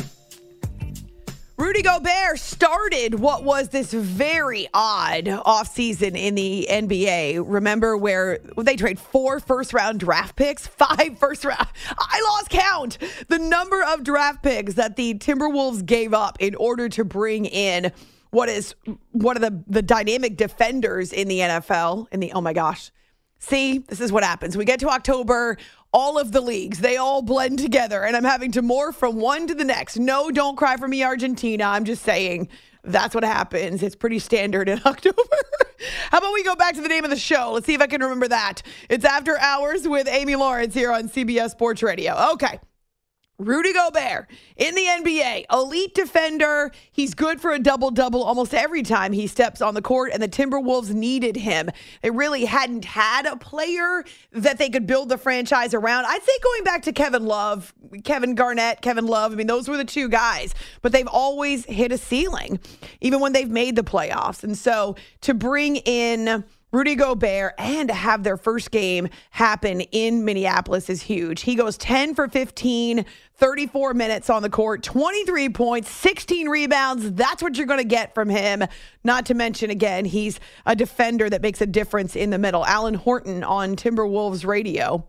Rudy 1.58 1.82
Gobert 1.82 2.40
started 2.40 3.16
what 3.16 3.44
was 3.44 3.68
this 3.68 3.92
very 3.92 4.70
odd 4.74 5.26
offseason 5.26 6.18
in 6.18 6.36
the 6.36 6.66
NBA. 6.72 7.44
Remember 7.46 7.98
where 7.98 8.40
they 8.56 8.78
trade 8.78 9.02
four 9.02 9.42
first 9.42 9.74
round 9.74 10.00
draft 10.00 10.38
picks, 10.38 10.66
five 10.82 11.20
first 11.20 11.44
round. 11.44 11.68
I 11.98 12.22
lost 12.22 12.50
count. 12.52 12.98
The 13.28 13.38
number 13.40 13.84
of 13.84 14.06
draft 14.06 14.44
picks 14.44 14.76
that 14.76 14.96
the 14.96 15.16
Timberwolves 15.16 15.86
gave 15.86 16.14
up 16.14 16.38
in 16.40 16.56
order 16.56 16.88
to 16.88 17.04
bring 17.04 17.44
in 17.44 17.92
what 18.32 18.50
is 18.50 18.76
one 19.12 19.36
of 19.36 19.42
the, 19.42 19.64
the 19.68 19.82
dynamic 19.82 20.38
defenders 20.38 21.12
in 21.12 21.28
the 21.28 21.40
NFL. 21.40 22.08
In 22.12 22.20
the 22.20 22.32
oh 22.34 22.42
my 22.42 22.54
gosh. 22.54 22.92
See, 23.40 23.78
this 23.80 24.02
is 24.02 24.12
what 24.12 24.24
happens. 24.24 24.58
We 24.58 24.66
get 24.66 24.82
to 24.82 24.90
October, 24.90 25.58
all 25.94 26.20
of 26.20 26.34
the 26.34 26.42
leagues, 26.42 26.80
they 26.80 26.98
all 26.98 27.22
blend 27.22 27.60
together, 27.60 28.04
and 28.04 28.16
I'm 28.16 28.26
having 28.26 28.52
to 28.52 28.62
morph 28.62 28.96
from 28.96 29.16
one 29.16 29.48
to 29.48 29.56
the 29.56 29.64
next. 29.64 29.98
No, 29.98 30.30
don't 30.30 30.58
cry 30.58 30.76
for 30.76 30.90
me, 30.90 31.04
Argentina. 31.04 31.64
I'm 31.64 31.86
just 31.86 32.04
saying 32.04 32.50
that's 32.84 33.16
what 33.16 33.24
happens. 33.24 33.82
It's 33.82 33.96
pretty 33.96 34.20
standard 34.20 34.70
in 34.70 34.82
October. 34.86 35.22
How 36.12 36.18
about 36.18 36.34
we 36.34 36.44
go 36.44 36.56
back 36.56 36.76
to 36.76 36.82
the 36.82 36.90
name 36.90 37.06
of 37.06 37.10
the 37.10 37.18
show? 37.18 37.52
Let's 37.54 37.66
see 37.66 37.74
if 37.74 37.82
I 37.82 37.88
can 37.88 38.02
remember 38.02 38.28
that. 38.28 38.62
It's 38.90 39.06
After 39.06 39.40
Hours 39.40 39.88
with 39.88 40.08
Amy 40.08 40.36
Lawrence 40.36 40.74
here 40.74 40.92
on 40.92 41.10
CBS 41.10 41.52
Sports 41.52 41.82
Radio. 41.82 42.32
Okay. 42.34 42.60
Rudy 43.40 43.72
Gobert 43.72 44.30
in 44.58 44.76
the 44.76 44.84
NBA, 44.84 45.46
elite 45.52 45.96
defender. 45.96 46.72
He's 46.92 47.14
good 47.14 47.40
for 47.40 47.52
a 47.52 47.60
double 47.60 47.90
double 47.90 48.22
almost 48.22 48.54
every 48.54 48.84
time 48.84 49.14
he 49.14 49.28
steps 49.28 49.62
on 49.62 49.74
the 49.74 49.82
court, 49.82 50.12
and 50.14 50.22
the 50.22 50.28
Timberwolves 50.28 50.94
needed 50.94 51.38
him. 51.38 51.70
They 52.02 52.12
really 52.12 52.46
hadn't 52.46 52.84
had 52.84 53.26
a 53.26 53.38
player 53.38 54.04
that 54.34 54.58
they 54.58 54.70
could 54.70 54.86
build 54.86 55.08
the 55.08 55.18
franchise 55.18 55.74
around. 55.74 56.06
I'd 56.06 56.22
say 56.22 56.34
going 56.44 56.64
back 56.66 56.84
to 56.84 56.92
Kevin 56.92 57.26
Love, 57.26 57.74
Kevin 58.04 58.36
Garnett, 58.36 58.82
Kevin 58.82 59.08
Love. 59.08 59.32
I 59.32 59.36
mean, 59.36 59.48
those 59.48 59.70
were 59.70 59.78
the 59.78 59.86
two 59.86 60.10
guys, 60.10 60.54
but 60.82 60.92
they've 60.92 61.08
always 61.08 61.64
hit 61.66 61.94
a 61.94 61.98
ceiling, 61.98 62.60
even 63.00 63.22
when 63.22 63.32
they've 63.32 63.50
made 63.50 63.78
the 63.78 63.84
playoffs. 63.84 64.44
And 64.44 64.58
so 64.58 64.98
to 65.22 65.34
bring 65.34 65.78
in 65.78 66.44
Rudy 66.72 66.94
Gobert 66.94 67.56
and 67.58 67.90
to 67.90 67.96
have 67.96 68.22
their 68.22 68.38
first 68.38 68.70
game 68.70 69.10
happen 69.32 69.82
in 69.82 70.24
Minneapolis 70.24 70.88
is 70.88 71.02
huge. 71.02 71.42
He 71.42 71.56
goes 71.56 71.78
10 71.80 72.14
for 72.14 72.28
15, 72.28 73.06
34 73.34 73.94
minutes 73.96 74.30
on 74.30 74.44
the 74.44 74.52
court, 74.52 74.84
23 74.84 75.50
points, 75.50 75.90
16 75.90 76.48
rebounds. 76.48 77.12
That's 77.14 77.42
what 77.42 77.58
you're 77.58 77.66
going 77.66 77.80
to 77.80 77.84
get 77.84 78.14
from 78.14 78.30
him. 78.30 78.64
Not 79.04 79.26
to 79.28 79.34
mention, 79.34 79.72
again, 79.72 80.06
he's 80.06 80.40
a 80.68 80.76
defender 80.76 81.28
that 81.28 81.42
makes 81.42 81.60
a 81.60 81.66
difference 81.66 82.16
in 82.16 82.30
the 82.30 82.38
middle. 82.38 82.64
Alan 82.64 82.94
Horton 82.94 83.44
on 83.44 83.76
Timberwolves 83.76 84.46
radio. 84.46 85.08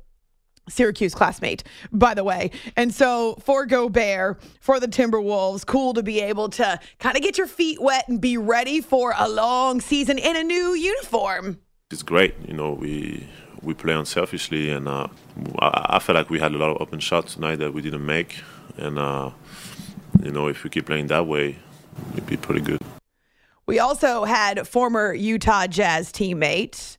Syracuse 0.70 1.14
classmate, 1.14 1.62
by 1.92 2.14
the 2.14 2.24
way. 2.24 2.50
And 2.76 2.94
so 2.94 3.37
for 3.44 3.66
Gobert, 3.66 4.40
for 4.61 4.80
the 4.80 4.88
Timberwolves, 4.88 5.66
cool 5.66 5.92
to 5.94 6.02
be 6.02 6.20
able 6.20 6.48
to 6.50 6.80
kind 6.98 7.16
of 7.16 7.22
get 7.22 7.37
your 7.37 7.46
feet 7.46 7.80
wet 7.80 8.09
and 8.09 8.20
be 8.20 8.37
ready 8.38 8.80
for 8.80 9.12
a 9.18 9.28
long 9.28 9.80
season 9.80 10.18
in 10.18 10.37
a 10.37 10.42
new 10.42 10.74
uniform. 10.74 11.59
It's 11.90 12.02
great. 12.02 12.35
You 12.46 12.54
know, 12.54 12.72
we 12.72 13.26
we 13.62 13.74
play 13.74 13.92
unselfishly, 13.94 14.70
and 14.70 14.88
uh, 14.88 15.09
I, 15.59 15.96
I 15.96 15.98
feel 15.98 16.14
like 16.14 16.30
we 16.30 16.38
had 16.38 16.52
a 16.52 16.59
lot 16.59 16.70
of 16.70 16.80
open 16.80 17.00
shots 17.00 17.35
tonight 17.35 17.56
that 17.56 17.74
we 17.74 17.83
didn't 17.83 18.06
make. 18.06 18.42
And, 18.76 18.98
uh, 18.98 19.30
you 20.22 20.30
know, 20.30 20.48
if 20.48 20.64
we 20.64 20.70
keep 20.70 20.87
playing 20.87 21.09
that 21.09 21.26
way, 21.26 21.59
it'd 22.12 22.26
be 22.26 22.37
pretty 22.37 22.61
good. 22.62 22.80
We 23.66 23.78
also 23.78 24.24
had 24.24 24.66
former 24.66 25.12
Utah 25.12 25.66
Jazz 25.66 26.11
teammate 26.11 26.96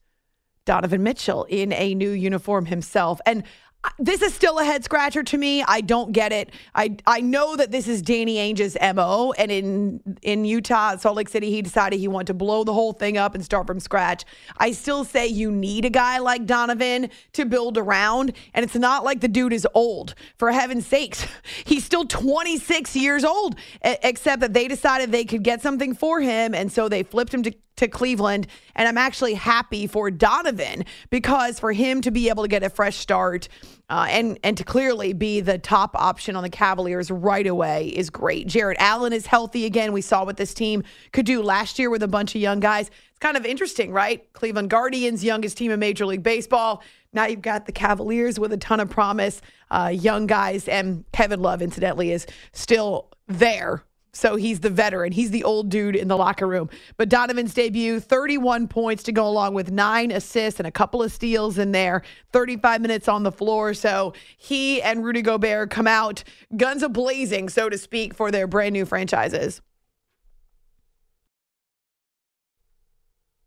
Donovan 0.66 1.04
Mitchell 1.04 1.46
in 1.50 1.74
a 1.74 1.96
new 1.96 2.12
uniform 2.12 2.66
himself. 2.66 3.20
And 3.26 3.44
uh, 3.84 3.90
this 3.98 4.22
is 4.22 4.32
still 4.34 4.60
a 4.60 4.64
head 4.64 4.84
scratcher 4.84 5.24
to 5.24 5.38
me. 5.38 5.64
I 5.64 5.82
don't 5.82 6.12
get 6.12 6.32
it. 6.32 6.52
I 6.76 6.98
I 7.08 7.20
know 7.22 7.56
that 7.56 7.72
this 7.72 7.88
is 7.88 8.04
Danny 8.04 8.38
Ainge's 8.38 8.78
MO 8.94 9.34
and 9.40 9.52
in 9.52 10.18
in 10.22 10.46
Utah, 10.46 10.98
Salt 10.98 11.16
Lake 11.16 11.30
City, 11.30 11.50
he 11.50 11.64
decided 11.64 12.00
he 12.00 12.08
wanted 12.08 12.28
to 12.28 12.34
blow 12.36 12.64
the 12.64 12.74
whole 12.74 12.94
thing 12.94 13.18
up 13.18 13.34
and 13.34 13.44
start 13.44 13.66
from 13.66 13.80
scratch. 13.80 14.24
I 14.58 14.74
still 14.74 15.04
say 15.04 15.26
you 15.26 15.52
need 15.52 15.86
a 15.86 15.90
guy 15.90 16.20
like 16.20 16.46
Donovan 16.46 17.10
to 17.34 17.46
build 17.46 17.76
around 17.76 18.34
and 18.54 18.64
it's 18.64 18.76
not 18.76 19.04
like 19.04 19.22
the 19.22 19.28
dude 19.28 19.54
is 19.54 19.68
old. 19.74 20.14
For 20.38 20.52
heaven's 20.52 20.86
sakes, 20.86 21.26
he's 21.66 21.84
still 21.84 22.06
26 22.06 22.96
years 22.96 23.24
old 23.24 23.56
except 23.82 24.42
that 24.42 24.54
they 24.54 24.68
decided 24.68 25.12
they 25.12 25.26
could 25.26 25.44
get 25.44 25.64
something 25.64 25.96
for 25.96 26.22
him 26.22 26.54
and 26.54 26.72
so 26.72 26.88
they 26.88 27.02
flipped 27.02 27.34
him 27.34 27.42
to 27.44 27.54
to 27.82 27.88
Cleveland. 27.88 28.48
And 28.76 28.88
I'm 28.88 28.98
actually 28.98 29.34
happy 29.34 29.88
for 29.88 30.10
Donovan 30.10 30.86
because 31.10 31.60
for 31.60 31.74
him 31.74 32.02
to 32.02 32.12
be 32.12 32.30
able 32.30 32.44
to 32.44 32.48
get 32.48 32.64
a 32.64 32.70
fresh 32.70 32.98
start 32.98 33.50
uh, 33.90 34.08
and, 34.10 34.40
and 34.44 34.56
to 34.58 34.64
clearly 34.64 35.14
be 35.14 35.42
the 35.42 35.58
top 35.58 35.92
option 35.96 36.36
on 36.36 36.44
the 36.44 36.50
Cavaliers 36.50 37.12
right 37.12 37.46
away 37.46 37.88
is 37.88 38.10
great. 38.10 38.48
Jarrett 38.48 38.78
Allen 38.80 39.14
is 39.14 39.26
healthy 39.26 39.66
again. 39.66 39.92
We 39.92 40.02
saw 40.02 40.24
what 40.24 40.38
this 40.38 40.54
team 40.54 40.84
could 41.12 41.26
do 41.26 41.42
last 41.42 41.78
year 41.78 41.90
with 41.90 42.04
a 42.04 42.08
bunch 42.08 42.36
of 42.36 42.42
young 42.42 42.60
guys. 42.60 42.88
It's 42.88 43.20
kind 43.20 43.36
of 43.36 43.46
interesting, 43.46 43.92
right? 43.92 44.32
Cleveland 44.34 44.70
Guardians, 44.70 45.24
youngest 45.24 45.58
team 45.58 45.72
in 45.72 45.80
Major 45.80 46.06
League 46.06 46.24
Baseball. 46.24 46.82
Now 47.14 47.26
you've 47.26 47.42
got 47.42 47.66
the 47.66 47.74
Cavaliers 47.74 48.40
with 48.40 48.54
a 48.54 48.58
ton 48.58 48.80
of 48.80 48.90
promise, 48.90 49.42
uh, 49.70 49.92
young 49.94 50.28
guys, 50.28 50.68
and 50.68 51.04
Kevin 51.12 51.42
Love, 51.42 51.62
incidentally, 51.62 52.12
is 52.12 52.26
still 52.54 53.10
there 53.28 53.84
so 54.14 54.36
he's 54.36 54.60
the 54.60 54.70
veteran. 54.70 55.12
He's 55.12 55.32
the 55.32 55.44
old 55.44 55.70
dude 55.70 55.96
in 55.96 56.08
the 56.10 56.18
locker 56.18 56.48
room. 56.48 56.70
But 56.98 57.08
Donovan's 57.08 57.54
debut, 57.54 58.00
31 58.00 58.68
points 58.68 59.04
to 59.04 59.12
go 59.12 59.26
along 59.28 59.54
with 59.54 59.72
nine 59.72 60.12
assists 60.12 60.60
and 60.60 60.68
a 60.68 60.72
couple 60.72 61.02
of 61.02 61.12
steals 61.12 61.58
in 61.58 61.72
there, 61.72 62.04
35 62.34 62.82
minutes 62.82 63.08
on 63.08 63.24
the 63.24 63.32
floor. 63.32 63.74
So 63.74 64.14
he 64.38 64.82
and 64.82 65.04
Rudy 65.04 65.22
Gobert 65.22 65.70
come 65.70 65.88
out 65.88 66.24
guns 66.58 66.84
a 66.84 66.90
blazing, 66.90 67.48
so 67.48 67.70
to 67.70 67.78
speak, 67.78 68.14
for 68.14 68.32
their 68.32 68.48
brand 68.48 68.74
new 68.74 68.86
franchises. 68.86 69.62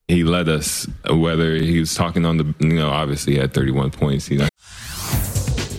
He 0.09 0.23
led 0.23 0.49
us, 0.49 0.87
whether 1.11 1.55
he 1.55 1.81
was 1.81 1.95
talking 1.95 2.27
on 2.27 2.37
the, 2.37 2.55
you 2.61 2.75
know, 2.75 2.91
obviously 2.91 3.35
he 3.35 3.39
had 3.39 3.55
31 3.55 3.91
points. 3.91 4.31
You 4.31 4.39
know. 4.39 4.49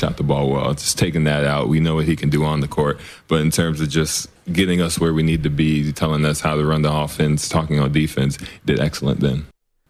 Shot 0.00 0.16
the 0.16 0.22
ball 0.22 0.50
well. 0.50 0.72
Just 0.72 0.98
taking 0.98 1.24
that 1.24 1.44
out, 1.44 1.68
we 1.68 1.78
know 1.78 1.94
what 1.94 2.06
he 2.06 2.16
can 2.16 2.30
do 2.30 2.44
on 2.44 2.60
the 2.60 2.68
court. 2.68 2.98
But 3.28 3.40
in 3.40 3.50
terms 3.50 3.80
of 3.80 3.88
just 3.88 4.28
getting 4.52 4.80
us 4.80 4.98
where 4.98 5.12
we 5.12 5.22
need 5.22 5.42
to 5.44 5.50
be, 5.50 5.92
telling 5.92 6.24
us 6.24 6.40
how 6.40 6.56
to 6.56 6.64
run 6.64 6.82
the 6.82 6.92
offense, 6.92 7.48
talking 7.48 7.78
on 7.78 7.92
defense, 7.92 8.38
did 8.64 8.80
excellent 8.80 9.20
then. 9.20 9.46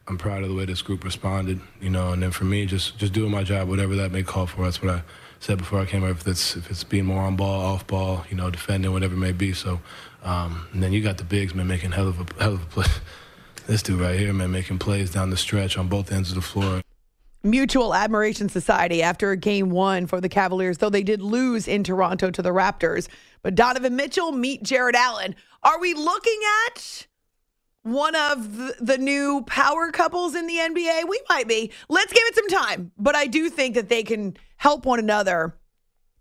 I'm 0.08 0.18
proud 0.18 0.42
of 0.42 0.48
the 0.48 0.54
way 0.56 0.64
this 0.64 0.82
group 0.82 1.04
responded, 1.04 1.60
you 1.80 1.88
know. 1.88 2.12
And 2.12 2.22
then 2.22 2.32
for 2.32 2.44
me, 2.44 2.66
just 2.66 2.98
just 2.98 3.12
doing 3.12 3.30
my 3.30 3.44
job, 3.44 3.68
whatever 3.68 3.94
that 3.96 4.10
may 4.10 4.24
call 4.24 4.46
for. 4.46 4.64
That's 4.64 4.82
what 4.82 4.92
I 4.92 5.02
said 5.38 5.58
before 5.58 5.78
I 5.78 5.86
came 5.86 6.00
here. 6.00 6.10
If 6.10 6.26
it's 6.26 6.56
if 6.56 6.68
it's 6.68 6.82
being 6.82 7.04
more 7.04 7.22
on 7.22 7.36
ball, 7.36 7.60
off 7.60 7.86
ball, 7.86 8.24
you 8.28 8.36
know, 8.36 8.50
defending, 8.50 8.92
whatever 8.92 9.14
it 9.14 9.18
may 9.18 9.30
be. 9.30 9.52
So, 9.52 9.80
um, 10.24 10.66
and 10.72 10.82
then 10.82 10.92
you 10.92 11.00
got 11.00 11.18
the 11.18 11.24
bigs, 11.24 11.54
man, 11.54 11.68
making 11.68 11.92
hell 11.92 12.08
of 12.08 12.20
a 12.20 12.42
hell 12.42 12.54
of 12.54 12.62
a 12.62 12.66
play. 12.66 12.86
This 13.66 13.84
dude 13.84 14.00
right 14.00 14.18
here, 14.18 14.32
man, 14.32 14.50
making 14.50 14.80
plays 14.80 15.12
down 15.12 15.30
the 15.30 15.36
stretch 15.36 15.78
on 15.78 15.86
both 15.86 16.10
ends 16.10 16.30
of 16.30 16.34
the 16.34 16.40
floor. 16.40 16.82
Mutual 17.42 17.94
Admiration 17.94 18.48
Society 18.48 19.02
after 19.02 19.34
game 19.34 19.70
one 19.70 20.06
for 20.06 20.20
the 20.20 20.28
Cavaliers, 20.28 20.78
though 20.78 20.90
they 20.90 21.02
did 21.02 21.22
lose 21.22 21.66
in 21.66 21.82
Toronto 21.82 22.30
to 22.30 22.42
the 22.42 22.50
Raptors. 22.50 23.08
But 23.42 23.54
Donovan 23.54 23.96
Mitchell 23.96 24.32
meet 24.32 24.62
Jarrett 24.62 24.94
Allen. 24.94 25.34
Are 25.62 25.80
we 25.80 25.94
looking 25.94 26.38
at 26.66 27.06
one 27.82 28.14
of 28.14 28.56
the, 28.56 28.74
the 28.80 28.98
new 28.98 29.42
power 29.46 29.90
couples 29.90 30.34
in 30.34 30.46
the 30.46 30.56
NBA? 30.56 31.08
We 31.08 31.20
might 31.30 31.48
be. 31.48 31.72
Let's 31.88 32.12
give 32.12 32.22
it 32.26 32.34
some 32.34 32.48
time. 32.48 32.92
But 32.98 33.16
I 33.16 33.26
do 33.26 33.48
think 33.48 33.74
that 33.74 33.88
they 33.88 34.02
can 34.02 34.36
help 34.56 34.84
one 34.84 34.98
another. 34.98 35.56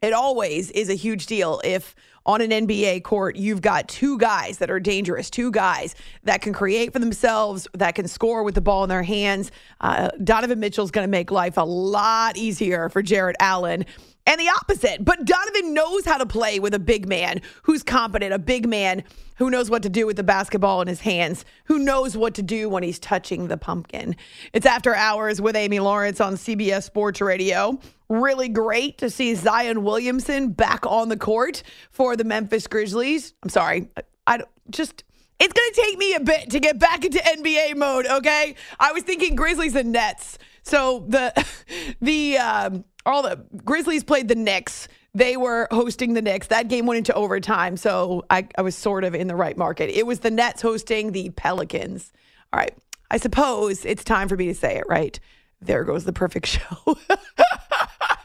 It 0.02 0.14
always 0.14 0.72
is 0.72 0.90
a 0.90 0.94
huge 0.94 1.26
deal 1.26 1.62
if 1.64 1.96
on 2.26 2.42
an 2.42 2.52
NBA 2.52 3.04
court, 3.04 3.36
you've 3.38 3.62
got 3.62 3.88
two 3.88 4.18
guys 4.18 4.60
that 4.60 4.70
are 4.70 4.80
dangerous, 4.80 5.30
two 5.30 5.52
guys 5.52 5.96
that 6.24 6.42
can 6.42 6.54
create 6.54 6.94
for 6.94 7.00
themselves, 7.00 7.68
that 7.74 7.96
can 7.96 8.08
score 8.08 8.44
with 8.44 8.56
the 8.56 8.62
ball 8.62 8.84
in 8.84 8.90
their 8.90 9.04
hands. 9.04 9.52
Uh, 9.82 10.10
Donovan 10.24 10.60
Mitchell's 10.60 10.92
going 10.92 11.06
to 11.08 11.12
make 11.12 11.32
life 11.32 11.58
a 11.58 11.66
lot 11.66 12.38
easier 12.38 12.88
for 12.90 13.02
Jarrett 13.02 13.36
Allen 13.40 13.86
and 14.30 14.40
the 14.40 14.48
opposite. 14.48 15.04
But 15.04 15.26
Donovan 15.26 15.74
knows 15.74 16.06
how 16.06 16.20
to 16.20 16.26
play 16.26 16.60
with 16.60 16.76
a 16.76 16.80
big 16.80 17.08
man 17.08 17.42
who's 17.64 17.82
competent, 17.82 18.32
a 18.32 18.38
big 18.38 18.70
man 18.70 19.04
who 19.38 19.50
knows 19.50 19.72
what 19.72 19.82
to 19.84 19.90
do 19.90 20.06
with 20.06 20.18
the 20.18 20.24
basketball 20.24 20.82
in 20.82 20.88
his 20.88 21.02
hands, 21.02 21.46
who 21.66 21.80
knows 21.80 22.16
what 22.16 22.36
to 22.36 22.44
do 22.44 22.70
when 22.70 22.84
he's 22.84 23.00
touching 23.00 23.48
the 23.48 23.58
pumpkin. 23.58 24.16
It's 24.54 24.68
After 24.68 24.94
Hours 24.94 25.42
with 25.42 25.56
Amy 25.56 25.80
Lawrence 25.80 26.22
on 26.22 26.36
CBS 26.36 26.84
Sports 26.84 27.22
Radio. 27.22 27.80
Really 28.08 28.50
great 28.50 29.00
to 29.00 29.10
see 29.10 29.34
Zion 29.34 29.84
Williamson 29.84 30.50
back 30.50 30.86
on 30.86 31.10
the 31.10 31.18
court 31.18 31.64
for 31.90 32.16
the 32.16 32.24
Memphis 32.24 32.68
Grizzlies. 32.68 33.34
I'm 33.42 33.50
sorry, 33.50 33.90
I, 33.98 34.04
I 34.28 34.44
just 34.70 35.04
it's 35.40 35.54
going 35.54 35.72
to 35.74 35.82
take 35.82 35.98
me 35.98 36.14
a 36.16 36.20
bit 36.20 36.50
to 36.50 36.60
get 36.60 36.78
back 36.78 37.06
into 37.06 37.18
NBA 37.18 37.78
mode, 37.78 38.06
okay? 38.06 38.56
I 38.78 38.92
was 38.92 39.04
thinking 39.04 39.36
Grizzlies 39.36 39.74
and 39.74 39.94
Nets. 39.94 40.38
So 40.70 41.04
the 41.08 41.46
the 42.02 42.38
um, 42.38 42.86
all 43.06 43.24
the 43.24 43.44
Grizzlies 43.66 44.04
played 44.04 44.28
the 44.28 44.36
Knicks. 44.36 44.88
They 45.16 45.36
were 45.38 45.68
hosting 45.72 46.14
the 46.14 46.22
Knicks. 46.22 46.48
That 46.48 46.68
game 46.68 46.86
went 46.86 47.00
into 47.00 47.14
overtime, 47.14 47.78
so 47.78 48.24
I, 48.30 48.48
I 48.56 48.62
was 48.62 48.76
sort 48.76 49.04
of 49.04 49.16
in 49.16 49.28
the 49.28 49.36
right 49.36 49.58
market. 49.58 49.90
It 49.90 50.06
was 50.06 50.20
the 50.20 50.30
Nets 50.30 50.62
hosting 50.62 51.12
the 51.12 51.32
Pelicans. 51.32 52.14
All 52.54 52.60
right. 52.60 52.76
I 53.12 53.18
suppose 53.18 53.86
it's 53.86 54.04
time 54.04 54.28
for 54.28 54.38
me 54.38 54.46
to 54.48 54.54
say 54.54 54.78
it, 54.78 54.84
right? 54.88 55.20
There 55.62 55.84
goes 55.84 56.06
the 56.06 56.14
perfect 56.14 56.46
show. 56.46 56.98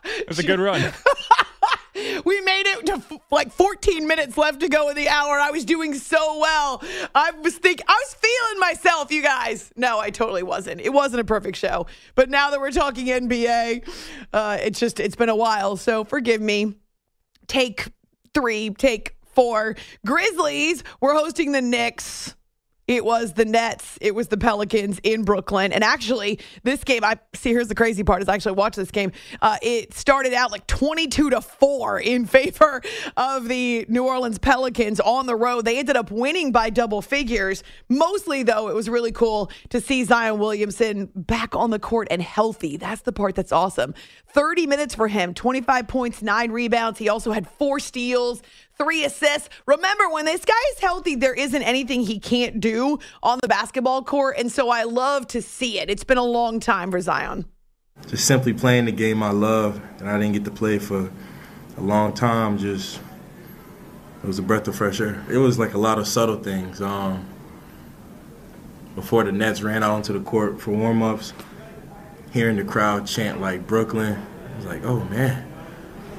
It 0.04 0.28
was 0.28 0.38
a 0.38 0.42
good 0.42 0.60
run. 0.60 0.92
we 2.24 2.33
f- 2.94 3.12
like 3.30 3.52
14 3.52 4.06
minutes 4.06 4.36
left 4.36 4.60
to 4.60 4.68
go 4.68 4.88
in 4.88 4.96
the 4.96 5.08
hour. 5.08 5.38
I 5.38 5.50
was 5.50 5.64
doing 5.64 5.94
so 5.94 6.38
well. 6.38 6.82
I 7.14 7.30
was 7.32 7.56
think 7.56 7.82
I 7.86 7.92
was 7.92 8.14
feeling 8.14 8.60
myself, 8.60 9.10
you 9.12 9.22
guys. 9.22 9.72
No, 9.76 9.98
I 9.98 10.10
totally 10.10 10.42
wasn't. 10.42 10.80
It 10.80 10.92
wasn't 10.92 11.20
a 11.20 11.24
perfect 11.24 11.56
show. 11.56 11.86
But 12.14 12.30
now 12.30 12.50
that 12.50 12.60
we're 12.60 12.70
talking 12.70 13.06
NBA, 13.06 13.88
uh, 14.32 14.58
it's 14.60 14.78
just 14.78 15.00
it's 15.00 15.16
been 15.16 15.28
a 15.28 15.36
while. 15.36 15.76
So 15.76 16.04
forgive 16.04 16.40
me. 16.40 16.74
Take 17.46 17.88
three, 18.32 18.70
take 18.70 19.16
four. 19.34 19.76
Grizzlies. 20.06 20.82
We're 21.00 21.14
hosting 21.14 21.52
the 21.52 21.62
Knicks. 21.62 22.34
It 22.86 23.02
was 23.02 23.32
the 23.32 23.46
Nets. 23.46 23.96
It 24.02 24.14
was 24.14 24.28
the 24.28 24.36
Pelicans 24.36 25.00
in 25.02 25.22
Brooklyn. 25.22 25.72
And 25.72 25.82
actually, 25.82 26.38
this 26.64 26.84
game, 26.84 27.02
I 27.02 27.18
see. 27.32 27.50
Here's 27.50 27.68
the 27.68 27.74
crazy 27.74 28.04
part: 28.04 28.20
is 28.20 28.28
I 28.28 28.34
actually 28.34 28.52
watched 28.52 28.76
this 28.76 28.90
game. 28.90 29.12
Uh, 29.40 29.56
it 29.62 29.94
started 29.94 30.34
out 30.34 30.52
like 30.52 30.66
22 30.66 31.30
to 31.30 31.40
four 31.40 31.98
in 31.98 32.26
favor 32.34 32.82
of 33.16 33.48
the 33.48 33.86
New 33.88 34.04
Orleans 34.04 34.38
Pelicans 34.38 35.00
on 35.00 35.24
the 35.24 35.34
road. 35.34 35.64
They 35.64 35.78
ended 35.78 35.96
up 35.96 36.10
winning 36.10 36.52
by 36.52 36.68
double 36.68 37.00
figures. 37.00 37.62
Mostly, 37.88 38.42
though, 38.42 38.68
it 38.68 38.74
was 38.74 38.90
really 38.90 39.12
cool 39.12 39.50
to 39.70 39.80
see 39.80 40.04
Zion 40.04 40.38
Williamson 40.38 41.10
back 41.14 41.56
on 41.56 41.70
the 41.70 41.78
court 41.78 42.08
and 42.10 42.20
healthy. 42.20 42.76
That's 42.76 43.00
the 43.00 43.12
part 43.12 43.34
that's 43.34 43.52
awesome. 43.52 43.94
30 44.34 44.66
minutes 44.66 44.94
for 44.94 45.08
him, 45.08 45.32
25 45.32 45.86
points, 45.88 46.20
nine 46.20 46.50
rebounds. 46.50 46.98
He 46.98 47.08
also 47.08 47.32
had 47.32 47.48
four 47.48 47.78
steals 47.78 48.42
three 48.76 49.04
assists. 49.04 49.48
Remember, 49.66 50.08
when 50.08 50.24
this 50.24 50.44
guy 50.44 50.52
is 50.72 50.80
healthy, 50.80 51.14
there 51.14 51.34
isn't 51.34 51.62
anything 51.62 52.02
he 52.02 52.18
can't 52.18 52.60
do 52.60 52.98
on 53.22 53.38
the 53.40 53.48
basketball 53.48 54.02
court. 54.02 54.36
And 54.38 54.50
so 54.50 54.70
I 54.70 54.84
love 54.84 55.26
to 55.28 55.42
see 55.42 55.78
it. 55.78 55.90
It's 55.90 56.04
been 56.04 56.18
a 56.18 56.24
long 56.24 56.60
time 56.60 56.90
for 56.90 57.00
Zion. 57.00 57.46
Just 58.08 58.26
simply 58.26 58.52
playing 58.52 58.86
the 58.86 58.92
game 58.92 59.22
I 59.22 59.30
love, 59.30 59.80
and 60.00 60.08
I 60.08 60.18
didn't 60.18 60.32
get 60.32 60.44
to 60.46 60.50
play 60.50 60.78
for 60.78 61.10
a 61.76 61.80
long 61.80 62.12
time. 62.12 62.58
Just, 62.58 63.00
it 64.22 64.26
was 64.26 64.38
a 64.38 64.42
breath 64.42 64.66
of 64.66 64.76
fresh 64.76 65.00
air. 65.00 65.24
It 65.30 65.38
was 65.38 65.58
like 65.58 65.74
a 65.74 65.78
lot 65.78 65.98
of 65.98 66.08
subtle 66.08 66.36
things. 66.36 66.82
Um, 66.82 67.26
before 68.96 69.24
the 69.24 69.32
Nets 69.32 69.62
ran 69.62 69.82
out 69.82 69.92
onto 69.92 70.12
the 70.12 70.20
court 70.20 70.60
for 70.60 70.72
warm 70.72 71.02
ups, 71.02 71.32
hearing 72.32 72.56
the 72.56 72.64
crowd 72.64 73.06
chant 73.06 73.40
like 73.40 73.66
Brooklyn, 73.66 74.20
I 74.52 74.56
was 74.56 74.66
like, 74.66 74.84
oh 74.84 75.04
man 75.04 75.53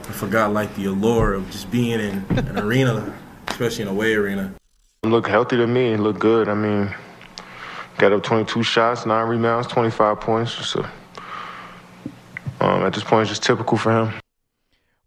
I 0.07 0.11
forgot 0.11 0.53
like 0.53 0.73
the 0.75 0.85
allure 0.85 1.33
of 1.33 1.49
just 1.49 1.71
being 1.71 1.99
in 1.99 2.25
an 2.37 2.59
arena, 2.59 3.13
especially 3.47 3.83
in 3.83 3.87
a 3.87 3.91
away 3.91 4.13
arena. 4.13 4.53
Look 5.03 5.27
healthy 5.27 5.57
to 5.57 5.67
me. 5.67 5.97
Look 5.97 6.19
good. 6.19 6.47
I 6.47 6.53
mean, 6.53 6.93
got 7.97 8.13
up 8.13 8.23
22 8.23 8.63
shots, 8.63 9.05
nine 9.05 9.27
rebounds, 9.27 9.67
25 9.67 10.19
points. 10.19 10.51
So 10.53 10.85
um, 12.61 12.83
at 12.83 12.93
this 12.93 13.03
point, 13.03 13.23
it's 13.23 13.31
just 13.31 13.43
typical 13.43 13.77
for 13.77 13.91
him. 13.91 14.13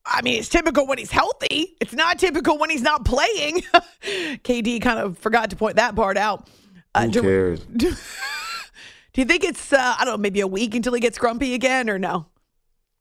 I 0.04 0.22
mean, 0.22 0.38
it's 0.38 0.48
typical 0.48 0.86
when 0.86 0.98
he's 0.98 1.10
healthy. 1.10 1.76
It's 1.80 1.92
not 1.92 2.18
typical 2.18 2.58
when 2.58 2.70
he's 2.70 2.82
not 2.82 3.04
playing. 3.04 3.62
KD 4.02 4.80
kind 4.80 4.98
of 4.98 5.18
forgot 5.18 5.50
to 5.50 5.56
point 5.56 5.76
that 5.76 5.94
part 5.94 6.16
out. 6.16 6.48
Uh, 6.94 7.06
Who 7.06 7.20
cares? 7.22 7.60
Do, 7.76 7.90
do, 9.12 9.20
you 9.20 9.26
think 9.26 9.44
it's 9.44 9.72
uh, 9.72 9.96
I 9.98 10.04
don't 10.04 10.14
know, 10.14 10.18
maybe 10.18 10.40
a 10.40 10.46
week 10.46 10.74
until 10.74 10.94
he 10.94 11.00
gets 11.00 11.18
grumpy 11.18 11.54
again, 11.54 11.90
or 11.90 11.98
no? 11.98 12.26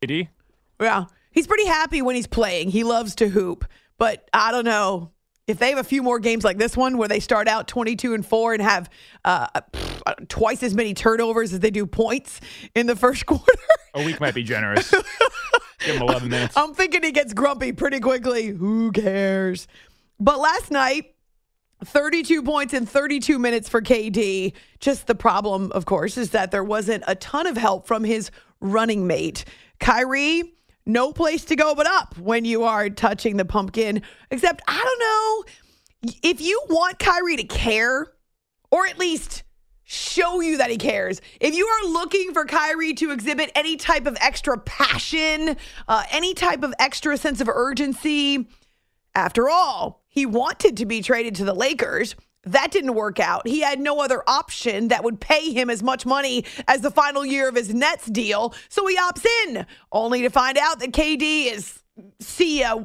KD. 0.04 0.28
Yeah. 0.82 1.06
He's 1.38 1.46
pretty 1.46 1.68
happy 1.68 2.02
when 2.02 2.16
he's 2.16 2.26
playing. 2.26 2.72
He 2.72 2.84
loves 2.84 3.14
to 3.18 3.30
hoop, 3.30 3.64
but 4.00 4.28
I 4.34 4.52
don't 4.52 4.66
know 4.66 5.12
if 5.46 5.60
they 5.60 5.70
have 5.70 5.78
a 5.78 5.84
few 5.84 6.02
more 6.02 6.18
games 6.18 6.44
like 6.44 6.58
this 6.58 6.76
one 6.76 6.98
where 6.98 7.08
they 7.08 7.20
start 7.20 7.48
out 7.48 7.68
22 7.68 8.16
and 8.16 8.26
4 8.26 8.54
and 8.54 8.64
have 8.64 8.90
uh, 9.24 9.46
twice 10.30 10.64
as 10.64 10.74
many 10.74 10.96
turnovers 10.96 11.54
as 11.54 11.60
they 11.60 11.70
do 11.70 11.86
points 11.86 12.42
in 12.74 12.88
the 12.88 12.96
first 12.96 13.26
quarter. 13.28 13.62
A 13.94 14.04
week 14.04 14.20
might 14.20 14.34
be 14.34 14.42
generous. 14.42 14.90
Give 14.90 15.98
him 15.98 16.02
11 16.02 16.28
minutes. 16.28 16.58
I'm 16.58 16.74
thinking 16.74 17.04
he 17.04 17.12
gets 17.12 17.36
grumpy 17.36 17.72
pretty 17.72 18.00
quickly. 18.00 18.48
Who 18.48 18.92
cares? 18.92 19.68
But 20.20 20.40
last 20.40 20.72
night, 20.72 21.14
32 21.86 22.42
points 22.42 22.74
in 22.74 22.88
32 22.88 23.38
minutes 23.38 23.70
for 23.70 23.80
KD. 23.80 24.54
Just 24.80 25.06
the 25.06 25.14
problem, 25.14 25.72
of 25.74 25.86
course, 25.86 26.18
is 26.18 26.32
that 26.32 26.50
there 26.50 26.64
wasn't 26.64 27.04
a 27.06 27.14
ton 27.14 27.46
of 27.46 27.58
help 27.58 27.86
from 27.86 28.04
his 28.04 28.32
running 28.60 29.06
mate. 29.06 29.46
Kyrie 29.80 30.57
no 30.88 31.12
place 31.12 31.46
to 31.46 31.56
go 31.56 31.76
but 31.76 31.88
up 31.88 32.18
when 32.18 32.46
you 32.46 32.64
are 32.64 32.90
touching 32.90 33.38
the 33.38 33.46
pumpkin. 33.46 34.02
Except, 34.32 34.62
I 34.68 34.78
don't 34.84 35.00
know 35.00 36.18
if 36.24 36.42
you 36.42 36.62
want 36.70 37.00
Kyrie 37.00 37.38
to 37.38 37.44
care, 37.44 38.08
or 38.72 38.88
at 38.88 38.98
least 38.98 39.44
show 39.84 40.42
you 40.42 40.58
that 40.58 40.70
he 40.70 40.78
cares. 40.78 41.22
If 41.40 41.56
you 41.56 41.66
are 41.66 41.90
looking 41.90 42.34
for 42.34 42.46
Kyrie 42.46 42.94
to 42.96 43.12
exhibit 43.12 43.52
any 43.56 43.78
type 43.78 44.06
of 44.06 44.18
extra 44.20 44.58
passion, 44.58 45.56
uh, 45.88 46.04
any 46.12 46.34
type 46.34 46.64
of 46.64 46.74
extra 46.78 47.18
sense 47.18 47.40
of 47.40 47.48
urgency, 47.48 48.50
after 49.16 49.50
all, 49.50 50.04
he 50.08 50.26
wanted 50.26 50.78
to 50.78 50.86
be 50.86 51.02
traded 51.02 51.36
to 51.36 51.46
the 51.46 51.54
Lakers. 51.54 52.16
That 52.52 52.72
didn't 52.72 52.95
work 52.95 53.20
out. 53.20 53.48
He 53.48 53.62
had 53.62 53.80
no 53.80 54.00
other 54.02 54.24
option 54.28 54.89
that 54.89 55.04
would 55.04 55.20
pay 55.20 55.52
him 55.52 55.70
as 55.70 55.84
much 55.84 56.06
money 56.06 56.45
as 56.68 56.82
the 56.82 56.91
final 56.91 57.26
year 57.26 57.48
of 57.50 57.56
his 57.56 57.74
Nets 57.74 58.06
deal. 58.06 58.54
So 58.70 58.88
he 58.88 58.98
opts 58.98 59.26
in, 59.45 59.66
only 59.91 60.22
to 60.22 60.30
find 60.30 60.58
out 60.58 60.80
that 60.80 60.91
KD 60.91 61.52
is 61.52 61.80
see 62.20 62.60
ya, 62.60 62.84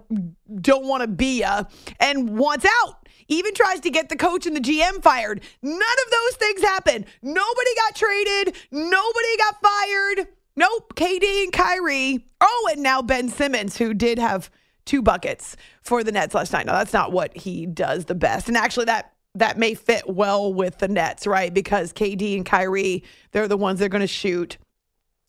don't 0.61 0.87
want 0.87 1.03
to 1.03 1.09
be 1.09 1.41
ya, 1.41 1.65
and 2.01 2.39
wants 2.39 2.67
out. 2.83 2.97
Even 3.29 3.55
tries 3.55 3.81
to 3.81 3.91
get 3.91 4.09
the 4.09 4.17
coach 4.17 4.47
and 4.47 4.57
the 4.57 4.61
GM 4.61 5.03
fired. 5.03 5.43
None 5.63 5.75
of 5.77 6.11
those 6.11 6.37
things 6.37 6.61
happened. 6.61 7.07
Nobody 7.23 7.75
got 7.77 7.95
traded. 7.95 8.57
Nobody 8.71 9.37
got 9.39 9.63
fired. 9.63 10.29
Nope. 10.57 10.95
KD 10.95 11.45
and 11.45 11.53
Kyrie. 11.53 12.27
Oh, 12.41 12.69
and 12.73 12.83
now 12.83 13.01
Ben 13.01 13.29
Simmons, 13.29 13.77
who 13.77 13.95
did 13.95 14.19
have 14.19 14.51
two 14.85 15.03
buckets 15.03 15.57
for 15.83 16.05
the 16.05 16.13
Nets 16.13 16.35
last 16.35 16.53
night. 16.53 16.67
Now, 16.67 16.75
that's 16.75 16.93
not 16.93 17.13
what 17.13 17.37
he 17.37 17.67
does 17.67 18.07
the 18.07 18.15
best. 18.15 18.49
And 18.49 18.57
actually, 18.57 18.87
that 18.87 19.12
that 19.35 19.59
may 19.59 19.75
fit 19.75 20.09
well 20.09 20.53
with 20.53 20.79
the 20.79 20.89
Nets, 20.89 21.27
right? 21.27 21.53
Because 21.53 21.93
KD 21.93 22.37
and 22.37 22.45
Kyrie, 22.45 23.03
they're 23.33 23.49
the 23.49 23.57
ones 23.57 23.79
they're 23.79 23.89
going 23.89 24.01
to 24.01 24.07
shoot. 24.07 24.59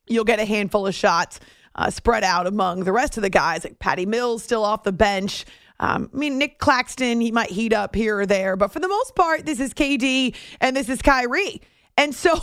You'll 0.08 0.26
get 0.26 0.40
a 0.40 0.46
handful 0.46 0.86
of 0.86 0.94
shots 0.94 1.40
uh, 1.76 1.90
spread 1.90 2.24
out 2.24 2.46
among 2.46 2.84
the 2.84 2.92
rest 2.92 3.18
of 3.18 3.24
the 3.24 3.30
guys, 3.30 3.64
like 3.64 3.80
Patty 3.80 4.06
Mills 4.06 4.44
still 4.44 4.64
off 4.64 4.84
the 4.84 4.92
bench. 4.92 5.46
Um, 5.80 6.10
I 6.14 6.18
mean, 6.18 6.38
Nic 6.38 6.60
Claxton, 6.60 7.20
he 7.20 7.32
might 7.32 7.50
heat 7.50 7.74
up 7.74 7.96
here 7.96 8.20
or 8.20 8.26
there, 8.26 8.56
but 8.56 8.72
for 8.72 8.80
the 8.80 8.88
most 8.88 9.16
part, 9.16 9.46
this 9.46 9.60
is 9.60 9.74
KD 9.74 10.36
and 10.62 10.76
this 10.76 10.90
is 10.90 11.02
Kyrie. 11.02 11.62
And 11.98 12.14
so 12.14 12.40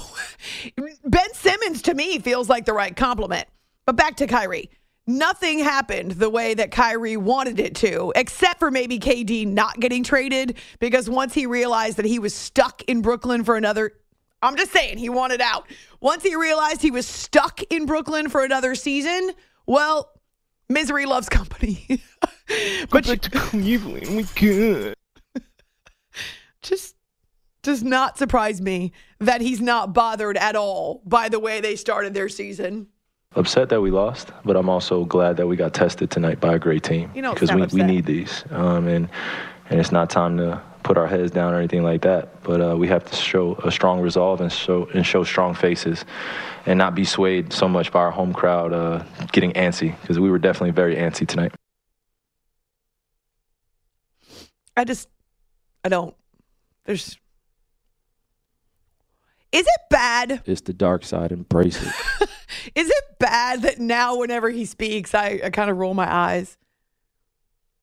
Ben 1.04 1.32
Simmons 1.34 1.82
to 1.82 1.94
me 1.94 2.18
feels 2.18 2.48
like 2.48 2.64
the 2.64 2.72
right 2.72 2.94
complement. 2.94 3.46
But 3.86 3.96
back 3.96 4.16
to 4.16 4.26
Kyrie. 4.26 4.70
Nothing 5.18 5.58
happened 5.58 6.12
the 6.12 6.30
way 6.30 6.54
that 6.54 6.70
Kyrie 6.70 7.16
wanted 7.16 7.58
it 7.58 7.74
to, 7.76 8.12
except 8.14 8.60
for 8.60 8.70
maybe 8.70 9.00
KD 9.00 9.44
not 9.44 9.80
getting 9.80 10.04
traded 10.04 10.56
because 10.78 11.10
once 11.10 11.34
he 11.34 11.46
realized 11.46 11.96
that 11.96 12.04
he 12.04 12.20
was 12.20 12.32
stuck 12.32 12.82
in 12.84 13.02
Brooklyn 13.02 13.42
for 13.42 13.56
another 13.56 13.94
I'm 14.42 14.56
just 14.56 14.72
saying 14.72 14.98
he 14.98 15.08
wanted 15.08 15.40
out. 15.40 15.66
Once 16.00 16.22
he 16.22 16.34
realized 16.34 16.80
he 16.80 16.90
was 16.90 17.06
stuck 17.06 17.60
in 17.64 17.86
Brooklyn 17.86 18.28
for 18.28 18.42
another 18.44 18.74
season, 18.74 19.32
well, 19.66 20.12
misery 20.68 21.06
loves 21.06 21.28
company. 21.28 21.84
but 22.90 23.06
back 23.06 23.20
to 23.20 23.30
Cleveland. 23.30 24.16
We 24.16 24.22
good. 24.36 24.94
just 26.62 26.94
does 27.62 27.82
not 27.82 28.16
surprise 28.16 28.62
me 28.62 28.92
that 29.18 29.40
he's 29.40 29.60
not 29.60 29.92
bothered 29.92 30.36
at 30.38 30.56
all 30.56 31.02
by 31.04 31.28
the 31.28 31.40
way 31.40 31.60
they 31.60 31.76
started 31.76 32.14
their 32.14 32.28
season. 32.28 32.86
Upset 33.36 33.68
that 33.68 33.80
we 33.80 33.92
lost, 33.92 34.32
but 34.44 34.56
I'm 34.56 34.68
also 34.68 35.04
glad 35.04 35.36
that 35.36 35.46
we 35.46 35.54
got 35.54 35.72
tested 35.72 36.10
tonight 36.10 36.40
by 36.40 36.54
a 36.54 36.58
great 36.58 36.82
team 36.82 37.12
You 37.14 37.22
know, 37.22 37.32
because 37.32 37.50
sound 37.50 37.70
we, 37.70 37.80
we 37.80 37.86
need 37.86 38.04
these, 38.04 38.44
um, 38.50 38.88
and 38.88 39.08
and 39.68 39.78
it's 39.78 39.92
not 39.92 40.10
time 40.10 40.36
to 40.38 40.60
put 40.82 40.98
our 40.98 41.06
heads 41.06 41.30
down 41.30 41.54
or 41.54 41.58
anything 41.58 41.84
like 41.84 42.02
that. 42.02 42.42
But 42.42 42.60
uh, 42.60 42.76
we 42.76 42.88
have 42.88 43.04
to 43.04 43.14
show 43.14 43.54
a 43.62 43.70
strong 43.70 44.00
resolve 44.00 44.40
and 44.40 44.50
show 44.50 44.88
and 44.94 45.06
show 45.06 45.22
strong 45.22 45.54
faces, 45.54 46.04
and 46.66 46.76
not 46.76 46.96
be 46.96 47.04
swayed 47.04 47.52
so 47.52 47.68
much 47.68 47.92
by 47.92 48.00
our 48.00 48.10
home 48.10 48.32
crowd 48.32 48.72
uh, 48.72 49.04
getting 49.30 49.52
antsy 49.52 49.94
because 50.00 50.18
we 50.18 50.28
were 50.28 50.40
definitely 50.40 50.72
very 50.72 50.96
antsy 50.96 51.24
tonight. 51.24 51.52
I 54.76 54.82
just, 54.82 55.08
I 55.84 55.88
don't. 55.88 56.16
There's. 56.84 57.16
Is 59.52 59.66
it 59.68 59.80
bad? 59.88 60.42
It's 60.46 60.62
the 60.62 60.72
dark 60.72 61.04
side. 61.04 61.30
Embrace 61.30 61.80
it. 61.80 62.28
Is 62.74 62.88
it 62.88 63.04
bad 63.18 63.62
that 63.62 63.78
now 63.78 64.16
whenever 64.16 64.50
he 64.50 64.64
speaks, 64.64 65.14
I, 65.14 65.40
I 65.44 65.50
kind 65.50 65.70
of 65.70 65.76
roll 65.76 65.94
my 65.94 66.12
eyes? 66.12 66.56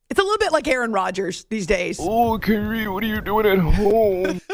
It's 0.09 0.19
a 0.19 0.23
little 0.23 0.37
bit 0.37 0.51
like 0.51 0.67
Aaron 0.67 0.91
Rodgers 0.93 1.45
these 1.49 1.67
days. 1.67 1.99
Oh, 2.01 2.39
Kyrie, 2.39 2.87
what 2.87 3.03
are 3.03 3.07
you 3.07 3.21
doing 3.21 3.45
at 3.45 3.59
home? 3.59 4.41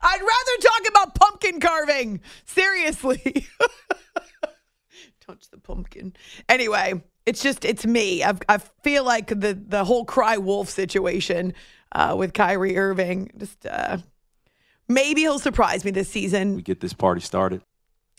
I'd 0.00 0.20
rather 0.20 0.62
talk 0.62 0.88
about 0.88 1.14
pumpkin 1.16 1.60
carving. 1.60 2.20
Seriously. 2.44 3.46
Touch 5.20 5.50
the 5.50 5.58
pumpkin. 5.58 6.14
Anyway, 6.48 7.02
it's 7.26 7.42
just 7.42 7.64
it's 7.64 7.84
me. 7.84 8.22
I've, 8.22 8.38
I 8.48 8.58
feel 8.58 9.04
like 9.04 9.26
the 9.26 9.58
the 9.60 9.84
whole 9.84 10.04
cry 10.04 10.36
wolf 10.38 10.70
situation 10.70 11.52
uh, 11.92 12.14
with 12.16 12.32
Kyrie 12.32 12.78
Irving. 12.78 13.30
Just 13.36 13.66
uh, 13.66 13.98
maybe 14.88 15.22
he'll 15.22 15.38
surprise 15.38 15.84
me 15.84 15.90
this 15.90 16.08
season, 16.08 16.56
we 16.56 16.62
get 16.62 16.80
this 16.80 16.92
party 16.94 17.20
started. 17.20 17.62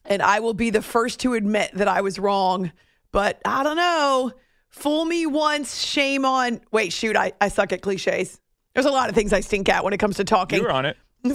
And 0.09 0.21
I 0.21 0.39
will 0.39 0.53
be 0.53 0.71
the 0.71 0.81
first 0.81 1.21
to 1.21 1.35
admit 1.35 1.71
that 1.75 1.87
I 1.87 2.01
was 2.01 2.19
wrong. 2.19 2.71
But 3.11 3.41
I 3.45 3.63
don't 3.63 3.77
know. 3.77 4.33
Fool 4.69 5.05
me 5.05 5.25
once, 5.25 5.83
shame 5.83 6.25
on. 6.25 6.61
Wait, 6.71 6.91
shoot, 6.93 7.15
I, 7.15 7.33
I 7.39 7.47
suck 7.47 7.71
at 7.71 7.81
cliches. 7.81 8.39
There's 8.73 8.85
a 8.85 8.91
lot 8.91 9.09
of 9.09 9.15
things 9.15 9.33
I 9.33 9.39
stink 9.39 9.69
at 9.69 9.83
when 9.83 9.93
it 9.93 9.97
comes 9.97 10.17
to 10.17 10.23
talking. 10.23 10.59
You 10.59 10.65
were 10.65 10.71
on 10.71 10.85
it. 10.85 10.97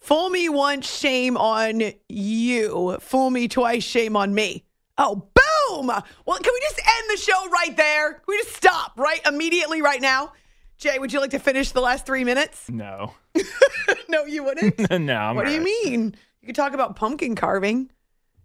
Fool 0.00 0.30
me 0.30 0.48
once, 0.48 0.90
shame 0.90 1.36
on 1.36 1.82
you. 2.08 2.96
Fool 3.00 3.30
me 3.30 3.48
twice, 3.48 3.84
shame 3.84 4.16
on 4.16 4.34
me. 4.34 4.64
Oh, 4.96 5.14
boom! 5.16 5.86
Well, 5.86 6.38
can 6.38 6.52
we 6.52 6.60
just 6.60 6.78
end 6.78 7.10
the 7.10 7.16
show 7.16 7.48
right 7.50 7.76
there? 7.76 8.14
Can 8.14 8.22
we 8.28 8.38
just 8.38 8.56
stop 8.56 8.92
right 8.96 9.20
immediately 9.26 9.82
right 9.82 10.00
now? 10.00 10.32
Jay, 10.78 10.98
would 10.98 11.12
you 11.12 11.20
like 11.20 11.30
to 11.30 11.38
finish 11.38 11.70
the 11.70 11.80
last 11.80 12.06
three 12.06 12.24
minutes? 12.24 12.68
No. 12.68 13.12
no, 14.08 14.24
you 14.24 14.42
wouldn't. 14.42 14.90
no, 15.00 15.16
I'm 15.16 15.36
what 15.36 15.46
do 15.46 15.52
you 15.52 15.60
mean? 15.60 16.14
You 16.40 16.46
could 16.46 16.56
talk 16.56 16.74
about 16.74 16.96
pumpkin 16.96 17.34
carving 17.36 17.90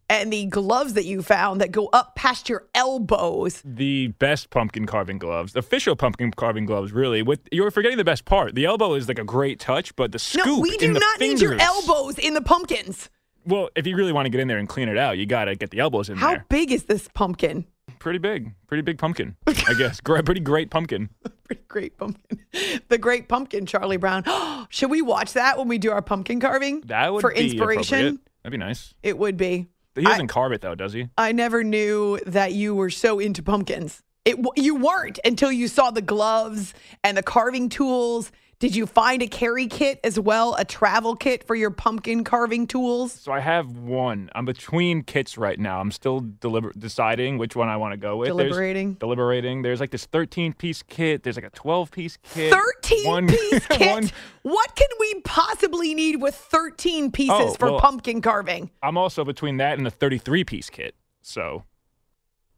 and 0.09 0.33
the 0.33 0.45
gloves 0.47 0.93
that 0.93 1.05
you 1.05 1.21
found 1.21 1.61
that 1.61 1.71
go 1.71 1.87
up 1.93 2.15
past 2.15 2.49
your 2.49 2.65
elbows. 2.73 3.61
The 3.63 4.07
best 4.07 4.49
pumpkin 4.49 4.85
carving 4.85 5.19
gloves, 5.19 5.55
official 5.55 5.95
pumpkin 5.95 6.31
carving 6.31 6.65
gloves, 6.65 6.91
really. 6.91 7.21
With 7.21 7.41
you're 7.51 7.71
forgetting 7.71 7.97
the 7.97 8.03
best 8.03 8.25
part. 8.25 8.55
The 8.55 8.65
elbow 8.65 8.95
is 8.95 9.07
like 9.07 9.19
a 9.19 9.23
great 9.23 9.59
touch, 9.59 9.95
but 9.95 10.11
the 10.11 10.19
scoop 10.19 10.45
no, 10.45 10.59
we 10.59 10.75
do 10.77 10.91
not 10.93 11.19
need 11.19 11.39
your 11.39 11.57
elbows 11.59 12.17
in 12.17 12.33
the 12.33 12.41
pumpkins. 12.41 13.09
Well, 13.45 13.69
if 13.75 13.87
you 13.87 13.95
really 13.95 14.11
want 14.11 14.25
to 14.25 14.29
get 14.29 14.41
in 14.41 14.47
there 14.47 14.57
and 14.57 14.67
clean 14.67 14.89
it 14.89 14.97
out, 14.97 15.17
you 15.17 15.25
got 15.25 15.45
to 15.45 15.55
get 15.55 15.69
the 15.71 15.79
elbows 15.79 16.09
in 16.09 16.17
How 16.17 16.29
there. 16.29 16.37
How 16.39 16.45
big 16.49 16.71
is 16.71 16.83
this 16.83 17.07
pumpkin? 17.13 17.65
Pretty 17.97 18.19
big, 18.19 18.53
pretty 18.67 18.81
big 18.81 18.97
pumpkin, 18.97 19.35
I 19.47 19.73
guess. 19.73 20.01
Gr- 20.01 20.21
pretty 20.21 20.41
great 20.41 20.69
pumpkin. 20.69 21.09
Pretty 21.45 21.63
great 21.67 21.97
pumpkin. 21.97 22.39
The 22.89 22.97
great 22.97 23.29
pumpkin, 23.29 23.67
Charlie 23.67 23.97
Brown. 23.97 24.23
Should 24.69 24.89
we 24.89 25.03
watch 25.03 25.33
that 25.33 25.59
when 25.59 25.67
we 25.67 25.77
do 25.77 25.91
our 25.91 26.01
pumpkin 26.01 26.39
carving? 26.39 26.81
That 26.81 27.13
would 27.13 27.21
For 27.21 27.31
be 27.31 27.51
inspiration? 27.51 28.19
That'd 28.43 28.51
be 28.51 28.57
nice. 28.57 28.95
It 29.03 29.17
would 29.17 29.37
be. 29.37 29.67
He 29.95 30.03
doesn't 30.03 30.27
carve 30.27 30.51
it 30.51 30.61
though, 30.61 30.75
does 30.75 30.93
he? 30.93 31.07
I 31.17 31.31
never 31.31 31.63
knew 31.63 32.19
that 32.25 32.53
you 32.53 32.75
were 32.75 32.89
so 32.89 33.19
into 33.19 33.43
pumpkins. 33.43 34.01
It 34.25 34.37
you 34.55 34.75
weren't 34.75 35.19
until 35.25 35.51
you 35.51 35.67
saw 35.67 35.91
the 35.91 36.01
gloves 36.01 36.73
and 37.03 37.17
the 37.17 37.23
carving 37.23 37.69
tools. 37.69 38.31
Did 38.59 38.75
you 38.75 38.85
find 38.87 39.21
a 39.21 39.27
carry 39.27 39.67
kit 39.67 40.01
as 40.03 40.19
well, 40.19 40.53
a 40.55 40.65
travel 40.65 41.15
kit 41.15 41.47
for 41.47 41.55
your 41.55 41.71
pumpkin 41.71 42.25
carving 42.25 42.67
tools? 42.67 43.13
So 43.13 43.31
I 43.31 43.39
have 43.39 43.77
one. 43.77 44.29
I'm 44.35 44.43
between 44.43 45.01
kits 45.03 45.37
right 45.37 45.57
now. 45.57 45.79
I'm 45.79 45.91
still 45.91 46.19
deliber- 46.19 46.77
deciding 46.77 47.37
which 47.37 47.55
one 47.55 47.69
I 47.69 47.77
want 47.77 47.93
to 47.93 47.97
go 47.97 48.17
with. 48.17 48.27
There's- 48.27 48.49
Deliberating? 48.49 48.95
deliberating. 48.95 49.61
There's 49.61 49.79
like 49.79 49.91
this 49.91 50.05
13 50.07 50.51
piece 50.51 50.83
kit. 50.83 51.23
There's 51.23 51.37
like 51.37 51.45
a 51.45 51.51
12 51.51 51.89
piece 51.89 52.17
kit. 52.33 52.51
13 52.53 53.07
One- 53.07 53.27
piece 53.29 53.65
kit? 53.69 53.91
one- 53.93 54.09
What 54.41 54.75
can 54.75 54.89
we 54.99 55.21
possibly 55.21 55.93
need 55.95 56.21
with 56.21 56.35
13 56.35 57.13
pieces 57.13 57.31
Oh, 57.39 57.53
for 57.53 57.71
well- 57.71 57.79
pumpkin 57.79 58.21
carving? 58.21 58.71
I'm 58.83 58.97
also 58.97 59.23
between 59.23 59.55
that 59.57 59.77
and 59.77 59.85
the 59.85 59.91
33 59.91 60.43
piece 60.43 60.69
kit. 60.69 60.95
So 61.21 61.63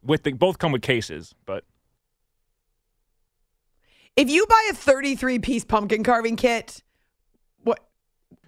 with 0.02 0.24
the 0.24 0.32
both 0.34 0.58
come 0.58 0.72
with 0.72 0.82
cases, 0.82 1.36
but 1.46 1.64
If 4.16 4.30
you 4.30 4.46
buy 4.48 4.68
a 4.72 4.74
33 4.74 5.40
piece 5.40 5.64
pumpkin 5.64 6.04
carving 6.04 6.36
kit, 6.36 6.84
what? 7.64 7.80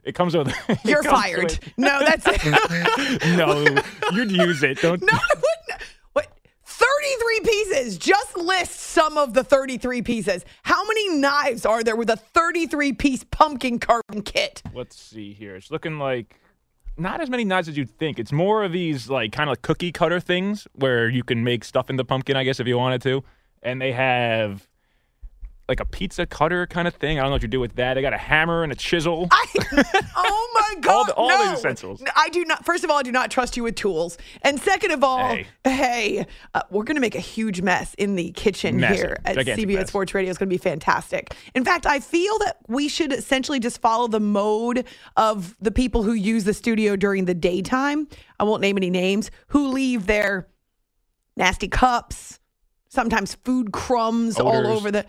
it 0.03 0.13
comes 0.13 0.35
with. 0.35 0.49
it 0.69 0.79
You're 0.83 1.01
comes 1.03 1.21
fired. 1.21 1.43
with- 1.43 1.77
No, 1.77 1.99
that's 1.99 2.25
it. 2.27 3.21
no, 3.37 3.81
you'd 4.11 4.31
use 4.31 4.61
it. 4.63 4.81
Don't. 4.81 5.01
No, 5.01 5.07
I 5.13 5.33
wouldn't. 5.35 5.81
What? 6.13 6.27
33 6.65 7.39
pieces. 7.45 7.97
Just 7.97 8.37
list 8.37 8.73
some 8.73 9.17
of 9.17 9.33
the 9.33 9.43
33 9.43 10.01
pieces. 10.01 10.43
How 10.63 10.85
many 10.85 11.17
knives 11.17 11.65
are 11.65 11.83
there 11.83 11.95
with 11.95 12.09
a 12.09 12.17
33 12.17 12.93
piece 12.93 13.23
pumpkin 13.23 13.79
carving 13.79 14.23
kit? 14.23 14.61
Let's 14.73 14.99
see 14.99 15.33
here. 15.33 15.55
It's 15.55 15.71
looking 15.71 15.97
like 15.97 16.35
not 16.97 17.21
as 17.21 17.29
many 17.29 17.45
knives 17.45 17.69
as 17.69 17.77
you'd 17.77 17.89
think. 17.97 18.19
It's 18.19 18.33
more 18.33 18.63
of 18.65 18.73
these 18.73 19.09
like 19.09 19.31
kind 19.31 19.49
of 19.49 19.61
cookie 19.61 19.93
cutter 19.93 20.19
things 20.19 20.67
where 20.73 21.07
you 21.07 21.23
can 21.23 21.43
make 21.43 21.63
stuff 21.63 21.89
in 21.89 21.95
the 21.95 22.05
pumpkin, 22.05 22.35
I 22.35 22.43
guess, 22.43 22.59
if 22.59 22.67
you 22.67 22.77
wanted 22.77 23.01
to. 23.03 23.23
And 23.63 23.81
they 23.81 23.93
have 23.93 24.67
like 25.69 25.79
a 25.79 25.85
pizza 25.85 26.25
cutter 26.25 26.67
kind 26.67 26.87
of 26.89 26.93
thing. 26.95 27.17
I 27.17 27.21
don't 27.21 27.29
know 27.29 27.35
what 27.35 27.41
you 27.41 27.47
do 27.47 27.59
with 27.61 27.75
that. 27.75 27.97
I 27.97 28.01
got 28.01 28.11
a 28.13 28.17
hammer 28.17 28.63
and 28.63 28.71
a 28.71 28.75
chisel. 28.75 29.29
Oh 29.31 30.51
my 30.53 30.75
God. 30.81 30.93
all 30.93 31.05
the, 31.05 31.13
all 31.13 31.29
no. 31.29 31.47
the 31.47 31.53
essentials. 31.53 32.03
I 32.15 32.27
do 32.29 32.43
not. 32.43 32.65
First 32.65 32.83
of 32.83 32.89
all, 32.89 32.97
I 32.97 33.01
do 33.03 33.11
not 33.13 33.31
trust 33.31 33.55
you 33.55 33.63
with 33.63 33.75
tools. 33.75 34.17
And 34.41 34.59
second 34.59 34.91
of 34.91 35.03
all, 35.03 35.29
Hey. 35.29 35.47
hey, 35.63 36.25
uh, 36.53 36.63
we're 36.69 36.83
going 36.83 36.95
to 36.95 37.01
make 37.01 37.15
a 37.15 37.19
huge 37.21 37.61
mess 37.61 37.93
in 37.93 38.15
the 38.15 38.31
kitchen 38.31 38.77
Massive. 38.77 38.97
here 38.97 39.17
at 39.23 39.35
Gigantic 39.35 39.67
CBS 39.69 39.73
mess. 39.75 39.87
Sports 39.87 40.13
Radio. 40.13 40.29
It's 40.29 40.37
going 40.37 40.49
to 40.49 40.53
be 40.53 40.57
fantastic. 40.57 41.33
In 41.55 41.63
fact, 41.63 41.85
I 41.85 41.99
feel 42.01 42.37
that 42.39 42.57
we 42.67 42.89
should 42.89 43.13
essentially 43.13 43.59
just 43.61 43.79
follow 43.79 44.07
the 44.07 44.19
mode 44.19 44.85
of 45.15 45.55
the 45.61 45.71
people 45.71 46.03
who 46.03 46.11
use 46.13 46.43
the 46.43 46.53
studio 46.53 46.95
during 46.97 47.23
the 47.23 47.33
daytime. 47.33 48.07
I 48.39 48.43
won't 48.43 48.61
name 48.61 48.75
any 48.77 48.89
names, 48.89 49.31
who 49.47 49.69
leave 49.69 50.07
their 50.07 50.47
nasty 51.37 51.69
cups, 51.69 52.39
sometimes 52.89 53.35
food 53.35 53.71
crumbs 53.71 54.37
all 54.39 54.67
over 54.67 54.91
the. 54.91 55.05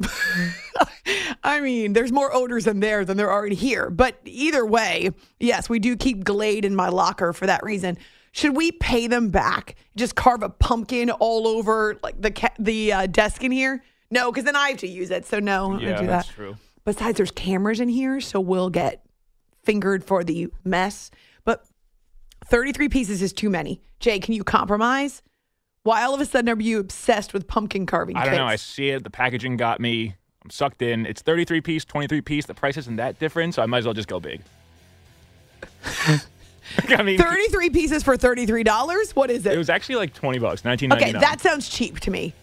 I 1.42 1.60
mean, 1.60 1.92
there's 1.92 2.12
more 2.12 2.34
odors 2.34 2.66
in 2.66 2.80
there 2.80 3.04
than 3.04 3.16
there 3.16 3.30
are 3.30 3.46
in 3.46 3.52
here. 3.52 3.90
But 3.90 4.18
either 4.24 4.64
way, 4.66 5.10
yes, 5.40 5.68
we 5.68 5.78
do 5.78 5.96
keep 5.96 6.24
Glade 6.24 6.64
in 6.64 6.74
my 6.74 6.88
locker 6.88 7.32
for 7.32 7.46
that 7.46 7.62
reason. 7.62 7.96
Should 8.32 8.56
we 8.56 8.72
pay 8.72 9.06
them 9.06 9.30
back? 9.30 9.76
Just 9.96 10.14
carve 10.14 10.42
a 10.42 10.50
pumpkin 10.50 11.10
all 11.10 11.46
over 11.48 11.98
like 12.02 12.20
the 12.20 12.30
ca- 12.30 12.54
the 12.58 12.92
uh, 12.92 13.06
desk 13.06 13.42
in 13.42 13.50
here? 13.52 13.82
No, 14.10 14.30
because 14.30 14.44
then 14.44 14.56
I 14.56 14.68
have 14.70 14.78
to 14.78 14.88
use 14.88 15.10
it. 15.10 15.24
So 15.26 15.38
no, 15.38 15.72
I'm 15.72 15.80
Yeah, 15.80 15.86
gonna 15.92 16.00
do 16.02 16.06
that's 16.06 16.28
that. 16.28 16.34
true. 16.34 16.56
Besides, 16.84 17.16
there's 17.16 17.30
cameras 17.30 17.80
in 17.80 17.88
here, 17.88 18.20
so 18.20 18.38
we'll 18.38 18.70
get 18.70 19.04
fingered 19.64 20.04
for 20.04 20.22
the 20.22 20.48
mess. 20.64 21.10
But 21.44 21.64
33 22.46 22.88
pieces 22.88 23.22
is 23.22 23.32
too 23.32 23.50
many. 23.50 23.80
Jay, 23.98 24.20
can 24.20 24.34
you 24.34 24.44
compromise? 24.44 25.22
Why 25.86 26.02
all 26.02 26.14
of 26.14 26.20
a 26.20 26.26
sudden 26.26 26.48
are 26.48 26.60
you 26.60 26.80
obsessed 26.80 27.32
with 27.32 27.46
pumpkin 27.46 27.86
carving? 27.86 28.16
I 28.16 28.24
don't 28.24 28.30
kits? 28.30 28.38
know. 28.38 28.46
I 28.46 28.56
see 28.56 28.90
it. 28.90 29.04
The 29.04 29.10
packaging 29.10 29.56
got 29.56 29.78
me. 29.78 30.16
I'm 30.42 30.50
sucked 30.50 30.82
in. 30.82 31.06
It's 31.06 31.22
33 31.22 31.60
piece, 31.60 31.84
23 31.84 32.22
piece. 32.22 32.46
The 32.46 32.54
price 32.54 32.76
isn't 32.76 32.96
that 32.96 33.20
different, 33.20 33.54
so 33.54 33.62
I 33.62 33.66
might 33.66 33.78
as 33.78 33.84
well 33.84 33.94
just 33.94 34.08
go 34.08 34.18
big. 34.18 34.42
I 36.88 37.02
mean, 37.04 37.18
33 37.18 37.70
pieces 37.70 38.02
for 38.02 38.16
$33? 38.16 39.14
What 39.14 39.30
is 39.30 39.46
it 39.46 39.52
it? 39.52 39.58
was 39.58 39.70
actually 39.70 39.94
like 39.94 40.12
20 40.12 40.40
bucks, 40.40 40.62
19.99. 40.62 40.92
Okay, 40.96 41.12
that 41.12 41.40
sounds 41.40 41.68
cheap 41.68 42.00
to 42.00 42.10
me. 42.10 42.34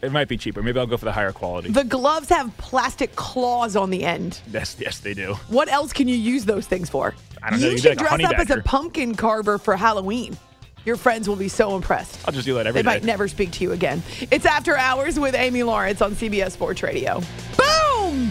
It 0.00 0.12
might 0.12 0.28
be 0.28 0.36
cheaper. 0.36 0.62
Maybe 0.62 0.78
I'll 0.78 0.86
go 0.86 0.96
for 0.96 1.04
the 1.04 1.10
higher 1.10 1.32
quality. 1.32 1.70
The 1.70 1.82
gloves 1.82 2.28
have 2.28 2.56
plastic 2.56 3.16
claws 3.16 3.74
on 3.74 3.90
the 3.90 4.04
end. 4.04 4.40
yes, 4.52 4.76
yes, 4.78 5.00
they 5.00 5.14
do. 5.14 5.34
What 5.48 5.68
else 5.68 5.92
can 5.92 6.06
you 6.06 6.14
use 6.14 6.44
those 6.44 6.68
things 6.68 6.88
for? 6.88 7.16
I 7.42 7.50
don't 7.50 7.60
know. 7.60 7.68
You 7.68 7.78
should 7.78 7.98
like 7.98 8.20
dress 8.20 8.32
up 8.32 8.38
as 8.38 8.50
a 8.50 8.62
pumpkin 8.62 9.16
carver 9.16 9.58
for 9.58 9.74
Halloween. 9.74 10.38
Your 10.84 10.96
friends 10.96 11.28
will 11.28 11.36
be 11.36 11.48
so 11.48 11.76
impressed. 11.76 12.20
I'll 12.26 12.32
just 12.32 12.46
do 12.46 12.54
that 12.54 12.66
every 12.66 12.80
They 12.80 12.82
day. 12.82 12.94
might 12.96 13.04
never 13.04 13.28
speak 13.28 13.50
to 13.52 13.64
you 13.64 13.72
again. 13.72 14.02
It's 14.30 14.46
After 14.46 14.76
Hours 14.76 15.18
with 15.18 15.34
Amy 15.34 15.62
Lawrence 15.62 16.02
on 16.02 16.12
CBS 16.14 16.52
Sports 16.52 16.82
Radio. 16.82 17.20
Boom! 17.56 18.30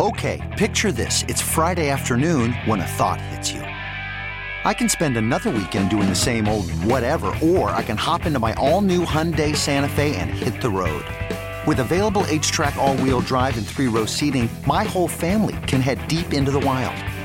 Okay, 0.00 0.40
picture 0.56 0.92
this. 0.92 1.24
It's 1.28 1.42
Friday 1.42 1.90
afternoon 1.90 2.52
when 2.64 2.80
a 2.80 2.86
thought 2.86 3.20
hits 3.20 3.52
you. 3.52 3.60
I 3.60 4.74
can 4.74 4.88
spend 4.88 5.16
another 5.16 5.50
weekend 5.50 5.90
doing 5.90 6.08
the 6.08 6.14
same 6.14 6.48
old 6.48 6.70
whatever, 6.84 7.34
or 7.42 7.70
I 7.70 7.82
can 7.82 7.96
hop 7.96 8.24
into 8.26 8.38
my 8.38 8.54
all 8.54 8.80
new 8.82 9.04
Hyundai 9.04 9.54
Santa 9.56 9.88
Fe 9.88 10.16
and 10.16 10.30
hit 10.30 10.60
the 10.62 10.70
road. 10.70 11.04
With 11.66 11.80
available 11.80 12.22
HTRAC, 12.22 12.76
all 12.76 12.96
wheel 12.98 13.20
drive, 13.20 13.56
and 13.58 13.66
three 13.66 13.88
row 13.88 14.06
seating, 14.06 14.48
my 14.66 14.84
whole 14.84 15.08
family 15.08 15.56
can 15.66 15.80
head 15.82 16.06
deep 16.08 16.32
into 16.32 16.50
the 16.50 16.60
wild. 16.60 16.96